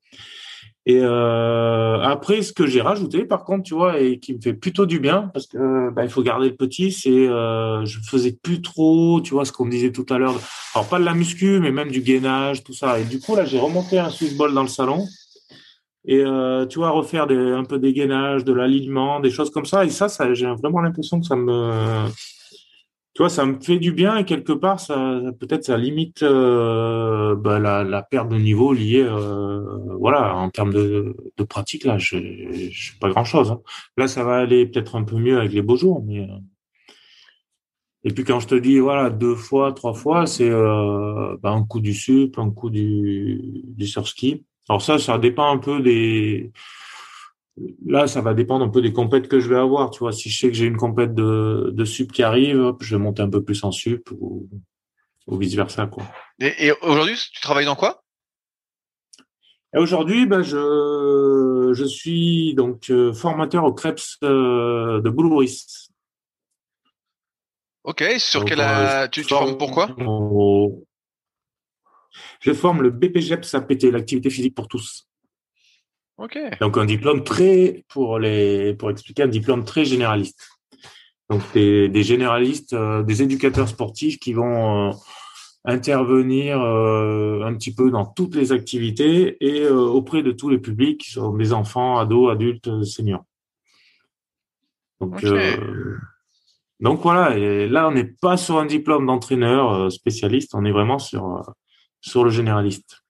[0.89, 4.55] Et euh, après, ce que j'ai rajouté, par contre, tu vois, et qui me fait
[4.55, 8.39] plutôt du bien, parce que bah, il faut garder le petit, c'est euh, je faisais
[8.41, 10.37] plus trop, tu vois, ce qu'on me disait tout à l'heure.
[10.77, 13.01] Alors pas de la muscu, mais même du gainage, tout ça.
[13.01, 15.05] Et du coup, là, j'ai remonté un Swiss ball dans le salon.
[16.05, 19.67] Et euh, tu vois, refaire des, un peu des gainages, de l'alignement, des choses comme
[19.67, 19.85] ça.
[19.85, 22.05] Et ça, ça j'ai vraiment l'impression que ça me
[23.17, 27.35] tu vois, ça me fait du bien et quelque part, ça peut-être ça limite euh,
[27.35, 29.63] bah, la, la, perte de niveau liée, euh,
[29.99, 32.19] voilà, en termes de, de pratique là, je,
[32.71, 33.53] je pas grand chose.
[33.53, 33.61] Hein.
[33.97, 36.39] Là, ça va aller peut-être un peu mieux avec les beaux jours, mais euh.
[38.05, 41.65] et puis quand je te dis voilà deux fois, trois fois, c'est euh, bah, un
[41.65, 44.45] coup du sup, un coup du du surski.
[44.69, 46.53] Alors ça, ça dépend un peu des
[47.87, 49.91] Là, ça va dépendre un peu des compètes que je vais avoir.
[49.91, 52.97] Tu vois, si je sais que j'ai une compète de, de sup qui arrive, je
[52.97, 54.49] vais monter un peu plus en sup ou,
[55.27, 55.87] ou vice versa.
[55.87, 56.05] Quoi.
[56.39, 58.03] Et, aujourd'hui, tu travailles dans quoi?
[59.75, 65.67] Aujourd'hui, ben, je, je suis donc euh, formateur au Krebs euh, de Boulouris.
[67.85, 69.95] Ok, sur quel euh, tu, tu formes pourquoi
[72.41, 75.06] Je forme le BPGEPS APT, l'activité physique pour tous.
[76.61, 80.49] Donc un diplôme très, pour les, pour expliquer, un diplôme très généraliste.
[81.29, 84.93] Donc des, des généralistes, euh, des éducateurs sportifs qui vont euh,
[85.65, 91.01] intervenir euh, un petit peu dans toutes les activités et auprès de tous les publics,
[91.01, 93.25] qui sont des enfants, ados, adultes, seniors.
[95.01, 95.23] Donc,
[96.81, 100.99] donc voilà, et là on n'est pas sur un diplôme d'entraîneur spécialiste, on est vraiment
[100.99, 101.43] sur,
[102.01, 103.06] sur le généraliste.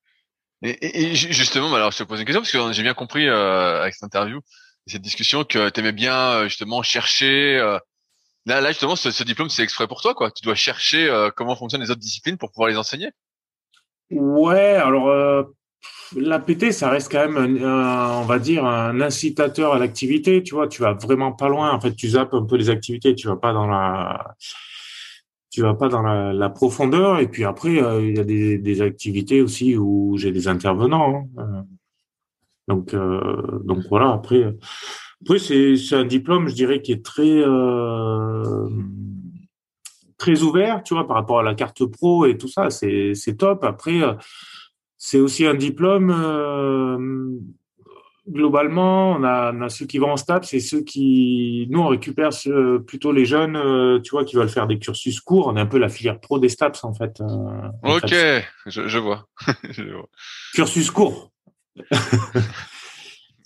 [0.66, 3.94] Et, justement, alors je te pose une question parce que j'ai bien compris euh, avec
[3.94, 4.40] cette interview,
[4.86, 7.56] cette discussion que tu aimais bien euh, justement chercher.
[7.59, 7.78] Euh,
[8.47, 10.30] là, là justement, ce, diplôme c'est exprès pour toi, quoi.
[10.30, 13.10] Tu dois chercher comment fonctionnent les autres disciplines pour pouvoir les enseigner.
[14.10, 15.47] Ouais, alors
[16.16, 20.43] l'APT, ça reste quand même, on va dire, un incitateur à l'activité.
[20.43, 21.72] Tu vois, tu vas vraiment pas loin.
[21.72, 23.14] En fait, tu zappes un peu les activités.
[23.14, 24.36] Tu vas pas dans la
[25.57, 27.19] tu vas pas dans la, profondeur.
[27.19, 31.27] Et puis après, euh, il y a des, activités aussi où j'ai des intervenants.
[31.39, 31.41] Hein.
[31.41, 31.62] Euh,
[32.69, 34.11] donc, euh, donc voilà.
[34.11, 34.55] Après,
[35.23, 37.43] après c'est, c'est un diplôme, je dirais, qui est très
[40.19, 42.69] très ouvert, tu vois, par rapport à la carte pro et tout ça.
[42.69, 43.65] C'est, c'est top.
[43.65, 44.03] Après,
[44.99, 46.12] c'est aussi un diplôme
[48.28, 51.89] globalement, on a, on a, ceux qui vont en STAPS c'est ceux qui, nous, on
[51.89, 52.31] récupère
[52.86, 55.48] plutôt les jeunes, euh, tu vois, qui veulent faire des cursus courts.
[55.48, 57.20] On est un peu la filière pro des STAPS, en fait.
[57.20, 58.15] Euh, ok,
[58.66, 59.27] Je, je, vois.
[59.70, 60.09] je, vois.
[60.55, 61.32] Cursus court.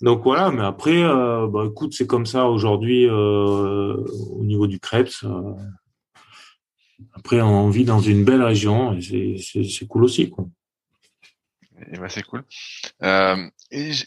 [0.00, 3.96] Donc voilà, mais après, euh, bah, écoute, c'est comme ça aujourd'hui euh,
[4.30, 5.26] au niveau du Krebs.
[7.12, 10.46] après, on vit dans une belle région et c'est cool aussi, quoi.
[11.92, 12.44] Et bah, c'est cool.
[13.02, 13.48] Euh,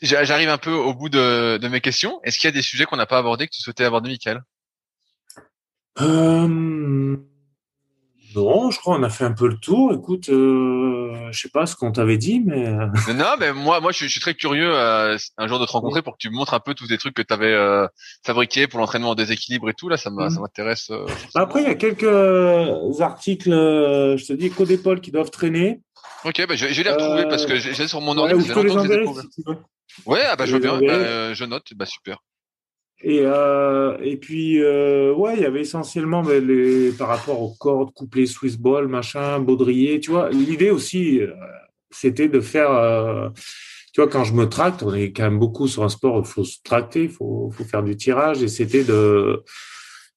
[0.01, 2.19] J'arrive un peu au bout de, de mes questions.
[2.23, 4.41] Est-ce qu'il y a des sujets qu'on n'a pas abordés que tu souhaitais aborder, Michael?
[6.01, 7.17] Euh...
[8.35, 9.93] Non, je crois qu'on a fait un peu le tour.
[9.93, 13.91] Écoute, euh, je sais pas ce qu'on t'avait dit, mais euh, non, mais moi, moi,
[13.91, 16.53] je suis, très curieux euh, un jour de te rencontrer pour que tu me montres
[16.53, 17.87] un peu tous les trucs que tu avais euh,
[18.25, 19.87] fabriqués pour l'entraînement en déséquilibre et tout.
[19.87, 20.39] Là, ça mm.
[20.39, 20.91] m'intéresse.
[21.35, 25.81] Après, il y a quelques articles, je te dis, d'épaule qui doivent traîner.
[26.25, 28.33] Ok, bah, je, vais les retrouver parce que j'ai sur mon ordi.
[28.33, 28.65] Ouais,
[30.05, 30.79] Ouais, ah bah, je veux bien.
[30.79, 31.73] Bah, je note.
[31.75, 32.19] Bah super.
[33.03, 37.53] Et, euh, et puis, euh, ouais, il y avait essentiellement ben, les, par rapport aux
[37.53, 40.29] cordes, couplées Swiss ball, machin, baudrier, tu vois.
[40.29, 41.33] L'idée aussi, euh,
[41.91, 43.27] c'était de faire, euh,
[43.93, 46.19] tu vois, quand je me tracte, on est quand même beaucoup sur un sport où
[46.19, 49.43] il faut se tracter, il faut, faut faire du tirage, et c'était de,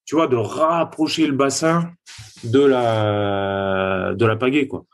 [0.04, 1.90] tu vois, de rapprocher le bassin
[2.44, 4.84] de la, de la pagaie, quoi.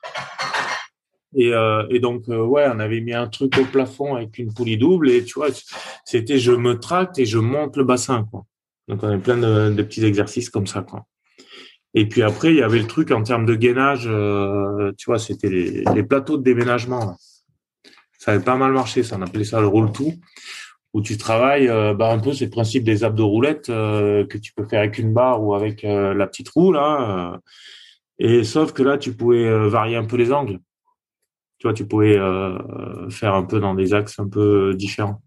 [1.34, 4.52] Et, euh, et, donc, euh, ouais, on avait mis un truc au plafond avec une
[4.52, 5.48] poulie double et tu vois,
[6.04, 8.44] c'était je me tracte et je monte le bassin, quoi.
[8.88, 11.06] Donc, on avait plein de, de, petits exercices comme ça, quoi.
[11.94, 15.18] Et puis après, il y avait le truc en termes de gainage, euh, tu vois,
[15.18, 17.16] c'était les, les, plateaux de déménagement.
[18.18, 20.14] Ça avait pas mal marché, ça, on appelait ça le roll-tout,
[20.94, 24.52] où tu travailles euh, bah, un peu, c'est le principe des abdos roulettes que tu
[24.52, 27.40] peux faire avec une barre ou avec la petite roue, là.
[28.18, 30.60] et sauf que là, tu pouvais varier un peu les angles
[31.62, 35.22] tu vois, tu pouvais euh, faire un peu dans des axes un peu différents.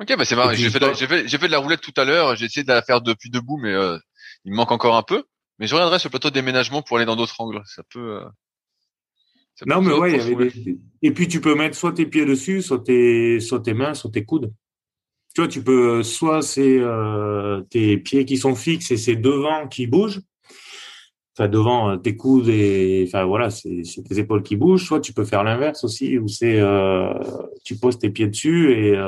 [0.00, 0.54] Ok, bah c'est marrant.
[0.54, 2.34] J'ai fait, fait, fait, de la roulette tout à l'heure.
[2.34, 3.98] J'ai essayé de la faire depuis debout, mais euh,
[4.46, 5.22] il me manque encore un peu.
[5.58, 7.60] Mais je reviendrai sur le plateau de déménagement pour aller dans d'autres angles.
[7.66, 8.22] Ça peut.
[8.22, 12.24] Euh, non, mais ouais, il y avait Et puis tu peux mettre soit tes pieds
[12.24, 14.54] dessus, soit tes, soit tes mains, soit tes coudes.
[15.34, 16.80] Tu vois, tu peux soit c'est
[17.68, 20.22] tes pieds qui sont fixes et c'est devant qui bougent,
[21.42, 24.84] as devant tes coudes et enfin voilà, c'est tes épaules qui bougent.
[24.84, 26.60] Soit tu peux faire l'inverse aussi, où c'est
[27.64, 28.98] tu poses tes pieds dessus et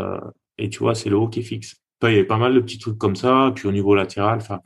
[0.59, 1.77] et tu vois c'est le haut qui est fixe.
[2.03, 3.53] il y avait pas mal de petits trucs comme ça.
[3.55, 4.61] Puis au niveau latéral, enfin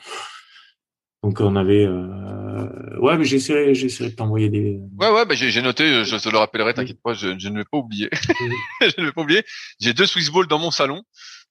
[1.26, 3.00] donc on avait, euh...
[3.00, 4.78] ouais, mais j'essaierai, j'essaierai de t'envoyer des.
[4.96, 7.64] Ouais, ouais, bah, j'ai noté, je te le rappellerai, t'inquiète pas, je, je, ne vais
[7.64, 8.08] pas oublier.
[8.80, 9.42] je ne vais pas oublier.
[9.80, 11.02] J'ai deux Swiss Balls dans mon salon,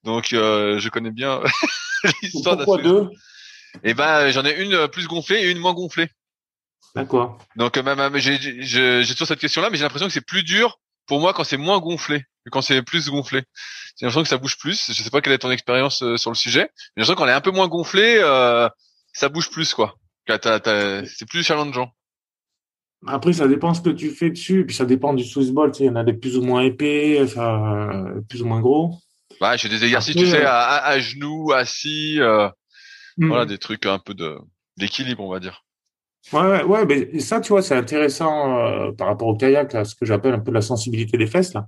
[0.06, 1.42] donc euh, je connais bien
[2.24, 2.56] l'histoire.
[2.56, 3.10] Pourquoi deux?
[3.84, 6.08] Eh ben, j'en ai une plus gonflée et une moins gonflée.
[6.96, 7.38] D'accord.
[7.56, 11.20] Donc même, j'ai, j'ai toujours cette question-là, mais j'ai l'impression que c'est plus dur pour
[11.20, 13.44] moi quand c'est moins gonflé que quand c'est plus gonflé.
[13.98, 14.92] J'ai l'impression que ça bouge plus.
[14.92, 16.70] Je sais pas quelle est ton expérience euh, sur le sujet.
[16.96, 18.18] J'ai l'impression qu'on est un peu moins gonflé.
[18.20, 18.70] Euh,
[19.14, 19.96] ça bouge plus quoi.
[20.28, 21.92] C'est plus challengeant.
[23.08, 25.72] Après, ça dépend ce que tu fais dessus, puis ça dépend du Swiss ball.
[25.72, 28.62] Tu sais, il y en a des plus ou moins épais, enfin, plus ou moins
[28.62, 28.96] gros.
[29.42, 32.50] Ouais, j'ai des exercices, tu sais, euh, à, à, genoux, assis, euh,
[33.18, 33.28] hmm.
[33.28, 34.38] voilà, des trucs un peu de
[34.78, 35.64] d'équilibre, on va dire.
[36.34, 39.96] Ouais, ouais, mais ça, tu vois, c'est intéressant euh, par rapport au kayak, là, ce
[39.96, 41.68] que j'appelle un peu la sensibilité des fesses, là.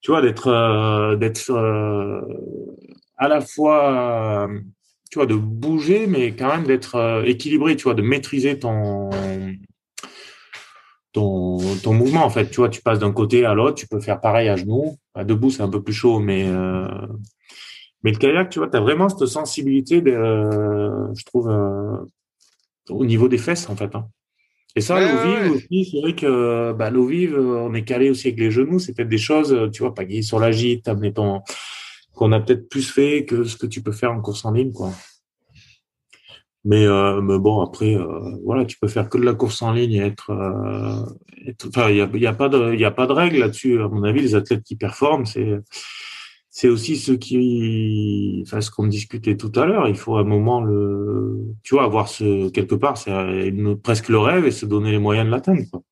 [0.00, 1.50] Tu vois, d'être, d'être
[3.16, 4.48] à la fois
[5.10, 9.10] tu vois, de bouger, mais quand même d'être euh, équilibré, tu vois, de maîtriser ton,
[11.12, 12.50] ton, ton mouvement, en fait.
[12.50, 14.96] Tu vois, tu passes d'un côté à l'autre, tu peux faire pareil à genoux.
[15.14, 16.88] À debout, c'est un peu plus chaud, mais, euh,
[18.06, 21.50] mais le kayak, tu vois, tu as vraiment cette sensibilité, de, euh, je trouve,
[22.88, 23.92] au niveau des fesses, en fait.
[23.96, 24.06] Hein.
[24.76, 28.28] Et ça, l'eau vive aussi, c'est vrai que bah, l'eau vive, on est calé aussi
[28.28, 31.40] avec les genoux, c'est peut-être des choses, tu vois, pas sur la gîte, amener ton,
[32.14, 34.72] qu'on a peut-être plus fait que ce que tu peux faire en course en ligne,
[34.72, 34.92] quoi.
[36.64, 39.72] Mais, euh, mais bon, après, euh, voilà, tu peux faire que de la course en
[39.72, 40.30] ligne et être.
[40.30, 43.80] Euh, enfin, il y a, y a, pas de, y a pas de règle là-dessus.
[43.80, 45.60] À mon avis, les athlètes qui performent, c'est
[46.58, 49.88] c'est aussi ceux qui, enfin, ce qu'on discutait tout à l'heure.
[49.88, 53.12] Il faut à un moment le, tu vois, avoir ce quelque part, c'est
[53.82, 55.82] presque le rêve et se donner les moyens de l'atteindre.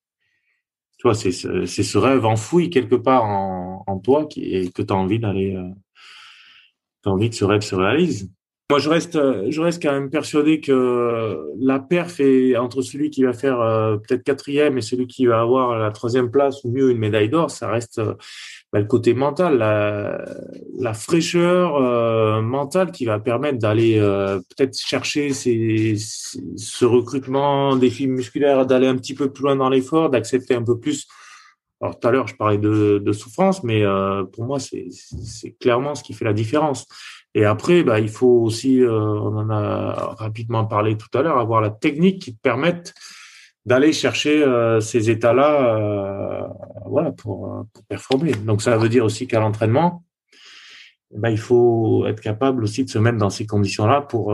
[0.97, 4.81] Tu vois, c'est c'est ce rêve enfoui quelque part en, en toi qui et que
[4.81, 5.55] tu envie d'aller
[7.05, 8.31] as envie que ce rêve se réalise.
[8.71, 9.19] Moi, je reste,
[9.51, 13.99] je reste quand même persuadé que la perf est entre celui qui va faire euh,
[13.99, 17.51] peut-être quatrième et celui qui va avoir la troisième place ou mieux une médaille d'or,
[17.51, 18.15] ça reste euh,
[18.73, 23.99] bah, le côté mental, la, fraîcheur euh, mentale qui va permettre d'aller
[24.57, 29.69] peut-être chercher ces, ce recrutement des films musculaires, d'aller un petit peu plus loin dans
[29.69, 31.07] l'effort, d'accepter un peu plus
[31.83, 33.85] alors tout à l'heure, je parlais de, de souffrance, mais
[34.33, 36.87] pour moi, c'est clairement ce qui fait la différence.
[37.35, 41.39] Et après, bah, il faut aussi, euh, on en a rapidement parlé tout à l'heure,
[41.39, 42.95] avoir la technique qui te permette
[43.67, 46.47] d'aller chercher euh, ces états-là, euh,
[46.87, 48.33] voilà, pour, pour, performer.
[48.33, 50.05] Donc ça veut dire aussi qu'à l'entraînement,
[51.11, 54.33] bah, il faut être capable aussi de se mettre dans ces conditions-là pour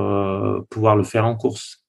[0.69, 1.85] pouvoir le faire en course.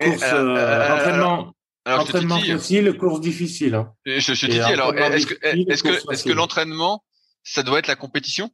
[0.00, 1.54] Course, entraînement,
[1.84, 3.74] alors, entraînement je te facile, course difficile.
[3.74, 3.92] Hein.
[4.06, 7.04] Je, je te dis, alors, est-ce que, est-ce que, est-ce que l'entraînement,
[7.42, 8.50] ça doit être la compétition?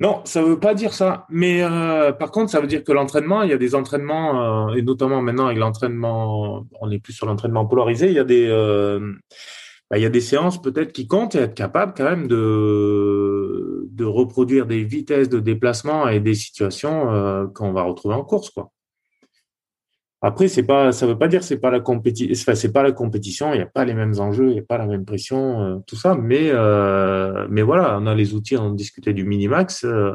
[0.00, 1.26] Non, ça veut pas dire ça.
[1.30, 4.74] Mais euh, par contre, ça veut dire que l'entraînement, il y a des entraînements, euh,
[4.74, 8.46] et notamment maintenant avec l'entraînement, on est plus sur l'entraînement polarisé, il y a des,
[8.48, 9.12] euh,
[9.90, 13.88] bah, il y a des séances peut-être qui comptent et être capable quand même de,
[13.90, 18.70] de reproduire des vitesses de déplacement et des situations qu'on va retrouver en course, quoi.
[20.26, 23.52] Après, c'est pas, ça veut pas dire c'est pas la compétition, c'est pas la compétition.
[23.52, 25.76] Il n'y a pas les mêmes enjeux, il n'y a pas la même pression, euh,
[25.86, 26.14] tout ça.
[26.14, 28.56] Mais, euh, mais voilà, on a les outils.
[28.56, 29.84] On discutait du minimax.
[29.84, 30.14] Euh,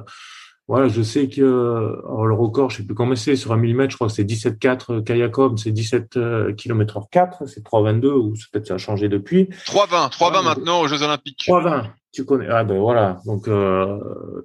[0.67, 3.91] voilà, je sais que le record, je sais plus comment c'est sur un millimètre.
[3.91, 6.17] Je crois que c'est 17,4 Kayakom, c'est 17
[6.57, 9.49] km h 4, c'est 3,22 ou peut-être ça a changé depuis.
[9.67, 11.43] 3,20, 3,20 maintenant aux Jeux Olympiques.
[11.47, 11.83] 3,20.
[12.11, 12.47] Tu connais.
[12.49, 13.19] Ah ben voilà.
[13.25, 13.45] Donc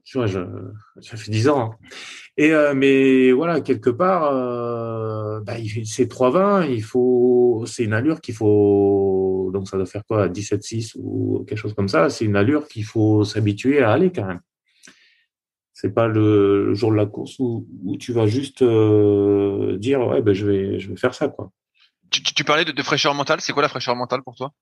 [0.04, 0.40] tu vois, je,
[1.00, 1.72] ça fait 10 ans.
[1.72, 1.86] Hein.
[2.36, 5.54] Et euh, mais voilà, quelque part, euh, bah,
[5.84, 10.94] c'est 3,20, il faut, c'est une allure qu'il faut, donc ça doit faire quoi, 17,6
[10.96, 12.10] ou quelque chose comme ça.
[12.10, 14.40] C'est une allure qu'il faut s'habituer à aller quand même.
[15.72, 20.22] C'est pas le, jour de la course où, où tu vas juste euh, dire ouais
[20.22, 21.50] ben je vais je vais faire ça quoi.
[22.22, 23.40] Tu, parlais de, fraîcheur mentale.
[23.40, 24.52] C'est quoi la fraîcheur mentale pour toi?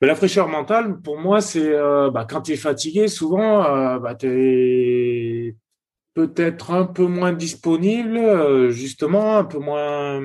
[0.00, 3.98] Ben, La fraîcheur mentale, pour moi, c'est euh, bah, quand tu es fatigué, souvent, euh,
[3.98, 5.56] bah, tu
[6.14, 10.20] peut-être un peu moins disponible, euh, justement, un peu moins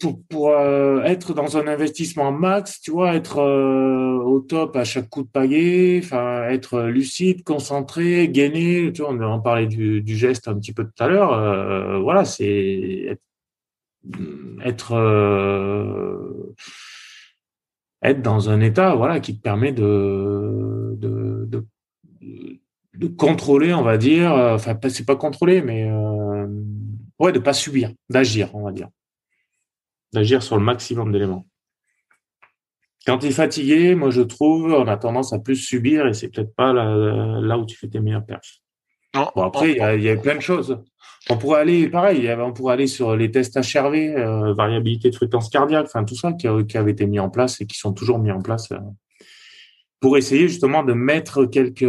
[0.00, 5.24] pour, pour être dans un investissement max, tu vois, être au top à chaque coup
[5.24, 6.00] de pagaie,
[6.50, 8.92] être lucide, concentré, gainé.
[8.92, 12.00] Tu vois, on en parlait du, du geste un petit peu tout à l'heure.
[12.00, 13.22] voilà, c'est être
[14.64, 14.94] être,
[18.02, 21.66] être dans un état, voilà, qui te permet de, de,
[22.98, 24.32] de contrôler, on va dire.
[24.32, 26.46] Euh, enfin, c'est pas contrôler, mais euh,
[27.18, 28.88] ouais, de pas subir, d'agir, on va dire.
[30.12, 31.46] D'agir sur le maximum d'éléments.
[33.06, 36.28] Quand tu es fatigué, moi je trouve, on a tendance à plus subir et c'est
[36.28, 38.26] peut-être pas là, où tu fais tes meilleures
[39.14, 40.78] Bon, après, il y, a, plein de choses.
[41.30, 45.48] On pourrait aller, pareil, on pourrait aller sur les tests HRV, euh, variabilité de fréquence
[45.48, 48.18] cardiaque, enfin tout ça qui, qui, avait été mis en place et qui sont toujours
[48.18, 48.78] mis en place euh,
[50.00, 51.88] pour essayer justement de mettre quelques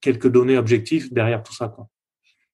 [0.00, 1.68] quelques données objectives derrière tout ça.
[1.68, 1.88] Quoi.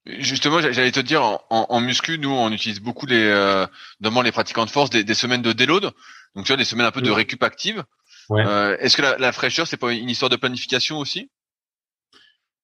[0.07, 3.67] Justement, j'allais te dire, en, en, muscu, nous, on utilise beaucoup les, euh,
[4.01, 5.91] notamment les pratiquants de force, des, des, semaines de déload.
[6.35, 7.83] Donc, tu vois, des semaines un peu de récup active.
[8.29, 8.45] Ouais.
[8.47, 11.29] Euh, Est-ce que la, la fraîcheur, c'est pas une histoire de planification aussi?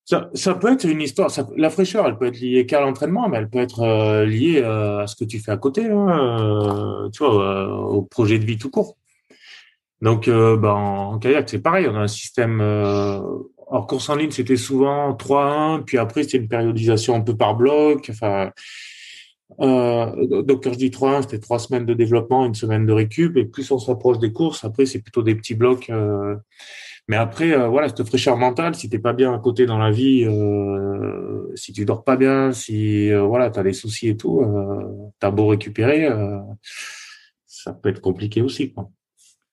[0.04, 1.30] Ça, ça, peut être une histoire.
[1.56, 5.00] La fraîcheur, elle peut être liée qu'à l'entraînement, mais elle peut être euh, liée euh,
[5.00, 8.58] à ce que tu fais à côté, hein, euh, tu vois, au projet de vie
[8.58, 8.96] tout court.
[10.00, 11.86] Donc, bah, en, kayak, c'est pareil.
[11.88, 12.60] On a un système.
[12.60, 17.54] en course en ligne, c'était souvent 3-1, puis après, c'était une périodisation un peu par
[17.54, 18.08] bloc.
[18.10, 18.50] Enfin,
[19.60, 23.44] donc quand je dis 3-1, c'était trois semaines de développement, une semaine de récup, et
[23.44, 25.88] plus on s'approche des courses, après, c'est plutôt des petits blocs.
[27.08, 29.90] Mais après, euh, voilà, cette fraîcheur mentale, si t'es pas bien à côté dans la
[29.90, 34.40] vie, euh, si tu dors pas bien, si euh, voilà, t'as des soucis et tout,
[34.40, 36.38] euh, t'as beau récupérer, euh,
[37.46, 38.72] ça peut être compliqué aussi.
[38.72, 38.88] Quoi.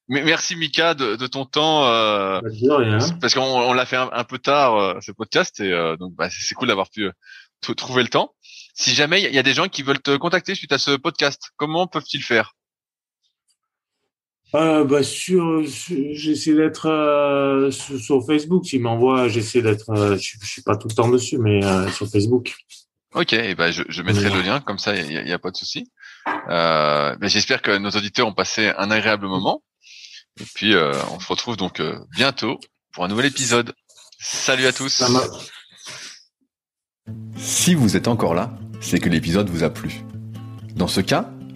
[0.08, 4.24] Mais merci Mika de, de ton temps, euh, bah, parce qu'on on, l'a fait un,
[4.24, 7.08] peu tard ce podcast et donc bah, c'est cool d'avoir pu
[7.76, 8.34] trouver le temps.
[8.74, 11.50] Si jamais il y a des gens qui veulent te contacter suite à ce podcast,
[11.56, 12.54] comment peuvent-ils faire?
[14.54, 18.66] Euh, bah sur, j'essaie d'être euh, sur, Facebook.
[18.66, 19.90] S'il m'envoie, j'essaie d'être.
[19.90, 22.54] Euh, je, je, suis pas tout le temps dessus, mais euh, sur Facebook.
[23.14, 25.56] Ok, et ben je, je mettrai le lien, comme ça il y, a, pas de
[25.56, 25.90] souci.
[26.48, 29.62] Euh, j'espère que nos auditeurs ont passé un agréable moment.
[30.40, 31.82] Et puis on se retrouve donc
[32.16, 32.58] bientôt
[32.92, 33.74] pour un nouvel épisode.
[34.20, 35.02] Salut à tous.
[37.36, 40.02] Si vous êtes encore là, c'est que l'épisode vous a plu.
[40.76, 41.30] Dans ce cas,